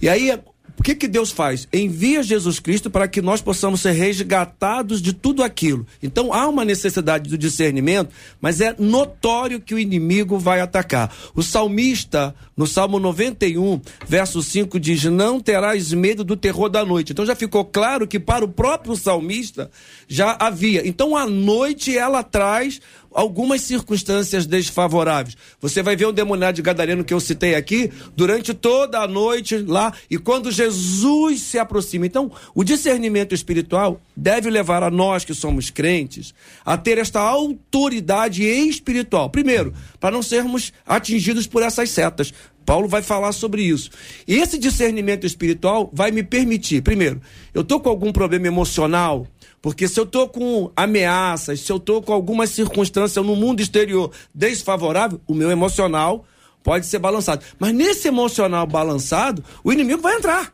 E 0.00 0.08
aí 0.08 0.38
o 0.78 0.82
que, 0.82 0.94
que 0.94 1.06
Deus 1.06 1.30
faz? 1.30 1.68
Envia 1.72 2.22
Jesus 2.22 2.58
Cristo 2.58 2.90
para 2.90 3.06
que 3.06 3.20
nós 3.20 3.40
possamos 3.40 3.80
ser 3.80 3.92
resgatados 3.92 5.02
de 5.02 5.12
tudo 5.12 5.42
aquilo. 5.42 5.86
Então 6.02 6.32
há 6.32 6.48
uma 6.48 6.64
necessidade 6.64 7.28
do 7.28 7.38
discernimento, 7.38 8.10
mas 8.40 8.60
é 8.60 8.74
notório 8.78 9.60
que 9.60 9.74
o 9.74 9.78
inimigo 9.78 10.38
vai 10.38 10.60
atacar. 10.60 11.14
O 11.34 11.42
salmista, 11.42 12.34
no 12.56 12.66
Salmo 12.66 12.98
91, 12.98 13.80
verso 14.08 14.42
5, 14.42 14.80
diz: 14.80 15.04
Não 15.04 15.40
terás 15.40 15.92
medo 15.92 16.24
do 16.24 16.36
terror 16.36 16.68
da 16.68 16.84
noite. 16.84 17.12
Então 17.12 17.26
já 17.26 17.36
ficou 17.36 17.64
claro 17.64 18.06
que 18.06 18.18
para 18.18 18.44
o 18.44 18.48
próprio 18.48 18.96
salmista 18.96 19.70
já 20.08 20.36
havia. 20.38 20.86
Então 20.86 21.16
a 21.16 21.26
noite 21.26 21.96
ela 21.96 22.22
traz 22.22 22.80
algumas 23.14 23.62
circunstâncias 23.62 24.46
desfavoráveis. 24.46 25.36
Você 25.60 25.82
vai 25.82 25.96
ver 25.96 26.06
o 26.06 26.12
demoniado 26.12 26.56
de 26.56 26.62
Gadareno 26.62 27.04
que 27.04 27.14
eu 27.14 27.20
citei 27.20 27.54
aqui 27.54 27.90
durante 28.16 28.54
toda 28.54 29.00
a 29.00 29.06
noite 29.06 29.58
lá 29.58 29.92
e 30.10 30.18
quando 30.18 30.50
Jesus 30.50 31.40
se 31.40 31.58
aproxima. 31.58 32.06
Então, 32.06 32.30
o 32.54 32.64
discernimento 32.64 33.34
espiritual 33.34 34.00
deve 34.16 34.50
levar 34.50 34.82
a 34.82 34.90
nós 34.90 35.24
que 35.24 35.34
somos 35.34 35.70
crentes 35.70 36.34
a 36.64 36.76
ter 36.76 36.98
esta 36.98 37.20
autoridade 37.20 38.42
espiritual. 38.44 39.30
Primeiro, 39.30 39.72
para 39.98 40.10
não 40.10 40.22
sermos 40.22 40.72
atingidos 40.86 41.46
por 41.46 41.62
essas 41.62 41.90
setas. 41.90 42.32
Paulo 42.64 42.88
vai 42.88 43.02
falar 43.02 43.32
sobre 43.32 43.62
isso. 43.62 43.90
E 44.26 44.36
esse 44.36 44.56
discernimento 44.56 45.26
espiritual 45.26 45.90
vai 45.92 46.10
me 46.10 46.22
permitir, 46.22 46.80
primeiro, 46.82 47.20
eu 47.52 47.62
estou 47.62 47.80
com 47.80 47.88
algum 47.88 48.12
problema 48.12 48.46
emocional, 48.46 49.26
porque 49.62 49.86
se 49.86 49.98
eu 49.98 50.04
estou 50.04 50.28
com 50.28 50.72
ameaças, 50.74 51.60
se 51.60 51.70
eu 51.70 51.76
estou 51.76 52.02
com 52.02 52.12
alguma 52.12 52.48
circunstância 52.48 53.22
no 53.22 53.36
mundo 53.36 53.60
exterior 53.60 54.10
desfavorável, 54.34 55.20
o 55.24 55.32
meu 55.32 55.52
emocional 55.52 56.26
pode 56.64 56.84
ser 56.86 56.98
balançado. 56.98 57.44
Mas 57.60 57.72
nesse 57.72 58.08
emocional 58.08 58.66
balançado, 58.66 59.44
o 59.62 59.72
inimigo 59.72 60.02
vai 60.02 60.16
entrar. 60.16 60.52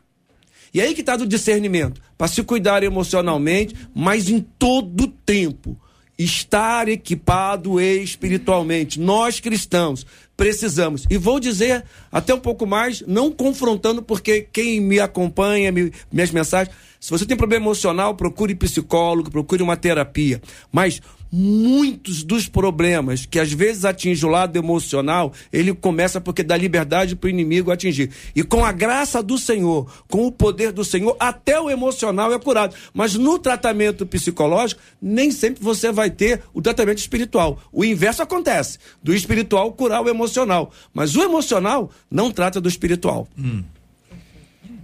E 0.71 0.79
aí 0.79 0.93
que 0.93 1.01
está 1.01 1.15
do 1.15 1.25
discernimento. 1.25 1.99
Para 2.15 2.27
se 2.27 2.43
cuidar 2.43 2.83
emocionalmente, 2.83 3.75
mas 3.95 4.29
em 4.29 4.39
todo 4.39 5.07
tempo. 5.07 5.75
Estar 6.17 6.87
equipado 6.87 7.81
espiritualmente. 7.81 8.99
Nós 8.99 9.39
cristãos 9.39 10.05
precisamos. 10.37 11.05
E 11.09 11.17
vou 11.17 11.39
dizer 11.39 11.83
até 12.11 12.33
um 12.33 12.39
pouco 12.39 12.67
mais, 12.67 13.01
não 13.07 13.31
confrontando, 13.31 14.03
porque 14.03 14.47
quem 14.53 14.79
me 14.79 14.99
acompanha, 14.99 15.71
me, 15.71 15.91
minhas 16.11 16.31
mensagens, 16.31 16.75
se 16.99 17.11
você 17.11 17.25
tem 17.25 17.37
problema 17.37 17.65
emocional, 17.65 18.13
procure 18.13 18.53
psicólogo, 18.53 19.31
procure 19.31 19.63
uma 19.63 19.77
terapia. 19.77 20.41
Mas 20.71 21.01
muitos 21.31 22.23
dos 22.23 22.49
problemas 22.49 23.25
que 23.25 23.39
às 23.39 23.53
vezes 23.53 23.85
atingem 23.85 24.27
o 24.27 24.31
lado 24.31 24.57
emocional, 24.57 25.31
ele 25.53 25.73
começa 25.73 26.19
porque 26.19 26.43
dá 26.43 26.57
liberdade 26.57 27.15
para 27.15 27.27
o 27.27 27.29
inimigo 27.29 27.71
atingir. 27.71 28.11
E 28.35 28.43
com 28.43 28.65
a 28.65 28.71
graça 28.71 29.23
do 29.23 29.37
Senhor, 29.37 29.89
com 30.09 30.25
o 30.25 30.31
poder 30.31 30.71
do 30.71 30.83
Senhor, 30.83 31.15
até 31.19 31.59
o 31.59 31.69
emocional 31.69 32.33
é 32.33 32.39
curado. 32.39 32.75
Mas 32.93 33.15
no 33.15 33.39
tratamento 33.39 34.05
psicológico, 34.05 34.81
nem 35.01 35.31
sempre 35.31 35.63
você 35.63 35.91
vai 35.91 36.09
ter 36.09 36.41
o 36.53 36.61
tratamento 36.61 36.97
espiritual. 36.97 37.59
O 37.71 37.85
inverso 37.85 38.21
acontece: 38.21 38.77
do 39.01 39.13
espiritual 39.13 39.71
curar 39.71 40.01
o 40.01 40.09
emocional. 40.09 40.71
Mas 40.93 41.15
o 41.15 41.21
emocional 41.21 41.89
não 42.11 42.31
trata 42.31 42.59
do 42.59 42.67
espiritual. 42.67 43.27
Hum. 43.37 43.63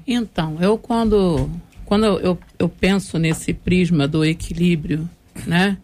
Então, 0.08 0.58
eu 0.62 0.78
quando, 0.78 1.50
quando 1.86 2.06
eu, 2.06 2.38
eu 2.58 2.68
penso 2.68 3.18
nesse 3.18 3.54
prisma 3.54 4.08
do 4.08 4.26
equilíbrio, 4.26 5.10
né? 5.46 5.78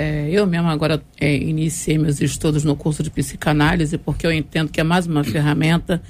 É, 0.00 0.28
eu 0.30 0.46
mesmo 0.46 0.68
agora 0.68 1.02
é, 1.20 1.34
iniciei 1.36 1.98
meus 1.98 2.20
estudos 2.20 2.62
no 2.62 2.76
curso 2.76 3.02
de 3.02 3.10
psicanálise 3.10 3.98
porque 3.98 4.24
eu 4.24 4.32
entendo 4.32 4.70
que 4.70 4.80
é 4.80 4.84
mais 4.84 5.08
uma 5.08 5.24
ferramenta 5.24 6.00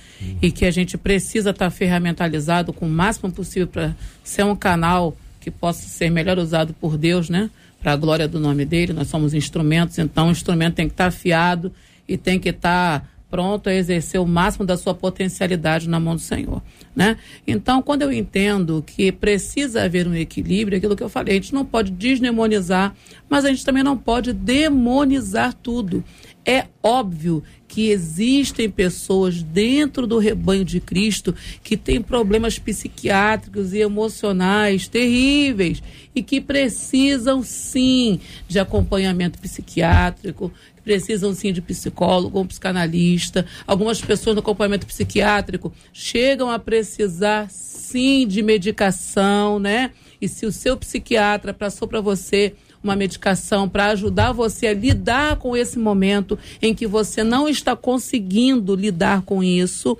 e 0.43 0.53
que 0.53 0.67
a 0.67 0.71
gente 0.71 0.99
precisa 0.99 1.51
estar 1.51 1.67
tá 1.67 1.71
ferramentalizado 1.71 2.71
com 2.71 2.85
o 2.85 2.91
máximo 2.91 3.33
possível 3.33 3.67
para 3.67 3.97
ser 4.23 4.45
um 4.45 4.55
canal 4.55 5.17
que 5.41 5.51
possa 5.51 5.89
ser 5.89 6.11
melhor 6.11 6.39
usado 6.39 6.75
por 6.75 6.99
Deus, 6.99 7.31
né? 7.31 7.49
Para 7.81 7.93
a 7.93 7.97
glória 7.97 8.29
do 8.29 8.39
nome 8.39 8.67
dele. 8.67 8.93
Nós 8.93 9.09
somos 9.09 9.33
instrumentos, 9.33 9.99
então 9.99 10.29
o 10.29 10.33
instrumento 10.33 10.75
tem 10.75 10.87
que 10.87 10.93
estar 10.93 11.05
tá 11.05 11.09
afiado 11.09 11.73
e 12.07 12.19
tem 12.19 12.39
que 12.39 12.51
estar 12.51 13.01
tá 13.01 13.07
pronto 13.31 13.69
a 13.69 13.75
exercer 13.75 14.21
o 14.21 14.27
máximo 14.27 14.65
da 14.65 14.77
sua 14.77 14.95
potencialidade 14.95 15.89
na 15.89 16.01
mão 16.01 16.15
do 16.15 16.21
Senhor, 16.21 16.63
né? 16.95 17.17
Então, 17.47 17.83
quando 17.83 18.03
eu 18.03 18.13
entendo 18.13 18.83
que 18.87 19.13
precisa 19.13 19.83
haver 19.83 20.09
um 20.09 20.15
equilíbrio, 20.15 20.79
aquilo 20.79 20.97
que 20.97 21.03
eu 21.03 21.09
falei, 21.09 21.35
a 21.35 21.41
gente 21.41 21.55
não 21.55 21.65
pode 21.65 21.91
desdemonizar, 21.91 22.95
mas 23.29 23.45
a 23.45 23.49
gente 23.49 23.65
também 23.65 23.83
não 23.83 23.97
pode 23.97 24.33
demonizar 24.33 25.55
tudo. 25.55 26.03
É 26.45 26.67
óbvio 26.83 27.43
que 27.69 27.91
existem 27.91 28.71
pessoas 28.71 29.43
dentro 29.43 30.07
do 30.07 30.19
rebanho 30.19 30.65
de 30.65 30.81
Cristo 30.81 31.35
que 31.63 31.77
têm 31.77 32.01
problemas 32.01 32.59
psiquiátricos 32.59 33.75
e 33.75 33.79
emocionais 33.79 34.89
terríveis 34.89 35.83
e 36.15 36.23
que 36.23 36.41
precisam 36.41 37.43
sim 37.43 38.19
de 38.49 38.59
acompanhamento 38.59 39.39
psiquiátrico, 39.39 40.51
precisam 40.83 41.35
sim 41.35 41.53
de 41.53 41.61
psicólogo, 41.61 42.41
um 42.41 42.47
psicanalista. 42.47 43.45
Algumas 43.67 44.01
pessoas 44.01 44.35
no 44.35 44.41
acompanhamento 44.41 44.87
psiquiátrico 44.87 45.73
chegam 45.93 46.51
a 46.51 46.59
precisar 46.59 47.51
sim 47.51 48.27
de 48.27 48.43
medicação, 48.43 49.59
né? 49.59 49.91
E 50.21 50.27
se 50.27 50.47
o 50.47 50.51
seu 50.51 50.77
psiquiatra 50.77 51.53
passou 51.53 51.87
para 51.87 52.01
você 52.01 52.55
uma 52.89 52.97
medicação 52.97 53.69
para 53.69 53.87
ajudar 53.87 54.33
você 54.33 54.69
a 54.69 54.75
lidar 54.75 55.37
com 55.37 55.57
esse 55.57 55.79
momento 55.79 56.39
em 56.61 56.75
que 56.75 56.87
você 56.87 57.23
não 57.23 57.49
está 57.49 57.77
conseguindo 57.77 58.75
lidar 58.75 59.23
com 59.23 59.43
isso, 59.43 59.97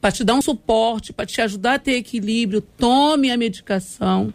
para 0.00 0.12
te 0.12 0.24
dar 0.24 0.34
um 0.34 0.42
suporte, 0.42 1.12
para 1.12 1.26
te 1.26 1.40
ajudar 1.42 1.74
a 1.74 1.78
ter 1.78 1.92
equilíbrio, 1.92 2.60
tome 2.60 3.30
a 3.30 3.36
medicação. 3.36 4.32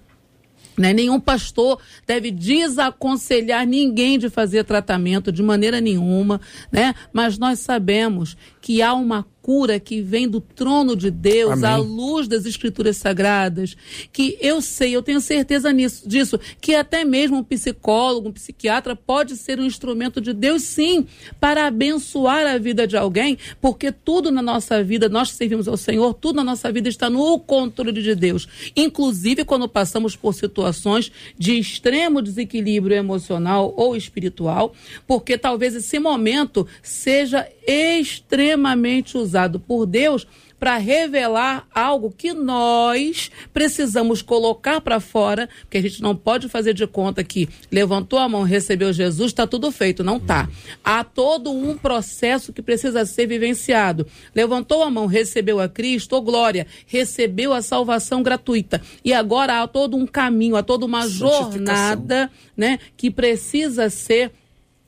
Né? 0.78 0.94
Nenhum 0.94 1.20
pastor 1.20 1.80
deve 2.06 2.32
desaconselhar 2.32 3.66
ninguém 3.66 4.20
de 4.20 4.30
fazer 4.30 4.64
tratamento 4.66 5.32
de 5.32 5.42
maneira 5.42 5.80
nenhuma, 5.80 6.40
né? 6.72 6.94
mas 7.14 7.38
nós 7.38 7.60
sabemos 7.60 8.36
que 8.66 8.82
há 8.82 8.96
uma 8.96 9.28
cura 9.44 9.80
que 9.80 10.02
vem 10.02 10.28
do 10.28 10.42
trono 10.42 10.96
de 10.96 11.12
Deus, 11.12 11.52
Amém. 11.52 11.70
à 11.70 11.78
luz 11.78 12.28
das 12.28 12.48
escrituras 12.48 12.98
sagradas, 12.98 13.78
que 14.12 14.36
eu 14.42 14.60
sei, 14.60 14.96
eu 14.96 15.04
tenho 15.04 15.22
certeza 15.22 15.72
nisso, 15.72 16.10
disso, 16.10 16.40
que 16.60 16.74
até 16.74 17.06
mesmo 17.06 17.38
um 17.38 17.44
psicólogo, 17.44 18.30
um 18.30 18.32
psiquiatra 18.32 18.96
pode 18.96 19.38
ser 19.38 19.60
um 19.60 19.64
instrumento 19.64 20.20
de 20.20 20.34
Deus, 20.34 20.64
sim, 20.64 21.06
para 21.40 21.68
abençoar 21.68 22.48
a 22.48 22.58
vida 22.58 22.88
de 22.88 22.98
alguém, 22.98 23.38
porque 23.62 23.92
tudo 23.92 24.32
na 24.32 24.42
nossa 24.42 24.84
vida, 24.84 25.08
nós 25.08 25.30
que 25.30 25.38
servimos 25.38 25.68
ao 25.68 25.78
Senhor, 25.78 26.16
tudo 26.16 26.38
na 26.38 26.44
nossa 26.44 26.72
vida 26.72 26.90
está 26.90 27.08
no 27.08 27.38
controle 27.38 27.92
de 28.02 28.16
Deus. 28.16 28.48
Inclusive 28.76 29.46
quando 29.46 29.70
passamos 29.70 30.16
por 30.16 30.34
situações 30.34 31.12
de 31.38 31.54
extremo 31.54 32.20
desequilíbrio 32.20 32.98
emocional 32.98 33.72
ou 33.78 33.96
espiritual, 33.96 34.74
porque 35.06 35.38
talvez 35.38 35.76
esse 35.76 36.00
momento 36.00 36.66
seja 36.82 37.48
extremamente 37.68 39.18
usado 39.18 39.60
por 39.60 39.86
Deus 39.86 40.28
para 40.60 40.78
revelar 40.78 41.68
algo 41.74 42.14
que 42.16 42.34
nós 42.34 43.30
precisamos 43.54 44.22
colocar 44.22 44.82
para 44.82 45.00
fora, 45.00 45.50
porque 45.62 45.78
a 45.78 45.82
gente 45.82 46.02
não 46.02 46.16
pode 46.16 46.48
fazer 46.50 46.74
de 46.74 46.88
conta 46.88 47.24
que 47.24 47.48
levantou 47.72 48.20
a 48.20 48.30
mão, 48.30 48.44
recebeu 48.44 48.92
Jesus, 48.94 49.32
está 49.32 49.46
tudo 49.46 49.72
feito, 49.72 50.04
não 50.04 50.18
está. 50.18 50.50
Há 50.84 51.04
todo 51.04 51.52
um 51.52 51.78
processo 51.78 52.54
que 52.54 52.62
precisa 52.62 53.06
ser 53.06 53.28
vivenciado. 53.28 54.08
Levantou 54.34 54.82
a 54.82 54.90
mão, 54.90 55.06
recebeu 55.06 55.60
a 55.60 55.68
Cristo, 55.68 56.22
glória, 56.22 56.66
recebeu 56.88 57.54
a 57.54 57.62
salvação 57.62 58.24
gratuita. 58.24 58.82
E 59.04 59.14
agora 59.14 59.62
há 59.62 59.68
todo 59.68 59.98
um 59.98 60.08
caminho, 60.08 60.56
há 60.56 60.64
toda 60.64 60.86
uma 60.86 61.08
jornada, 61.08 62.32
né, 62.56 62.80
que 62.96 63.12
precisa 63.12 63.90
ser 63.90 64.32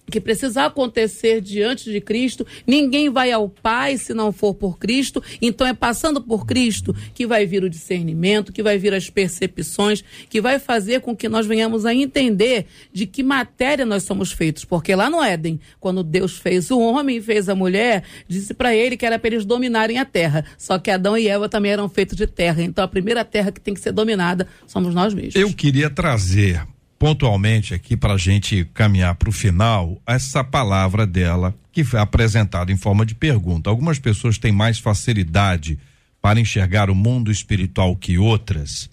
que 0.09 0.21
precisa 0.21 0.65
acontecer 0.65 1.41
diante 1.41 1.91
de 1.91 1.99
Cristo. 1.99 2.45
Ninguém 2.65 3.09
vai 3.09 3.31
ao 3.31 3.49
Pai 3.49 3.97
se 3.97 4.13
não 4.13 4.31
for 4.31 4.53
por 4.53 4.77
Cristo. 4.79 5.21
Então 5.41 5.67
é 5.67 5.73
passando 5.73 6.21
por 6.21 6.45
Cristo 6.45 6.95
que 7.13 7.27
vai 7.27 7.45
vir 7.45 7.63
o 7.63 7.69
discernimento, 7.69 8.53
que 8.53 8.63
vai 8.63 8.77
vir 8.77 8.93
as 8.93 9.09
percepções, 9.09 10.03
que 10.29 10.39
vai 10.41 10.59
fazer 10.59 11.01
com 11.01 11.15
que 11.15 11.27
nós 11.27 11.45
venhamos 11.45 11.85
a 11.85 11.93
entender 11.93 12.65
de 12.91 13.05
que 13.05 13.21
matéria 13.21 13.85
nós 13.85 14.03
somos 14.03 14.31
feitos. 14.31 14.63
Porque 14.63 14.95
lá 14.95 15.09
no 15.09 15.21
Éden, 15.21 15.59
quando 15.79 16.03
Deus 16.03 16.37
fez 16.37 16.71
o 16.71 16.79
homem 16.79 17.17
e 17.17 17.21
fez 17.21 17.49
a 17.49 17.55
mulher, 17.55 18.03
disse 18.27 18.53
para 18.53 18.73
ele 18.73 18.95
que 18.95 19.05
era 19.05 19.19
para 19.19 19.29
eles 19.29 19.45
dominarem 19.45 19.97
a 19.97 20.05
terra. 20.05 20.45
Só 20.57 20.79
que 20.79 20.89
Adão 20.89 21.17
e 21.17 21.27
Eva 21.27 21.49
também 21.49 21.71
eram 21.71 21.89
feitos 21.89 22.15
de 22.15 22.27
terra. 22.27 22.63
Então 22.63 22.83
a 22.83 22.87
primeira 22.87 23.25
terra 23.25 23.51
que 23.51 23.59
tem 23.59 23.73
que 23.73 23.79
ser 23.79 23.91
dominada 23.91 24.47
somos 24.65 24.93
nós 24.93 25.13
mesmos. 25.13 25.35
Eu 25.35 25.51
queria 25.53 25.89
trazer 25.89 26.65
pontualmente 26.99 27.73
aqui 27.73 27.95
para 27.95 28.13
a 28.13 28.17
gente 28.17 28.65
caminhar 28.73 29.15
para 29.15 29.29
o 29.29 29.31
final 29.31 30.01
essa 30.05 30.43
palavra 30.43 31.05
dela 31.05 31.53
que 31.71 31.83
foi 31.83 31.99
apresentada 31.99 32.71
em 32.71 32.77
forma 32.77 33.05
de 33.05 33.13
pergunta. 33.13 33.69
Algumas 33.69 33.99
pessoas 33.99 34.37
têm 34.37 34.51
mais 34.51 34.79
facilidade 34.79 35.77
para 36.21 36.39
enxergar 36.39 36.89
o 36.89 36.95
mundo 36.95 37.31
espiritual 37.31 37.95
que 37.95 38.17
outras 38.17 38.89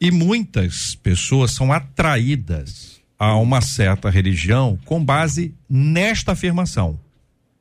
e 0.00 0.10
muitas 0.10 0.94
pessoas 0.96 1.52
são 1.52 1.72
atraídas 1.72 3.00
a 3.18 3.36
uma 3.36 3.60
certa 3.60 4.10
religião 4.10 4.78
com 4.84 5.02
base 5.02 5.54
nesta 5.70 6.32
afirmação. 6.32 6.98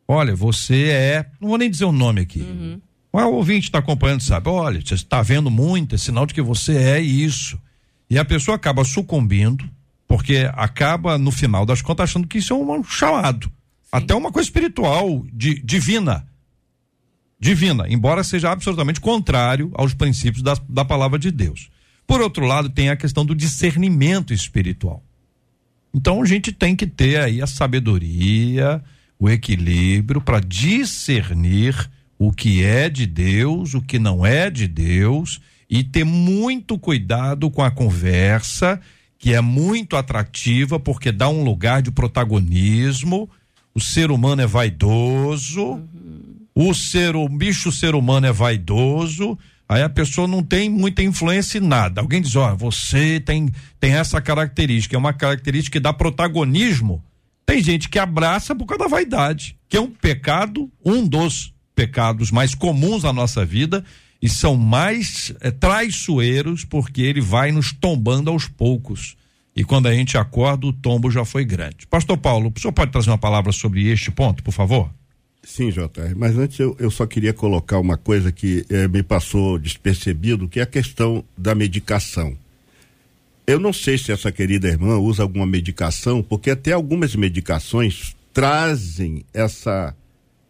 Olha, 0.08 0.36
você 0.36 0.90
é, 0.90 1.26
não 1.40 1.50
vou 1.50 1.58
nem 1.58 1.70
dizer 1.70 1.86
o 1.86 1.92
nome 1.92 2.22
aqui. 2.22 2.42
Uhum. 2.42 2.82
O 3.14 3.20
ouvinte 3.36 3.68
está 3.68 3.78
acompanhando, 3.78 4.24
sabe? 4.24 4.50
Olha, 4.50 4.82
você 4.82 4.96
está 4.96 5.22
vendo 5.22 5.52
muito, 5.52 5.94
é 5.94 5.98
sinal 5.98 6.26
de 6.26 6.34
que 6.34 6.42
você 6.42 6.76
é 6.76 7.00
isso. 7.00 7.62
E 8.10 8.18
a 8.18 8.26
pessoa 8.26 8.56
acaba 8.56 8.84
sucumbindo 8.84 9.64
porque 10.14 10.48
acaba, 10.54 11.18
no 11.18 11.32
final 11.32 11.66
das 11.66 11.82
contas, 11.82 12.08
achando 12.08 12.28
que 12.28 12.38
isso 12.38 12.54
é 12.54 12.56
um 12.56 12.84
chamado. 12.84 13.48
Sim. 13.48 13.90
Até 13.92 14.14
uma 14.14 14.32
coisa 14.32 14.46
espiritual, 14.46 15.26
de, 15.34 15.60
divina. 15.64 16.24
Divina, 17.40 17.86
embora 17.90 18.24
seja 18.24 18.52
absolutamente 18.52 19.02
contrário 19.02 19.72
aos 19.74 19.96
princípios 19.96 20.44
da, 20.44 20.56
da 20.70 20.86
palavra 20.86 21.18
de 21.18 21.32
Deus. 21.32 21.72
Por 22.06 22.22
outro 22.22 22.46
lado, 22.46 22.70
tem 22.70 22.92
a 22.92 22.96
questão 22.96 23.26
do 23.26 23.34
discernimento 23.34 24.36
espiritual. 24.36 25.04
Então 25.92 26.22
a 26.22 26.26
gente 26.28 26.52
tem 26.52 26.76
que 26.76 26.86
ter 26.86 27.20
aí 27.20 27.42
a 27.42 27.48
sabedoria, 27.48 28.84
o 29.18 29.28
equilíbrio 29.28 30.22
para 30.22 30.40
discernir 30.40 31.90
o 32.20 32.32
que 32.32 32.64
é 32.64 32.88
de 32.88 33.08
Deus, 33.08 33.74
o 33.74 33.82
que 33.82 33.98
não 33.98 34.24
é 34.24 34.52
de 34.52 34.68
Deus 34.68 35.42
e 35.68 35.84
ter 35.84 36.04
muito 36.04 36.78
cuidado 36.78 37.50
com 37.50 37.64
a 37.64 37.72
conversa 37.72 38.80
que 39.24 39.34
é 39.34 39.40
muito 39.40 39.96
atrativa 39.96 40.78
porque 40.78 41.10
dá 41.10 41.30
um 41.30 41.46
lugar 41.46 41.82
de 41.82 41.90
protagonismo. 41.90 43.30
O 43.74 43.80
ser 43.80 44.12
humano 44.12 44.42
é 44.42 44.46
vaidoso. 44.46 45.64
Uhum. 45.64 46.42
O 46.54 46.74
ser, 46.74 47.16
o 47.16 47.30
bicho 47.30 47.72
ser 47.72 47.96
humano 47.96 48.28
é 48.28 48.34
vaidoso. 48.34 49.40
Aí 49.70 49.82
a 49.82 49.88
pessoa 49.88 50.28
não 50.28 50.44
tem 50.44 50.70
muita 50.70 51.02
influência 51.02 51.58
em 51.58 51.62
nada. 51.62 52.02
Alguém 52.02 52.22
diz: 52.22 52.36
"Ó, 52.36 52.52
oh, 52.52 52.58
você 52.58 53.18
tem 53.22 53.50
tem 53.80 53.94
essa 53.94 54.20
característica, 54.20 54.94
é 54.94 55.00
uma 55.00 55.14
característica 55.14 55.80
que 55.80 55.82
dá 55.82 55.94
protagonismo". 55.94 57.02
Tem 57.46 57.64
gente 57.64 57.88
que 57.88 58.00
abraça 58.00 58.54
por 58.54 58.66
causa 58.66 58.84
da 58.84 58.90
vaidade, 58.90 59.56
que 59.70 59.78
é 59.78 59.80
um 59.80 59.90
pecado, 59.90 60.70
um 60.84 61.08
dos 61.08 61.54
pecados 61.74 62.30
mais 62.30 62.54
comuns 62.54 63.04
na 63.04 63.14
nossa 63.14 63.46
vida 63.46 63.86
e 64.24 64.30
são 64.30 64.56
mais 64.56 65.34
é, 65.42 65.52
traiçoeiros 65.52 66.64
porque 66.64 67.02
ele 67.02 67.20
vai 67.20 67.52
nos 67.52 67.74
tombando 67.74 68.30
aos 68.30 68.48
poucos. 68.48 69.18
E 69.54 69.66
quando 69.66 69.88
a 69.88 69.94
gente 69.94 70.18
acorda, 70.18 70.66
o 70.66 70.72
tombo 70.72 71.12
já 71.12 71.26
foi 71.26 71.44
grande. 71.44 71.86
Pastor 71.88 72.18
Paulo, 72.18 72.52
o 72.56 72.58
senhor 72.58 72.72
pode 72.72 72.90
trazer 72.90 73.10
uma 73.10 73.18
palavra 73.18 73.52
sobre 73.52 73.92
este 73.92 74.10
ponto, 74.12 74.42
por 74.42 74.54
favor? 74.54 74.90
Sim, 75.44 75.72
JR, 75.72 76.16
mas 76.16 76.38
antes 76.38 76.58
eu, 76.58 76.74
eu 76.80 76.90
só 76.90 77.06
queria 77.06 77.34
colocar 77.34 77.78
uma 77.80 77.98
coisa 77.98 78.32
que 78.32 78.66
eh, 78.70 78.88
me 78.88 79.04
passou 79.04 79.60
despercebido, 79.60 80.48
que 80.48 80.62
é 80.62 80.64
a 80.64 80.68
questão 80.68 81.22
da 81.38 81.54
medicação. 81.54 82.38
Eu 83.46 83.60
não 83.60 83.74
sei 83.74 83.98
se 83.98 84.14
essa 84.14 84.32
querida 84.32 84.70
irmã 84.70 84.98
usa 85.00 85.22
alguma 85.22 85.46
medicação, 85.46 86.24
porque 86.24 86.50
até 86.50 86.72
algumas 86.72 87.14
medicações 87.14 88.16
trazem 88.34 89.26
essa, 89.34 89.94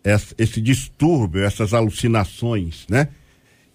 essa 0.03 0.35
esse 0.37 0.61
distúrbio, 0.61 1.43
essas 1.43 1.73
alucinações, 1.73 2.85
né? 2.87 3.07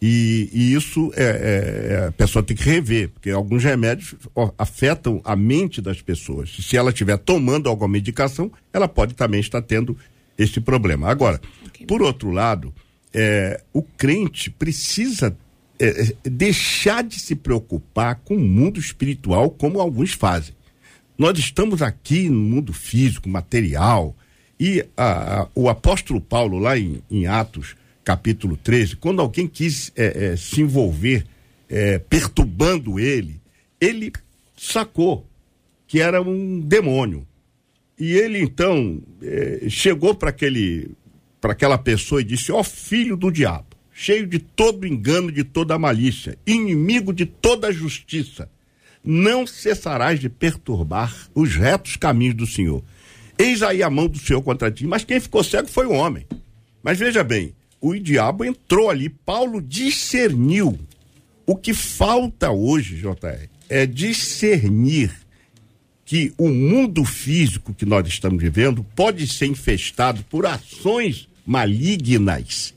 E, 0.01 0.49
e 0.53 0.74
isso 0.74 1.12
é, 1.16 1.24
é, 1.24 1.92
é, 1.92 2.07
a 2.07 2.12
pessoa 2.12 2.42
tem 2.42 2.57
que 2.57 2.62
rever, 2.62 3.09
porque 3.09 3.30
alguns 3.30 3.64
remédios 3.64 4.14
afetam 4.57 5.20
a 5.24 5.34
mente 5.34 5.82
das 5.82 6.01
pessoas. 6.01 6.55
Se 6.61 6.76
ela 6.76 6.90
estiver 6.90 7.16
tomando 7.18 7.68
alguma 7.68 7.88
medicação, 7.88 8.51
ela 8.72 8.86
pode 8.86 9.14
também 9.14 9.40
estar 9.40 9.61
tendo 9.61 9.96
esse 10.36 10.61
problema. 10.61 11.09
Agora, 11.09 11.40
por 11.88 12.01
outro 12.01 12.30
lado, 12.30 12.72
é, 13.12 13.61
o 13.72 13.82
crente 13.82 14.51
precisa 14.51 15.36
é, 15.80 15.86
é, 15.88 16.28
deixar 16.28 17.03
de 17.03 17.18
se 17.18 17.34
preocupar 17.34 18.20
com 18.24 18.36
o 18.36 18.40
mundo 18.40 18.78
espiritual 18.78 19.51
como 19.51 19.80
alguns 19.80 20.12
fazem. 20.12 20.55
Nós 21.16 21.36
estamos 21.40 21.82
aqui 21.82 22.28
no 22.28 22.38
mundo 22.38 22.72
físico, 22.72 23.28
material, 23.28 24.14
e 24.61 24.84
a, 24.96 25.40
a, 25.40 25.49
o 25.55 25.68
apóstolo 25.68 26.20
Paulo, 26.20 26.59
lá 26.59 26.78
em, 26.78 27.03
em 27.11 27.26
Atos, 27.26 27.74
capítulo 28.09 28.56
13, 28.56 28.96
quando 28.96 29.20
alguém 29.20 29.46
quis 29.46 29.92
é, 29.94 30.30
é, 30.32 30.36
se 30.36 30.62
envolver, 30.62 31.26
é, 31.68 31.98
perturbando 31.98 32.98
ele, 32.98 33.38
ele 33.78 34.11
sacou 34.56 35.26
que 35.86 36.00
era 36.00 36.22
um 36.22 36.59
demônio. 36.59 37.26
E 37.98 38.12
ele 38.12 38.40
então 38.40 39.02
é, 39.22 39.66
chegou 39.68 40.14
para 40.14 40.30
aquele 40.30 40.90
para 41.38 41.52
aquela 41.52 41.76
pessoa 41.76 42.22
e 42.22 42.24
disse: 42.24 42.50
"Ó 42.50 42.61
oh, 42.61 42.64
filho 42.64 43.14
do 43.14 43.30
diabo, 43.30 43.76
cheio 43.92 44.26
de 44.26 44.38
todo 44.38 44.86
engano, 44.86 45.30
de 45.30 45.44
toda 45.44 45.78
malícia, 45.78 46.38
inimigo 46.46 47.12
de 47.12 47.26
toda 47.26 47.70
justiça, 47.70 48.48
não 49.04 49.46
cessarás 49.46 50.18
de 50.18 50.30
perturbar 50.30 51.14
os 51.34 51.54
retos 51.54 51.96
caminhos 51.96 52.36
do 52.36 52.46
Senhor. 52.46 52.82
Eis 53.38 53.62
aí 53.62 53.82
a 53.82 53.90
mão 53.90 54.09
do 54.09 54.18
Senhor 54.18 54.40
contra 54.40 54.70
ti. 54.70 54.86
Mas 54.86 55.04
quem 55.04 55.20
ficou 55.20 55.44
cego 55.44 55.68
foi 55.68 55.84
o 55.84 55.92
homem. 55.92 56.26
Mas 56.82 56.98
veja 56.98 57.22
bem, 57.22 57.54
o 57.80 57.94
diabo 57.98 58.44
entrou 58.44 58.90
ali. 58.90 59.08
Paulo 59.08 59.60
discerniu. 59.60 60.78
O 61.46 61.56
que 61.56 61.72
falta 61.72 62.50
hoje, 62.50 62.96
JR, 62.96 63.48
é 63.68 63.86
discernir 63.86 65.10
que 66.04 66.32
o 66.38 66.48
mundo 66.48 67.04
físico 67.04 67.74
que 67.74 67.84
nós 67.84 68.06
estamos 68.08 68.42
vivendo 68.42 68.84
pode 68.96 69.26
ser 69.26 69.46
infestado 69.46 70.22
por 70.24 70.46
ações 70.46 71.28
malignas. 71.46 72.74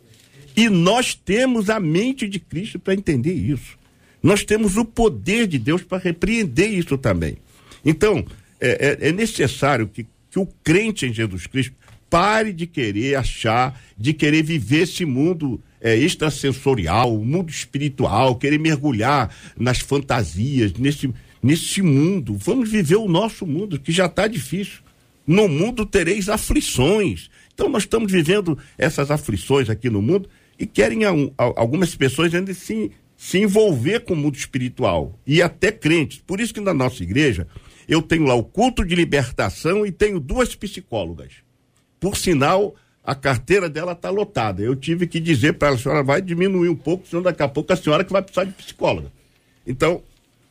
E 0.56 0.70
nós 0.70 1.16
temos 1.16 1.70
a 1.70 1.80
mente 1.80 2.28
de 2.28 2.40
Cristo 2.40 2.78
para 2.80 2.94
entender 2.94 3.34
isso. 3.34 3.78
Nós 4.22 4.44
temos 4.44 4.78
o 4.78 4.86
poder 4.86 5.48
de 5.48 5.58
Deus 5.58 5.82
para 5.82 5.98
repreender 5.98 6.72
isso 6.72 6.98
também. 6.98 7.38
Então, 7.84 8.26
é, 8.60 9.00
é, 9.02 9.10
é 9.10 9.12
necessário 9.12 9.88
que, 9.88 10.06
que 10.30 10.38
o 10.38 10.46
crente 10.64 11.06
em 11.06 11.14
Jesus 11.14 11.48
Cristo 11.48 11.74
pare 12.12 12.52
de 12.52 12.68
querer 12.68 13.16
achar, 13.16 13.82
de 13.98 14.14
querer 14.14 14.44
viver 14.44 14.82
esse 14.82 15.06
mundo 15.06 15.64
é, 15.80 15.96
extrasensorial, 15.96 17.16
o 17.16 17.26
mundo 17.26 17.50
espiritual, 17.50 18.36
querer 18.36 18.60
mergulhar 18.60 19.34
nas 19.58 19.80
fantasias, 19.80 20.74
nesse, 20.74 21.10
nesse 21.42 21.82
mundo. 21.82 22.36
Vamos 22.38 22.70
viver 22.70 22.98
o 22.98 23.08
nosso 23.08 23.48
mundo, 23.48 23.80
que 23.80 23.94
já 23.94 24.08
está 24.08 24.28
difícil. 24.28 24.82
No 25.26 25.48
mundo 25.48 25.86
tereis 25.86 26.28
aflições. 26.28 27.30
Então 27.54 27.70
nós 27.70 27.84
estamos 27.84 28.12
vivendo 28.12 28.58
essas 28.78 29.10
aflições 29.10 29.70
aqui 29.70 29.90
no 29.90 30.02
mundo 30.02 30.30
e 30.60 30.68
querem 30.68 31.06
a, 31.06 31.12
a, 31.12 31.44
algumas 31.56 31.96
pessoas 31.96 32.36
ainda 32.36 32.54
se, 32.54 32.92
se 33.16 33.38
envolver 33.38 34.02
com 34.02 34.14
o 34.14 34.18
mundo 34.18 34.36
espiritual 34.36 35.18
e 35.26 35.42
até 35.42 35.72
crentes. 35.72 36.22
Por 36.28 36.42
isso 36.42 36.54
que 36.54 36.60
na 36.60 36.74
nossa 36.74 37.02
igreja 37.04 37.48
eu 37.88 38.02
tenho 38.02 38.26
lá 38.26 38.36
o 38.36 38.44
culto 38.44 38.84
de 38.84 38.96
libertação 38.96 39.86
e 39.86 39.92
tenho 39.94 40.20
duas 40.20 40.54
psicólogas. 40.56 41.36
Por 42.02 42.18
sinal, 42.18 42.76
a 43.04 43.16
carteira 43.16 43.70
dela 43.70 43.94
está 43.94 44.10
lotada. 44.10 44.62
Eu 44.62 44.76
tive 44.76 45.08
que 45.08 45.20
dizer 45.20 45.54
para 45.54 45.70
ela, 45.70 45.78
a 45.78 45.80
senhora 45.80 46.04
vai 46.04 46.22
diminuir 46.22 46.68
um 46.68 46.76
pouco, 46.76 47.08
senão 47.08 47.24
daqui 47.24 47.44
a 47.44 47.48
pouco 47.48 47.72
a 47.72 47.78
senhora 47.78 48.04
que 48.04 48.12
vai 48.12 48.22
precisar 48.22 48.44
de 48.44 48.52
psicóloga. 48.52 49.10
Então, 49.66 50.02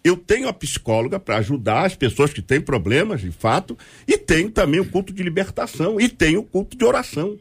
eu 0.03 0.16
tenho 0.16 0.48
a 0.48 0.53
psicóloga 0.53 1.20
para 1.20 1.36
ajudar 1.38 1.84
as 1.84 1.94
pessoas 1.94 2.32
que 2.32 2.40
têm 2.40 2.61
problemas, 2.61 3.20
de 3.20 3.32
fato, 3.32 3.76
e 4.09 4.16
tenho 4.16 4.51
também 4.51 4.80
o 4.80 4.88
culto 4.88 5.12
de 5.12 5.22
libertação, 5.22 6.01
e 6.01 6.09
tenho 6.09 6.40
o 6.40 6.44
culto 6.44 6.76
de 6.76 6.84
oração. 6.84 7.36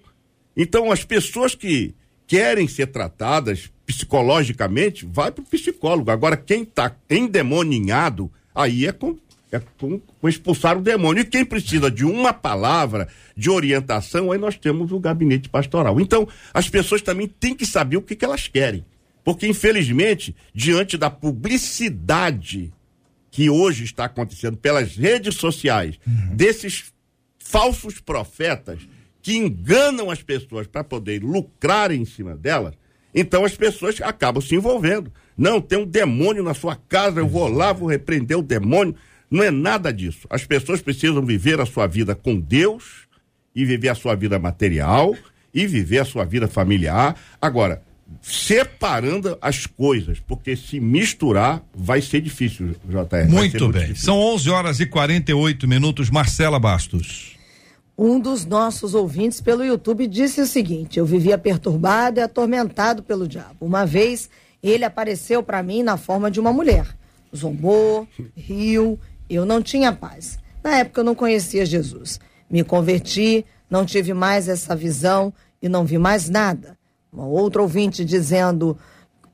Então, 0.57 0.91
as 0.91 1.05
pessoas 1.05 1.55
que 1.55 1.93
querem 2.27 2.67
ser 2.67 2.87
tratadas 2.87 3.71
psicologicamente, 3.85 5.03
vai 5.03 5.31
para 5.31 5.41
o 5.41 5.45
psicólogo. 5.45 6.11
Agora, 6.11 6.37
quem 6.37 6.61
está 6.61 6.95
endemoninhado, 7.09 8.31
aí 8.53 8.85
é 8.85 8.91
com 8.91 9.17
é 9.51 9.59
com, 9.77 9.99
com, 9.99 10.29
expulsar 10.29 10.77
o 10.77 10.81
demônio. 10.81 11.21
E 11.21 11.25
quem 11.25 11.43
precisa 11.43 11.89
de 11.89 12.05
uma 12.05 12.31
palavra 12.31 13.07
de 13.35 13.49
orientação, 13.49 14.31
aí 14.31 14.37
nós 14.37 14.55
temos 14.57 14.91
o 14.91 14.99
gabinete 14.99 15.49
pastoral. 15.49 15.99
Então, 15.99 16.27
as 16.53 16.69
pessoas 16.69 17.01
também 17.01 17.27
têm 17.27 17.55
que 17.55 17.65
saber 17.65 17.97
o 17.97 18.01
que, 18.01 18.15
que 18.15 18.25
elas 18.25 18.47
querem. 18.47 18.85
Porque, 19.23 19.47
infelizmente, 19.47 20.35
diante 20.53 20.97
da 20.97 21.09
publicidade 21.09 22.71
que 23.31 23.49
hoje 23.49 23.83
está 23.83 24.05
acontecendo 24.05 24.57
pelas 24.57 24.95
redes 24.95 25.35
sociais, 25.35 25.99
uhum. 26.05 26.35
desses 26.35 26.91
falsos 27.37 27.99
profetas 27.99 28.79
que 29.21 29.35
enganam 29.35 30.09
as 30.09 30.21
pessoas 30.21 30.67
para 30.67 30.83
poder 30.83 31.23
lucrar 31.23 31.91
em 31.91 32.05
cima 32.05 32.35
delas, 32.35 32.75
então 33.13 33.43
as 33.43 33.55
pessoas 33.55 33.99
acabam 34.01 34.41
se 34.41 34.55
envolvendo. 34.55 35.11
Não, 35.37 35.61
tem 35.61 35.79
um 35.79 35.85
demônio 35.85 36.43
na 36.43 36.53
sua 36.53 36.75
casa, 36.75 37.19
eu 37.19 37.27
vou 37.27 37.47
lá, 37.47 37.73
vou 37.73 37.87
repreender 37.87 38.37
o 38.37 38.43
demônio. 38.43 38.95
Não 39.29 39.43
é 39.43 39.51
nada 39.51 39.93
disso. 39.93 40.27
As 40.29 40.45
pessoas 40.45 40.81
precisam 40.81 41.23
viver 41.23 41.59
a 41.59 41.65
sua 41.65 41.87
vida 41.87 42.15
com 42.15 42.39
Deus 42.39 43.07
e 43.55 43.63
viver 43.65 43.89
a 43.89 43.95
sua 43.95 44.15
vida 44.15 44.39
material 44.39 45.15
e 45.53 45.67
viver 45.67 45.99
a 45.99 46.05
sua 46.05 46.25
vida 46.25 46.47
familiar. 46.47 47.15
Agora, 47.41 47.81
separando 48.21 49.37
as 49.41 49.65
coisas, 49.65 50.19
porque 50.19 50.55
se 50.55 50.79
misturar 50.79 51.63
vai 51.73 52.01
ser 52.01 52.21
difícil, 52.21 52.75
JR. 52.87 53.29
Muito 53.29 53.69
bem. 53.69 53.81
Difícil. 53.81 54.05
São 54.05 54.17
11 54.17 54.49
horas 54.49 54.79
e 54.79 54.85
48 54.85 55.67
minutos. 55.67 56.09
Marcela 56.09 56.59
Bastos. 56.59 57.37
Um 57.97 58.19
dos 58.19 58.45
nossos 58.45 58.93
ouvintes 58.93 59.41
pelo 59.41 59.63
YouTube 59.63 60.07
disse 60.07 60.41
o 60.41 60.47
seguinte: 60.47 60.97
Eu 60.97 61.05
vivia 61.05 61.37
perturbado 61.37 62.19
e 62.19 62.23
atormentado 62.23 63.03
pelo 63.03 63.27
diabo. 63.27 63.65
Uma 63.65 63.85
vez 63.85 64.29
ele 64.63 64.85
apareceu 64.85 65.43
para 65.43 65.61
mim 65.61 65.83
na 65.83 65.97
forma 65.97 66.31
de 66.31 66.39
uma 66.39 66.53
mulher. 66.53 66.87
Zombou, 67.35 68.07
riu, 68.35 68.99
eu 69.35 69.45
não 69.45 69.61
tinha 69.61 69.93
paz. 69.93 70.37
Na 70.63 70.77
época 70.77 71.01
eu 71.01 71.05
não 71.05 71.15
conhecia 71.15 71.65
Jesus. 71.65 72.19
Me 72.49 72.63
converti, 72.63 73.45
não 73.69 73.85
tive 73.85 74.13
mais 74.13 74.47
essa 74.47 74.75
visão 74.75 75.33
e 75.61 75.69
não 75.69 75.85
vi 75.85 75.97
mais 75.97 76.29
nada. 76.29 76.77
Uma 77.11 77.25
outra 77.25 77.61
ouvinte 77.61 78.03
dizendo, 78.03 78.77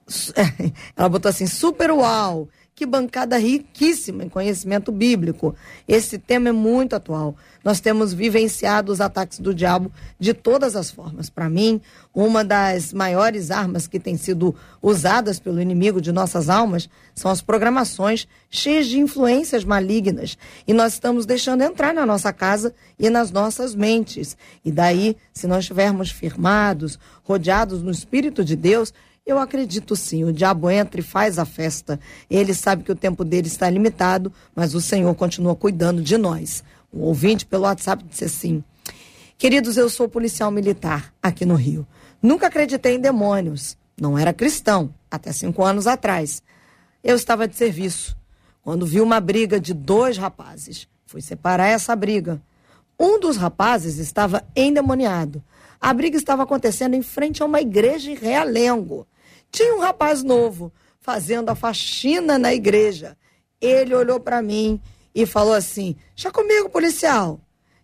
ela 0.96 1.10
botou 1.10 1.30
assim, 1.30 1.48
super 1.48 1.92
uau, 1.92 2.48
que 2.74 2.86
bancada 2.86 3.38
riquíssima 3.38 4.24
em 4.24 4.30
conhecimento 4.30 4.92
bíblico. 4.92 5.56
Esse 5.88 6.18
tema 6.18 6.50
é 6.50 6.52
muito 6.52 6.96
atual. 6.96 7.36
Nós 7.66 7.80
temos 7.80 8.14
vivenciado 8.14 8.92
os 8.92 9.02
ataques 9.02 9.40
do 9.40 9.52
diabo 9.52 9.92
de 10.20 10.36
todas 10.36 10.76
as 10.76 10.92
formas. 10.92 11.32
Para 11.32 11.50
mim, 11.50 11.82
uma 12.14 12.44
das 12.44 12.94
maiores 12.94 13.50
armas 13.50 13.88
que 13.88 14.00
tem 14.00 14.16
sido 14.16 14.56
usadas 14.80 15.40
pelo 15.40 15.60
inimigo 15.60 16.00
de 16.00 16.12
nossas 16.12 16.48
almas 16.48 16.88
são 17.16 17.32
as 17.32 17.42
programações 17.42 18.28
cheias 18.52 18.86
de 18.86 19.00
influências 19.00 19.64
malignas. 19.64 20.38
E 20.68 20.76
nós 20.76 20.94
estamos 20.94 21.26
deixando 21.26 21.64
entrar 21.64 21.92
na 21.92 22.06
nossa 22.06 22.32
casa 22.32 22.72
e 23.00 23.10
nas 23.10 23.32
nossas 23.32 23.74
mentes. 23.74 24.38
E 24.64 24.72
daí, 24.72 25.18
se 25.34 25.48
nós 25.48 25.62
estivermos 25.62 26.12
firmados, 26.12 27.00
rodeados 27.24 27.82
no 27.82 27.90
Espírito 27.90 28.46
de 28.46 28.56
Deus, 28.56 28.94
eu 29.26 29.40
acredito 29.40 29.96
sim, 29.96 30.24
o 30.24 30.32
diabo 30.32 30.70
entra 30.70 31.00
e 31.00 31.04
faz 31.04 31.40
a 31.40 31.46
festa. 31.46 32.00
Ele 32.30 32.54
sabe 32.54 32.84
que 32.84 32.92
o 32.92 32.96
tempo 32.96 33.26
dele 33.26 33.48
está 33.48 33.68
limitado, 33.68 34.32
mas 34.56 34.76
o 34.76 34.82
Senhor 34.82 35.16
continua 35.16 35.56
cuidando 35.56 36.00
de 36.00 36.16
nós. 36.16 36.64
Um 36.96 37.02
ouvinte 37.02 37.46
pelo 37.46 37.64
WhatsApp 37.64 38.04
disse 38.06 38.24
assim: 38.24 38.64
Queridos, 39.38 39.76
eu 39.76 39.90
sou 39.90 40.08
policial 40.08 40.50
militar 40.50 41.14
aqui 41.22 41.46
no 41.46 41.56
Rio. 41.56 41.86
Nunca 42.22 42.48
acreditei 42.48 42.96
em 42.96 43.00
demônios. 43.00 43.78
Não 44.00 44.18
era 44.18 44.34
cristão, 44.34 44.94
até 45.12 45.34
cinco 45.34 45.64
anos 45.64 45.88
atrás. 45.88 46.42
Eu 47.04 47.16
estava 47.16 47.48
de 47.48 47.56
serviço. 47.56 48.16
Quando 48.62 48.86
vi 48.86 49.02
uma 49.02 49.20
briga 49.20 49.60
de 49.60 49.74
dois 49.74 50.18
rapazes, 50.18 50.88
fui 51.06 51.22
separar 51.22 51.68
essa 51.68 51.96
briga. 51.96 52.42
Um 52.98 53.20
dos 53.20 53.36
rapazes 53.36 53.98
estava 53.98 54.44
endemoniado. 54.56 55.44
A 55.80 55.94
briga 55.94 56.18
estava 56.18 56.44
acontecendo 56.44 56.96
em 56.96 57.02
frente 57.02 57.44
a 57.44 57.46
uma 57.46 57.62
igreja 57.62 58.10
em 58.10 58.16
Realengo. 58.16 59.06
Tinha 59.52 59.76
um 59.76 59.82
rapaz 59.82 60.24
novo 60.24 60.72
fazendo 61.00 61.50
a 61.50 61.56
faxina 61.56 62.40
na 62.40 62.54
igreja. 62.54 63.18
Ele 63.62 63.94
olhou 63.94 64.20
para 64.20 64.42
mim 64.42 64.82
e 65.16 65.26
falou 65.26 65.54
assim: 65.54 65.96
Já 66.16 66.30
comigo, 66.30 66.70
policial. 66.70 67.40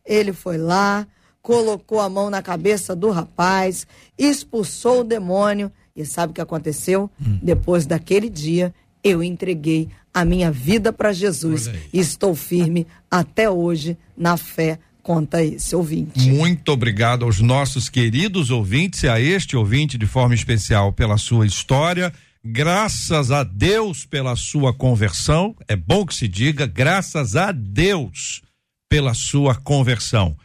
Ele 0.06 0.34
foi 0.34 0.58
lá, 0.58 1.08
colocou 1.42 2.02
a 2.02 2.10
mão 2.10 2.30
na 2.30 2.42
cabeça 2.42 2.96
do 2.96 3.10
rapaz, 3.10 3.88
expulsou 4.18 5.02
o 5.02 5.04
demônio. 5.06 5.72
E 5.96 6.06
sabe 6.06 6.32
o 6.32 6.34
que 6.34 6.42
aconteceu? 6.42 7.10
Hum. 7.22 7.40
Depois 7.42 7.86
daquele 7.86 8.30
dia, 8.30 8.74
eu 9.04 9.24
entreguei 9.24 9.90
a 10.14 10.26
minha 10.26 10.52
vida 10.52 10.92
para 10.92 11.14
Jesus 11.14 11.70
e 11.92 12.00
estou 12.00 12.36
firme 12.36 12.86
até 13.10 13.50
hoje 13.50 13.98
na 14.18 14.38
fé 14.38 14.80
conta 15.02 15.44
esse 15.44 15.76
ouvinte. 15.76 16.30
Muito 16.30 16.72
obrigado 16.72 17.26
aos 17.26 17.40
nossos 17.40 17.90
queridos 17.90 18.52
ouvintes 18.52 19.04
e 19.04 19.10
a 19.10 19.20
este 19.20 19.58
ouvinte 19.58 19.98
de 19.98 20.06
forma 20.06 20.36
especial 20.36 20.94
pela 20.94 21.18
sua 21.18 21.46
história. 21.46 22.14
Graças 22.44 23.30
a 23.30 23.44
Deus 23.44 24.04
pela 24.04 24.36
sua 24.36 24.74
conversão. 24.74 25.56
É 25.68 25.76
bom 25.76 26.06
que 26.06 26.16
se 26.16 26.28
diga, 26.28 26.66
graças 26.66 27.36
a 27.36 27.52
Deus 27.52 28.42
pela 28.90 29.14
sua 29.14 29.54
conversão. 29.54 30.36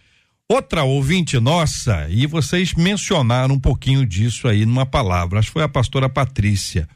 Outra 0.49 0.85
ouvinte 0.85 1.41
nossa, 1.41 2.07
e 2.09 2.27
vocês 2.27 2.75
mencionaram 2.75 3.55
um 3.55 3.61
pouquinho 3.61 4.05
disso 4.05 4.47
aí 4.47 4.67
numa 4.67 4.87
palavra, 4.87 5.39
acho 5.39 5.49
que 5.49 5.55
foi 5.55 5.63
a 5.63 5.69
pastora 5.69 6.09
Patrícia. 6.09 6.87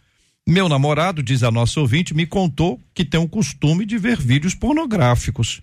Meu 0.47 0.69
namorado, 0.69 1.23
diz 1.23 1.43
a 1.43 1.51
nossa 1.51 1.81
ouvinte, 1.81 2.15
me 2.15 2.27
contou 2.27 2.79
que 2.95 3.05
tem 3.05 3.19
o 3.19 3.29
costume 3.29 3.87
de 3.87 3.99
ver 3.99 4.21
vídeos 4.21 4.55
pornográficos. 4.55 5.63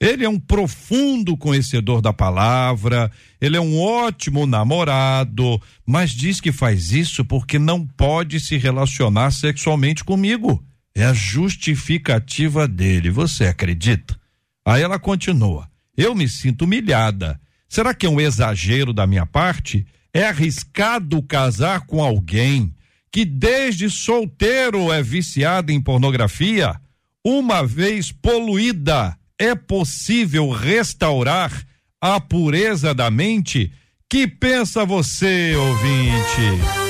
Ele 0.00 0.24
é 0.24 0.28
um 0.28 0.38
profundo 0.38 1.36
conhecedor 1.36 2.00
da 2.00 2.12
palavra, 2.12 3.10
ele 3.40 3.56
é 3.56 3.60
um 3.60 3.80
ótimo 3.80 4.46
namorado, 4.46 5.60
mas 5.84 6.12
diz 6.12 6.40
que 6.40 6.52
faz 6.52 6.92
isso 6.92 7.24
porque 7.24 7.58
não 7.58 7.84
pode 7.84 8.38
se 8.38 8.56
relacionar 8.56 9.32
sexualmente 9.32 10.04
comigo. 10.04 10.64
É 10.94 11.04
a 11.04 11.12
justificativa 11.12 12.68
dele. 12.68 13.10
Você 13.10 13.46
acredita? 13.46 14.16
Aí 14.64 14.82
ela 14.82 15.00
continua: 15.00 15.68
Eu 15.96 16.14
me 16.14 16.28
sinto 16.28 16.62
humilhada. 16.62 17.40
Será 17.68 17.92
que 17.92 18.06
é 18.06 18.08
um 18.08 18.20
exagero 18.20 18.92
da 18.92 19.06
minha 19.06 19.26
parte? 19.26 19.84
É 20.14 20.26
arriscado 20.26 21.20
casar 21.22 21.86
com 21.86 22.02
alguém 22.02 22.72
que 23.10 23.24
desde 23.24 23.90
solteiro 23.90 24.92
é 24.92 25.02
viciado 25.02 25.72
em 25.72 25.80
pornografia? 25.80 26.80
Uma 27.24 27.66
vez 27.66 28.12
poluída 28.12 29.17
é 29.38 29.54
possível 29.54 30.50
restaurar 30.50 31.52
a 32.00 32.20
pureza 32.20 32.92
da 32.92 33.10
mente? 33.10 33.72
Que 34.10 34.26
pensa 34.26 34.84
você, 34.84 35.54
ouvinte? 35.54 36.88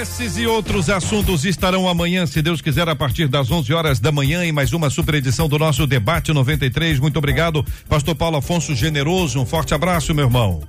Esses 0.00 0.38
e 0.38 0.46
outros 0.46 0.88
assuntos 0.88 1.44
estarão 1.44 1.86
amanhã, 1.88 2.26
se 2.26 2.40
Deus 2.40 2.62
quiser, 2.62 2.88
a 2.88 2.96
partir 2.96 3.28
das 3.28 3.50
11 3.50 3.72
horas 3.74 4.00
da 4.00 4.10
manhã, 4.10 4.44
em 4.44 4.50
mais 4.50 4.72
uma 4.72 4.88
super 4.88 5.14
edição 5.14 5.48
do 5.48 5.58
nosso 5.58 5.86
Debate 5.86 6.32
93. 6.32 6.98
Muito 6.98 7.18
obrigado, 7.18 7.64
Pastor 7.88 8.14
Paulo 8.14 8.38
Afonso 8.38 8.74
Generoso. 8.74 9.40
Um 9.40 9.46
forte 9.46 9.74
abraço, 9.74 10.14
meu 10.14 10.24
irmão. 10.24 10.62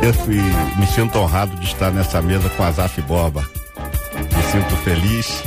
Eu 0.00 0.14
fui, 0.14 0.36
me 0.78 0.86
sinto 0.86 1.18
honrado 1.18 1.56
de 1.56 1.66
estar 1.66 1.90
nessa 1.90 2.22
mesa 2.22 2.48
com 2.50 2.62
Azaf 2.62 3.00
Borba. 3.02 3.48
Me 4.14 4.42
sinto 4.52 4.76
feliz 4.84 5.42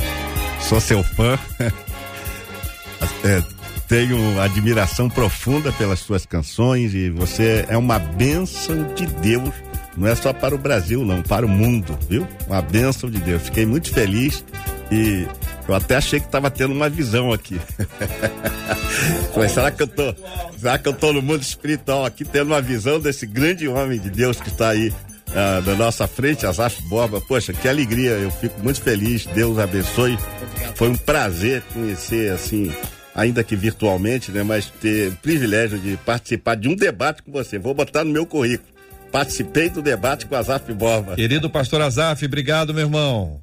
sou 0.68 0.80
seu 0.80 1.02
fã. 1.02 1.38
é, 3.24 3.42
tenho 3.88 4.38
admiração 4.38 5.08
profunda 5.08 5.72
pelas 5.72 5.98
suas 6.00 6.26
canções 6.26 6.92
e 6.92 7.08
você 7.08 7.64
é 7.68 7.76
uma 7.76 7.98
bênção 7.98 8.92
de 8.92 9.06
Deus. 9.06 9.50
Não 9.96 10.06
é 10.06 10.14
só 10.14 10.32
para 10.32 10.54
o 10.54 10.58
Brasil, 10.58 11.04
não, 11.04 11.22
para 11.22 11.46
o 11.46 11.48
mundo, 11.48 11.98
viu? 12.08 12.28
Uma 12.46 12.60
bênção 12.60 13.10
de 13.10 13.18
Deus. 13.18 13.44
Fiquei 13.44 13.64
muito 13.64 13.90
feliz 13.90 14.44
e 14.92 15.26
eu 15.66 15.74
até 15.74 15.96
achei 15.96 16.20
que 16.20 16.26
estava 16.26 16.50
tendo 16.50 16.74
uma 16.74 16.90
visão 16.90 17.32
aqui. 17.32 17.58
Mas 19.34 19.52
será 19.52 19.70
que 19.70 19.82
eu 19.82 19.86
tô, 19.86 20.14
será 20.58 20.78
que 20.78 20.86
eu 20.86 20.92
tô 20.92 21.14
no 21.14 21.22
mundo 21.22 21.40
espiritual 21.40 22.04
aqui 22.04 22.26
tendo 22.26 22.48
uma 22.48 22.60
visão 22.60 23.00
desse 23.00 23.26
grande 23.26 23.66
homem 23.66 23.98
de 23.98 24.10
Deus 24.10 24.38
que 24.38 24.48
está 24.48 24.68
aí 24.68 24.92
ah, 25.34 25.60
na 25.64 25.74
nossa 25.74 26.06
frente, 26.06 26.46
Azaf 26.46 26.82
Borba. 26.88 27.20
Poxa, 27.20 27.52
que 27.52 27.68
alegria, 27.68 28.12
eu 28.12 28.30
fico 28.30 28.60
muito 28.62 28.80
feliz. 28.80 29.26
Deus 29.26 29.58
abençoe. 29.58 30.18
Foi 30.74 30.88
um 30.88 30.96
prazer 30.96 31.62
conhecer, 31.72 32.32
assim, 32.32 32.72
ainda 33.14 33.42
que 33.44 33.56
virtualmente, 33.56 34.30
né? 34.30 34.42
Mas 34.42 34.66
ter 34.80 35.08
o 35.08 35.16
privilégio 35.16 35.78
de 35.78 35.96
participar 35.98 36.54
de 36.54 36.68
um 36.68 36.76
debate 36.76 37.22
com 37.22 37.32
você. 37.32 37.58
Vou 37.58 37.74
botar 37.74 38.04
no 38.04 38.12
meu 38.12 38.26
currículo. 38.26 38.68
Participei 39.10 39.70
do 39.70 39.80
debate 39.80 40.26
com 40.26 40.36
Azaf 40.36 40.72
Borba. 40.72 41.14
Querido 41.14 41.48
pastor 41.48 41.80
Azaf, 41.80 42.24
obrigado, 42.24 42.74
meu 42.74 42.84
irmão. 42.84 43.40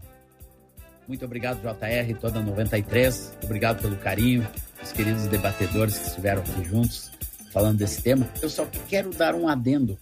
Muito 1.07 1.23
obrigado, 1.23 1.59
JR, 1.61 2.17
toda 2.19 2.41
93. 2.41 3.33
Obrigado 3.43 3.81
pelo 3.81 3.95
carinho, 3.95 4.47
os 4.83 4.91
queridos 4.91 5.27
debatedores 5.27 5.97
que 5.97 6.07
estiveram 6.07 6.41
aqui 6.41 6.63
juntos 6.63 7.11
falando 7.51 7.77
desse 7.77 8.01
tema. 8.01 8.27
Eu 8.41 8.49
só 8.49 8.67
quero 8.89 9.11
dar 9.11 9.35
um 9.35 9.47
adendo, 9.47 9.97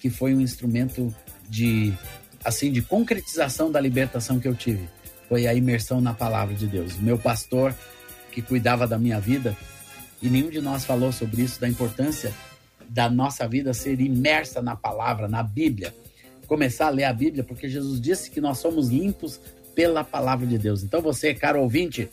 que 0.00 0.10
foi 0.10 0.34
um 0.34 0.40
instrumento 0.40 1.14
de 1.48 1.92
assim 2.44 2.70
de 2.70 2.82
concretização 2.82 3.70
da 3.70 3.80
libertação 3.80 4.38
que 4.38 4.46
eu 4.46 4.54
tive 4.54 4.88
foi 5.28 5.46
a 5.46 5.54
imersão 5.54 6.00
na 6.00 6.14
palavra 6.14 6.54
de 6.54 6.66
Deus. 6.66 6.96
Meu 6.96 7.18
pastor 7.18 7.74
que 8.30 8.40
cuidava 8.40 8.86
da 8.86 8.98
minha 8.98 9.18
vida 9.18 9.56
e 10.22 10.28
nenhum 10.28 10.50
de 10.50 10.60
nós 10.60 10.84
falou 10.84 11.12
sobre 11.12 11.42
isso 11.42 11.60
da 11.60 11.68
importância 11.68 12.32
da 12.88 13.10
nossa 13.10 13.48
vida 13.48 13.74
ser 13.74 14.00
imersa 14.00 14.62
na 14.62 14.76
palavra, 14.76 15.28
na 15.28 15.42
Bíblia. 15.42 15.94
Começar 16.46 16.86
a 16.86 16.90
ler 16.90 17.04
a 17.04 17.12
Bíblia, 17.12 17.42
porque 17.42 17.68
Jesus 17.68 18.00
disse 18.00 18.30
que 18.30 18.40
nós 18.40 18.58
somos 18.58 18.88
limpos 18.88 19.40
pela 19.74 20.04
palavra 20.04 20.46
de 20.46 20.56
Deus. 20.56 20.82
Então 20.82 21.02
você, 21.02 21.34
caro 21.34 21.60
ouvinte, 21.60 22.08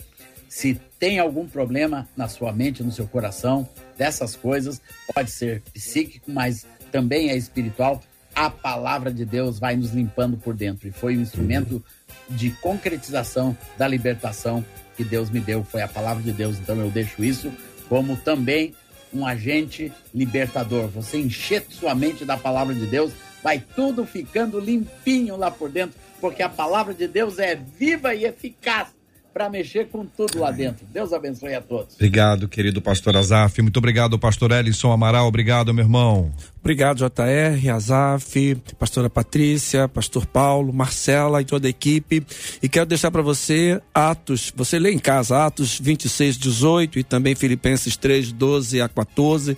Se 0.54 0.80
tem 1.00 1.18
algum 1.18 1.48
problema 1.48 2.08
na 2.16 2.28
sua 2.28 2.52
mente, 2.52 2.84
no 2.84 2.92
seu 2.92 3.08
coração, 3.08 3.68
dessas 3.98 4.36
coisas, 4.36 4.80
pode 5.12 5.32
ser 5.32 5.64
psíquico, 5.74 6.30
mas 6.30 6.68
também 6.92 7.32
é 7.32 7.36
espiritual. 7.36 8.00
A 8.36 8.50
palavra 8.50 9.14
de 9.14 9.26
Deus 9.26 9.60
vai 9.60 9.76
nos 9.76 9.92
limpando 9.92 10.38
por 10.38 10.56
dentro. 10.56 10.88
E 10.88 10.92
foi 10.92 11.18
um 11.18 11.22
instrumento 11.22 11.84
de 12.30 12.50
concretização 12.52 13.56
da 13.78 13.88
libertação 13.88 14.66
que 14.96 15.04
Deus 15.04 15.30
me 15.30 15.40
deu. 15.40 15.64
Foi 15.64 15.82
a 15.82 15.88
palavra 15.88 16.24
de 16.24 16.32
Deus. 16.32 16.58
Então 16.58 16.76
eu 16.78 16.90
deixo 16.90 17.24
isso 17.24 17.52
como 17.88 18.16
também 18.18 18.74
um 19.14 19.26
agente 19.26 19.92
libertador. 20.14 20.88
Você 20.88 21.18
encher 21.18 21.66
sua 21.70 21.94
mente 21.94 22.26
da 22.26 22.38
palavra 22.38 22.74
de 22.74 22.86
Deus, 22.88 23.12
vai 23.44 23.60
tudo 23.60 24.06
ficando 24.06 24.60
limpinho 24.60 25.38
lá 25.38 25.52
por 25.52 25.70
dentro, 25.70 26.00
porque 26.20 26.42
a 26.42 26.50
palavra 26.50 26.94
de 26.94 27.08
Deus 27.08 27.38
é 27.38 27.56
viva 27.56 28.16
e 28.16 28.26
eficaz 28.26 28.88
para 29.34 29.50
mexer 29.50 29.88
com 29.88 30.06
tudo 30.06 30.40
lá 30.40 30.52
dentro. 30.52 30.86
Deus 30.94 31.12
abençoe 31.12 31.56
a 31.56 31.62
todos. 31.62 31.96
Obrigado, 31.96 32.48
querido 32.48 32.82
pastor 32.82 33.18
Azaf. 33.18 33.62
Muito 33.62 33.78
obrigado, 33.78 34.20
pastor 34.20 34.52
Ellison 34.52 34.92
Amaral. 34.92 35.28
Obrigado, 35.28 35.74
meu 35.74 35.84
irmão. 35.84 36.32
Obrigado, 36.62 37.00
JR, 37.00 37.70
Azaf, 37.74 38.56
pastora 38.80 39.10
Patrícia, 39.10 39.90
pastor 39.90 40.26
Paulo, 40.26 40.72
Marcela 40.72 41.42
e 41.42 41.46
toda 41.46 41.68
a 41.68 41.70
equipe. 41.70 42.26
E 42.62 42.70
quero 42.70 42.86
deixar 42.86 43.12
para 43.12 43.22
você 43.22 43.82
Atos, 43.94 44.54
você 44.56 44.78
lê 44.78 44.92
em 44.92 45.00
casa 45.00 45.46
Atos 45.46 45.80
26, 45.80 46.38
18 46.38 47.00
e 47.00 47.04
também 47.04 47.36
Filipenses 47.36 47.98
3, 47.98 48.32
12 48.32 48.82
a 48.82 48.88
14. 48.88 49.58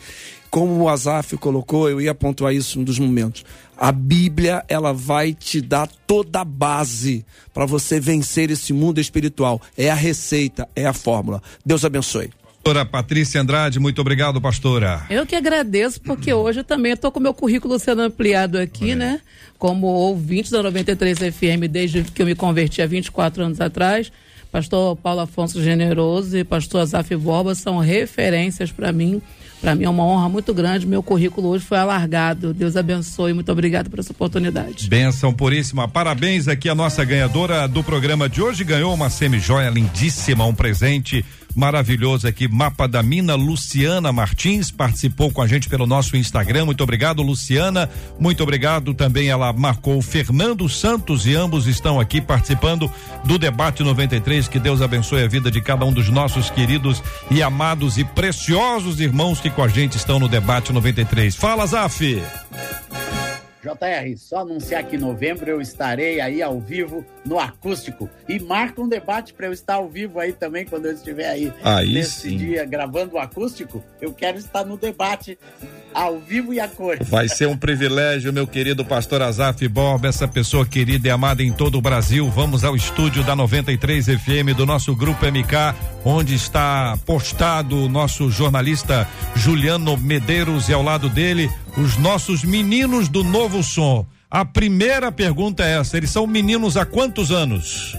Como 0.50 0.84
o 0.84 0.90
Azaf 0.90 1.36
colocou, 1.36 1.90
eu 1.90 2.00
ia 2.00 2.16
pontuar 2.16 2.54
isso 2.54 2.80
um 2.80 2.84
dos 2.84 2.98
momentos 2.98 3.44
a 3.78 3.92
Bíblia, 3.92 4.64
ela 4.68 4.94
vai 4.94 5.34
te 5.34 5.62
dar 5.62 5.88
toda 6.08 6.42
a 6.42 6.46
base 6.46 7.26
para 7.54 7.66
você 7.66 8.00
vencer 8.00 8.50
esse 8.50 8.74
mundo 8.74 9.00
espiritual. 9.00 9.62
É 9.78 9.90
a 9.90 9.96
receita, 9.96 10.68
é 10.76 10.86
a 10.86 10.94
fórmula. 10.94 11.42
Deus 11.66 11.84
abençoe. 11.84 12.30
Pastora 12.64 12.84
Patrícia 12.84 13.40
Andrade, 13.40 13.80
muito 13.80 14.02
obrigado, 14.02 14.42
pastora. 14.42 15.06
Eu 15.08 15.24
que 15.24 15.36
agradeço, 15.36 16.02
porque 16.02 16.34
hoje 16.34 16.64
também 16.64 16.94
estou 16.94 17.12
com 17.12 17.20
meu 17.20 17.34
currículo 17.34 17.78
sendo 17.78 18.02
ampliado 18.02 18.58
aqui, 18.58 18.92
é. 18.92 18.96
né? 18.96 19.22
Como 19.60 19.86
ouvinte 19.86 20.50
da 20.50 20.64
93 20.64 21.20
FM 21.20 21.70
desde 21.70 22.04
que 22.04 22.24
eu 22.24 22.26
me 22.26 22.34
converti 22.34 22.82
há 22.82 22.88
24 22.88 23.44
anos 23.44 23.62
atrás. 23.62 24.12
Pastor 24.52 24.96
Paulo 24.96 25.20
Afonso 25.20 25.62
Generoso 25.62 26.36
e 26.38 26.44
pastor 26.44 26.82
Azaf 26.82 27.16
Borba 27.18 27.54
são 27.54 27.78
referências 27.78 28.72
para 28.72 28.92
mim 28.92 29.22
para 29.66 29.74
mim 29.74 29.86
é 29.86 29.90
uma 29.90 30.04
honra 30.06 30.30
muito 30.30 30.54
grande. 30.54 30.86
Meu 30.86 31.02
currículo 31.02 31.48
hoje 31.48 31.66
foi 31.66 31.80
alargado. 31.80 32.54
Deus 32.54 32.78
abençoe. 32.78 33.34
Muito 33.34 33.52
obrigado 33.52 33.90
por 33.90 33.98
essa 33.98 34.12
oportunidade. 34.12 34.88
Benção 34.88 35.34
puríssima. 35.34 35.88
Parabéns 35.88 36.48
aqui 36.48 36.70
a 36.70 36.76
nossa 36.76 37.04
ganhadora 37.04 37.68
do 37.68 37.84
programa 37.84 38.30
de 38.30 38.44
hoje. 38.44 38.64
Ganhou 38.64 38.94
uma 38.94 39.10
semi-joia 39.10 39.72
lindíssima, 39.72 40.46
um 40.46 40.54
presente 40.54 41.26
maravilhoso 41.56 42.28
aqui, 42.28 42.48
Mapa 42.48 42.88
da 42.88 43.02
Mina, 43.02 43.36
Luciana 43.36 44.12
Martins, 44.12 44.70
participou 44.70 45.32
com 45.32 45.42
a 45.42 45.48
gente 45.48 45.70
pelo 45.70 45.88
nosso 45.88 46.18
Instagram. 46.18 46.66
Muito 46.66 46.84
obrigado, 46.84 47.22
Luciana. 47.22 47.90
Muito 48.20 48.44
obrigado 48.44 48.94
também. 48.94 49.30
Ela 49.30 49.52
marcou 49.54 50.02
Fernando 50.02 50.68
Santos 50.68 51.26
e 51.26 51.34
ambos 51.36 51.68
estão 51.68 52.00
aqui 52.00 52.20
participando 52.22 52.92
do 53.24 53.38
debate 53.38 53.84
93. 53.84 54.48
Que 54.48 54.60
Deus 54.60 54.82
abençoe 54.82 55.24
a 55.24 55.28
vida 55.28 55.50
de 55.50 55.62
cada 55.62 55.86
um 55.86 55.94
dos 55.94 56.10
nossos 56.10 56.50
queridos 56.50 57.02
e 57.32 57.42
amados 57.42 57.98
e 57.98 58.04
preciosos 58.04 59.00
irmãos 59.00 59.40
que 59.40 59.50
com 59.50 59.64
a 59.64 59.68
gente 59.68 59.98
estão 59.98 60.20
no 60.20 60.28
debate 60.28 60.74
93. 60.74 61.36
Fala, 61.36 61.66
Zaf! 61.66 62.22
JR, 63.66 64.16
só 64.18 64.40
anunciar 64.40 64.84
que 64.84 64.96
em 64.96 65.00
novembro 65.00 65.50
eu 65.50 65.60
estarei 65.60 66.22
aí 66.22 66.44
ao 66.44 66.60
vivo 66.60 67.04
no 67.26 67.40
acústico. 67.40 68.08
E 68.30 68.40
marca 68.40 68.80
um 68.80 68.88
debate 68.88 69.34
para 69.34 69.48
eu 69.48 69.54
estar 69.54 69.76
ao 69.76 69.90
vivo 69.90 70.20
aí 70.20 70.34
também 70.34 70.66
quando 70.66 70.86
eu 70.86 70.94
estiver 70.94 71.28
aí, 71.28 71.52
aí 71.64 71.94
nesse 71.94 72.30
sim. 72.30 72.38
dia 72.38 72.64
gravando 72.66 73.16
o 73.16 73.18
acústico. 73.18 73.84
Eu 74.00 74.14
quero 74.14 74.38
estar 74.38 74.64
no 74.64 74.78
debate 74.78 75.38
ao 75.94 76.20
vivo 76.20 76.54
e 76.54 76.60
a 76.60 76.68
cor. 76.68 76.98
Vai 77.02 77.28
ser 77.28 77.48
um 77.48 77.58
privilégio, 77.58 78.32
meu 78.32 78.46
querido 78.46 78.86
pastor 78.86 79.22
Azaf 79.22 79.68
Bob, 79.68 80.06
essa 80.06 80.28
pessoa 80.28 80.66
querida 80.66 81.08
e 81.08 81.12
amada 81.12 81.42
em 81.42 81.52
todo 81.52 81.78
o 81.78 81.82
Brasil. 81.82 82.30
Vamos 82.30 82.64
ao 82.64 82.76
estúdio 82.76 83.24
da 83.24 83.36
93 83.36 84.06
FM 84.06 84.56
do 84.56 84.66
nosso 84.66 84.96
grupo 84.96 85.26
MK, 85.26 85.76
onde 86.04 86.36
está 86.36 86.98
postado 87.06 87.86
o 87.86 87.90
nosso 87.90 88.30
jornalista 88.30 89.08
Juliano 89.36 89.98
Medeiros 89.98 90.70
e 90.70 90.74
ao 90.74 90.84
lado 90.84 91.10
dele 91.10 91.50
os 91.78 91.98
nossos 91.98 92.44
meninos 92.44 93.10
do 93.10 93.24
Novo 93.24 93.62
Som. 93.62 94.06
A 94.30 94.46
primeira 94.46 95.12
pergunta 95.12 95.64
é 95.64 95.78
essa: 95.80 95.98
eles 95.98 96.10
são 96.10 96.26
meninos 96.26 96.78
há 96.78 96.86
quantos 96.86 97.32
anos? 97.32 97.96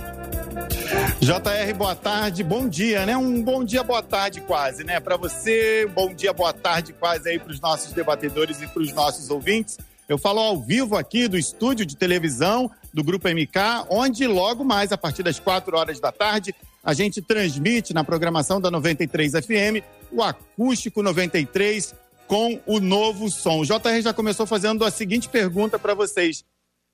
JR, 1.21 1.75
boa 1.77 1.95
tarde, 1.95 2.43
bom 2.43 2.69
dia, 2.69 3.05
né? 3.05 3.17
Um 3.17 3.43
bom 3.43 3.65
dia, 3.65 3.83
boa 3.83 4.03
tarde 4.03 4.41
quase, 4.41 4.85
né? 4.85 5.01
Para 5.01 5.17
você, 5.17 5.87
um 5.89 5.93
bom 5.93 6.15
dia, 6.15 6.33
boa 6.33 6.53
tarde 6.53 6.93
quase 6.93 7.29
aí 7.29 7.39
para 7.39 7.53
os 7.53 7.61
nossos 7.61 7.93
debatedores 7.93 8.63
e 8.63 8.67
para 8.67 8.83
os 8.83 8.93
nossos 8.93 9.31
ouvintes. 9.31 9.79
Eu 10.09 10.17
falo 10.17 10.39
ao 10.39 10.61
vivo 10.61 10.97
aqui 10.97 11.27
do 11.27 11.37
estúdio 11.37 11.85
de 11.85 11.97
televisão 11.97 12.71
do 12.95 13.03
Grupo 13.03 13.29
MK, 13.29 13.87
onde 13.91 14.27
logo 14.27 14.65
mais, 14.65 14.93
a 14.93 14.97
partir 14.97 15.23
das 15.23 15.41
quatro 15.41 15.77
horas 15.77 15.99
da 15.99 16.13
tarde, 16.13 16.55
a 16.85 16.95
gente 16.95 17.21
transmite 17.21 17.93
na 17.93 18.05
programação 18.05 18.61
da 18.61 18.71
93 18.71 19.33
FM 19.33 19.85
o 20.13 20.23
Acústico 20.23 21.03
93 21.03 21.93
com 22.27 22.61
o 22.67 22.81
novo 22.81 23.31
som. 23.31 23.61
O 23.61 23.65
JR 23.65 24.01
já 24.03 24.13
começou 24.13 24.47
fazendo 24.47 24.85
a 24.85 24.91
seguinte 24.91 25.29
pergunta 25.29 25.79
para 25.79 25.95
vocês: 25.95 26.45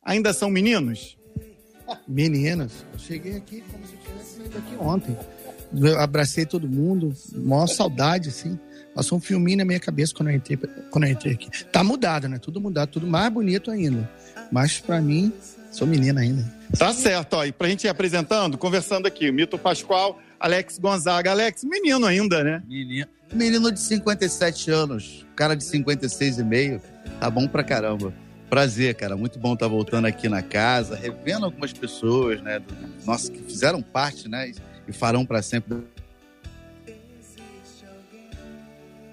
ainda 0.02 0.32
são 0.32 0.50
meninos? 0.50 1.16
Meninas, 2.06 2.86
eu 2.92 2.98
cheguei 2.98 3.36
aqui 3.36 3.62
como 3.70 3.86
se 3.86 3.94
eu 3.94 3.98
tivesse 4.00 4.36
saído 4.36 4.58
aqui 4.58 4.76
ontem. 4.76 5.16
Eu 5.74 5.98
abracei 5.98 6.44
todo 6.44 6.68
mundo, 6.68 7.14
maior 7.34 7.66
saudade, 7.66 8.28
assim. 8.28 8.58
Passou 8.94 9.16
um 9.16 9.20
filminho 9.20 9.58
na 9.58 9.64
minha 9.64 9.80
cabeça 9.80 10.14
quando 10.14 10.28
eu 10.28 10.36
entrei, 10.36 10.58
quando 10.90 11.04
eu 11.04 11.10
entrei 11.10 11.32
aqui. 11.32 11.64
Tá 11.64 11.82
mudado, 11.82 12.28
né? 12.28 12.38
Tudo 12.38 12.60
mudado, 12.60 12.90
tudo 12.90 13.06
mais 13.06 13.32
bonito 13.32 13.70
ainda. 13.70 14.08
Mas 14.50 14.80
para 14.80 15.00
mim, 15.00 15.32
sou 15.70 15.86
menina 15.86 16.20
ainda. 16.20 16.44
Tá 16.78 16.92
certo, 16.92 17.34
ó. 17.34 17.44
E 17.44 17.52
pra 17.52 17.68
gente 17.68 17.84
ir 17.84 17.88
apresentando, 17.88 18.58
conversando 18.58 19.06
aqui, 19.06 19.30
o 19.30 19.32
Mito 19.32 19.58
Pascoal, 19.58 20.20
Alex 20.38 20.78
Gonzaga. 20.78 21.30
Alex, 21.30 21.64
menino 21.64 22.04
ainda, 22.04 22.44
né? 22.44 22.62
Menino. 22.68 23.06
Menino 23.32 23.72
de 23.72 23.80
57 23.80 24.70
anos, 24.70 25.26
cara 25.34 25.54
de 25.56 25.64
56 25.64 26.38
e 26.38 26.44
meio. 26.44 26.80
Tá 27.18 27.30
bom 27.30 27.48
pra 27.48 27.64
caramba. 27.64 28.12
Prazer, 28.50 28.94
cara. 28.94 29.16
Muito 29.16 29.38
bom 29.38 29.54
estar 29.54 29.66
tá 29.66 29.70
voltando 29.70 30.06
aqui 30.06 30.28
na 30.28 30.42
casa, 30.42 30.94
revendo 30.94 31.46
algumas 31.46 31.72
pessoas, 31.72 32.42
né? 32.42 32.60
Nossa, 33.06 33.32
que 33.32 33.38
fizeram 33.42 33.80
parte, 33.80 34.28
né? 34.28 34.52
E 34.86 34.92
farão 34.92 35.24
para 35.24 35.40
sempre 35.40 35.82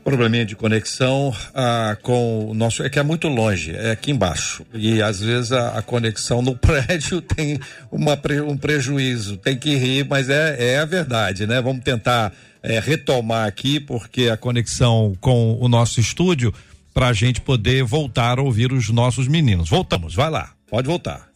probleminha 0.09 0.43
de 0.43 0.55
conexão 0.55 1.31
ah, 1.53 1.95
com 2.01 2.49
o 2.49 2.53
nosso. 2.55 2.81
É 2.81 2.89
que 2.89 2.97
é 2.97 3.03
muito 3.03 3.27
longe, 3.27 3.75
é 3.75 3.91
aqui 3.91 4.11
embaixo. 4.11 4.65
E 4.73 5.01
às 5.03 5.19
vezes 5.19 5.51
a, 5.51 5.77
a 5.77 5.81
conexão 5.83 6.41
no 6.41 6.55
prédio 6.57 7.21
tem 7.21 7.59
uma, 7.91 8.19
um 8.47 8.57
prejuízo. 8.57 9.37
Tem 9.37 9.55
que 9.55 9.75
rir, 9.75 10.07
mas 10.09 10.29
é, 10.29 10.73
é 10.73 10.79
a 10.79 10.85
verdade, 10.85 11.45
né? 11.45 11.61
Vamos 11.61 11.83
tentar 11.83 12.33
é, 12.61 12.79
retomar 12.79 13.47
aqui, 13.47 13.79
porque 13.79 14.29
a 14.29 14.37
conexão 14.37 15.15
com 15.19 15.57
o 15.59 15.67
nosso 15.67 15.99
estúdio, 15.99 16.53
para 16.93 17.07
a 17.07 17.13
gente 17.13 17.41
poder 17.41 17.83
voltar 17.83 18.39
a 18.39 18.41
ouvir 18.41 18.71
os 18.73 18.89
nossos 18.89 19.27
meninos. 19.27 19.69
Voltamos, 19.69 20.13
vai 20.13 20.29
lá, 20.29 20.53
pode 20.69 20.87
voltar. 20.87 21.29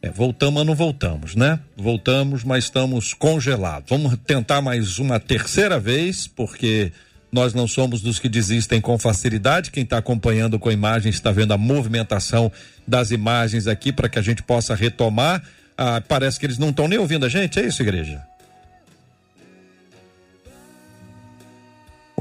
É, 0.00 0.10
voltamos, 0.10 0.54
mas 0.54 0.66
não 0.66 0.74
voltamos, 0.74 1.36
né? 1.36 1.60
Voltamos, 1.76 2.42
mas 2.42 2.64
estamos 2.64 3.14
congelados. 3.14 3.88
Vamos 3.88 4.16
tentar 4.26 4.60
mais 4.60 4.98
uma 4.98 5.20
terceira 5.20 5.78
vez, 5.78 6.26
porque 6.26 6.90
nós 7.30 7.54
não 7.54 7.68
somos 7.68 8.02
dos 8.02 8.18
que 8.18 8.28
desistem 8.28 8.80
com 8.80 8.98
facilidade. 8.98 9.70
Quem 9.70 9.84
está 9.84 9.98
acompanhando 9.98 10.58
com 10.58 10.68
a 10.68 10.72
imagem 10.72 11.08
está 11.08 11.30
vendo 11.30 11.52
a 11.52 11.58
movimentação 11.58 12.50
das 12.86 13.12
imagens 13.12 13.68
aqui 13.68 13.92
para 13.92 14.08
que 14.08 14.18
a 14.18 14.22
gente 14.22 14.42
possa 14.42 14.74
retomar. 14.74 15.40
Ah, 15.78 16.02
parece 16.06 16.38
que 16.38 16.46
eles 16.46 16.58
não 16.58 16.70
estão 16.70 16.88
nem 16.88 16.98
ouvindo 16.98 17.24
a 17.24 17.28
gente, 17.28 17.60
é 17.60 17.64
isso, 17.64 17.80
igreja? 17.80 18.22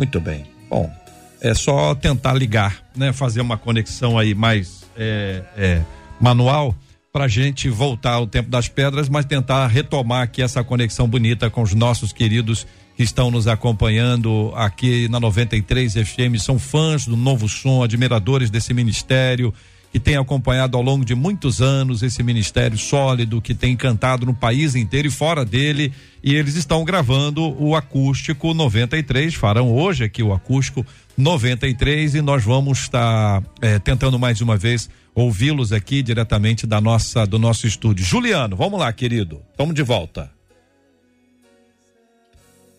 Muito 0.01 0.19
bem. 0.19 0.45
Bom, 0.67 0.91
é 1.39 1.53
só 1.53 1.93
tentar 1.93 2.33
ligar, 2.33 2.81
né? 2.97 3.13
Fazer 3.13 3.39
uma 3.39 3.55
conexão 3.55 4.17
aí 4.17 4.33
mais 4.33 4.83
é, 4.97 5.43
é, 5.55 5.81
manual 6.19 6.75
para 7.13 7.27
gente 7.27 7.69
voltar 7.69 8.13
ao 8.13 8.25
tempo 8.25 8.49
das 8.49 8.67
pedras, 8.67 9.07
mas 9.07 9.25
tentar 9.25 9.67
retomar 9.67 10.23
aqui 10.23 10.41
essa 10.41 10.63
conexão 10.63 11.07
bonita 11.07 11.51
com 11.51 11.61
os 11.61 11.75
nossos 11.75 12.11
queridos 12.11 12.65
que 12.97 13.03
estão 13.03 13.29
nos 13.29 13.47
acompanhando 13.47 14.51
aqui 14.55 15.07
na 15.07 15.19
93 15.19 15.93
FM, 15.93 16.39
são 16.39 16.57
fãs 16.57 17.05
do 17.05 17.15
novo 17.15 17.47
som, 17.47 17.83
admiradores 17.83 18.49
desse 18.49 18.73
ministério 18.73 19.53
que 19.91 19.99
tem 19.99 20.15
acompanhado 20.15 20.77
ao 20.77 20.83
longo 20.83 21.03
de 21.03 21.13
muitos 21.13 21.61
anos 21.61 22.01
esse 22.01 22.23
ministério 22.23 22.77
sólido 22.77 23.41
que 23.41 23.53
tem 23.53 23.75
cantado 23.75 24.25
no 24.25 24.33
país 24.33 24.73
inteiro 24.73 25.07
e 25.07 25.11
fora 25.11 25.43
dele. 25.43 25.91
E 26.23 26.33
eles 26.33 26.55
estão 26.55 26.85
gravando 26.85 27.55
o 27.61 27.75
acústico 27.75 28.53
93, 28.53 29.33
farão 29.35 29.71
hoje 29.71 30.05
aqui 30.05 30.23
o 30.23 30.31
acústico 30.31 30.85
93 31.17 32.15
e 32.15 32.21
nós 32.21 32.43
vamos 32.43 32.79
estar 32.79 33.43
é, 33.61 33.79
tentando 33.79 34.17
mais 34.17 34.39
uma 34.39 34.55
vez 34.55 34.89
ouvi-los 35.13 35.73
aqui 35.73 36.01
diretamente 36.01 36.65
da 36.65 36.79
nossa 36.79 37.25
do 37.25 37.37
nosso 37.37 37.67
estúdio. 37.67 38.05
Juliano, 38.05 38.55
vamos 38.55 38.79
lá, 38.79 38.91
querido. 38.93 39.41
Vamos 39.57 39.75
de 39.75 39.83
volta. 39.83 40.31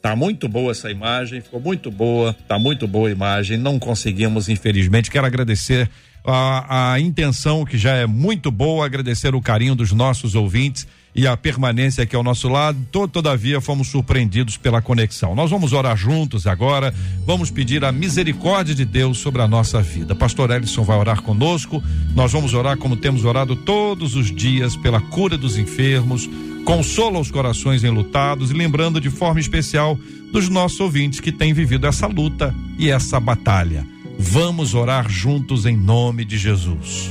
Tá 0.00 0.16
muito 0.16 0.48
boa 0.48 0.72
essa 0.72 0.90
imagem, 0.90 1.40
ficou 1.40 1.60
muito 1.60 1.88
boa, 1.88 2.34
tá 2.48 2.58
muito 2.58 2.88
boa 2.88 3.08
a 3.08 3.12
imagem. 3.12 3.56
Não 3.56 3.78
conseguimos, 3.78 4.48
infelizmente. 4.48 5.10
Quero 5.10 5.26
agradecer 5.26 5.88
a, 6.24 6.92
a 6.92 7.00
intenção 7.00 7.64
que 7.64 7.76
já 7.76 7.92
é 7.94 8.06
muito 8.06 8.50
boa, 8.50 8.86
agradecer 8.86 9.34
o 9.34 9.40
carinho 9.40 9.74
dos 9.74 9.92
nossos 9.92 10.34
ouvintes 10.34 10.86
e 11.14 11.26
a 11.26 11.36
permanência 11.36 12.04
aqui 12.04 12.16
ao 12.16 12.22
nosso 12.22 12.48
lado. 12.48 12.78
Todavia, 12.90 13.60
fomos 13.60 13.88
surpreendidos 13.88 14.56
pela 14.56 14.80
conexão. 14.80 15.34
Nós 15.34 15.50
vamos 15.50 15.72
orar 15.72 15.96
juntos 15.96 16.46
agora, 16.46 16.94
vamos 17.26 17.50
pedir 17.50 17.84
a 17.84 17.92
misericórdia 17.92 18.74
de 18.74 18.84
Deus 18.84 19.18
sobre 19.18 19.42
a 19.42 19.48
nossa 19.48 19.82
vida. 19.82 20.14
Pastor 20.14 20.50
Ellison 20.50 20.84
vai 20.84 20.96
orar 20.96 21.22
conosco. 21.22 21.82
Nós 22.14 22.32
vamos 22.32 22.54
orar 22.54 22.76
como 22.78 22.96
temos 22.96 23.24
orado 23.24 23.56
todos 23.56 24.14
os 24.14 24.34
dias 24.34 24.76
pela 24.76 25.00
cura 25.00 25.36
dos 25.36 25.58
enfermos, 25.58 26.28
consola 26.64 27.18
os 27.18 27.30
corações 27.30 27.84
enlutados 27.84 28.50
e 28.50 28.54
lembrando 28.54 29.00
de 29.00 29.10
forma 29.10 29.40
especial 29.40 29.98
dos 30.32 30.48
nossos 30.48 30.80
ouvintes 30.80 31.20
que 31.20 31.32
têm 31.32 31.52
vivido 31.52 31.86
essa 31.86 32.06
luta 32.06 32.54
e 32.78 32.88
essa 32.88 33.20
batalha. 33.20 33.84
Vamos 34.24 34.72
orar 34.72 35.10
juntos 35.10 35.66
em 35.66 35.76
nome 35.76 36.24
de 36.24 36.38
Jesus. 36.38 37.10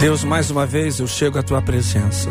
Deus, 0.00 0.24
mais 0.24 0.50
uma 0.50 0.66
vez 0.66 0.98
eu 0.98 1.06
chego 1.06 1.38
à 1.38 1.42
tua 1.42 1.62
presença. 1.62 2.28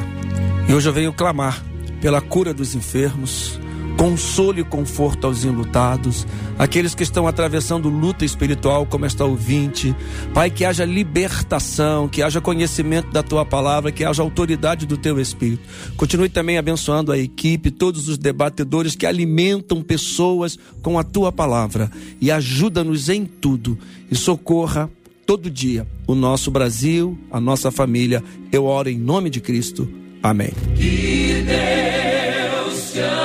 E 0.67 0.73
hoje 0.73 0.89
eu 0.89 0.93
venho 0.93 1.13
clamar 1.13 1.63
pela 2.01 2.19
cura 2.19 2.53
dos 2.53 2.75
enfermos, 2.75 3.57
consolo 3.97 4.59
e 4.59 4.63
conforto 4.63 5.27
aos 5.27 5.43
enlutados, 5.43 6.27
aqueles 6.57 6.93
que 6.93 7.03
estão 7.03 7.27
atravessando 7.27 7.89
luta 7.89 8.25
espiritual, 8.25 8.85
como 8.85 9.05
esta 9.05 9.25
ouvinte. 9.25 9.95
Pai, 10.33 10.49
que 10.49 10.65
haja 10.65 10.85
libertação, 10.85 12.07
que 12.07 12.21
haja 12.21 12.41
conhecimento 12.41 13.11
da 13.11 13.23
tua 13.23 13.45
palavra, 13.45 13.91
que 13.91 14.03
haja 14.03 14.21
autoridade 14.21 14.85
do 14.85 14.97
teu 14.97 15.19
espírito. 15.19 15.63
Continue 15.95 16.29
também 16.29 16.57
abençoando 16.57 17.11
a 17.11 17.17
equipe, 17.17 17.71
todos 17.71 18.07
os 18.07 18.17
debatedores 18.17 18.95
que 18.95 19.05
alimentam 19.05 19.81
pessoas 19.81 20.57
com 20.81 20.99
a 20.99 21.03
tua 21.03 21.31
palavra 21.31 21.89
e 22.19 22.31
ajuda-nos 22.31 23.09
em 23.09 23.25
tudo 23.25 23.77
e 24.11 24.15
socorra 24.15 24.89
todo 25.25 25.49
dia 25.49 25.87
o 26.07 26.13
nosso 26.13 26.51
Brasil, 26.51 27.17
a 27.31 27.39
nossa 27.39 27.71
família. 27.71 28.23
Eu 28.51 28.65
oro 28.65 28.89
em 28.89 28.97
nome 28.97 29.29
de 29.29 29.41
Cristo. 29.41 29.89
Amém. 30.21 30.51
Que 30.75 31.43
Deus 31.45 32.91
te 32.93 33.24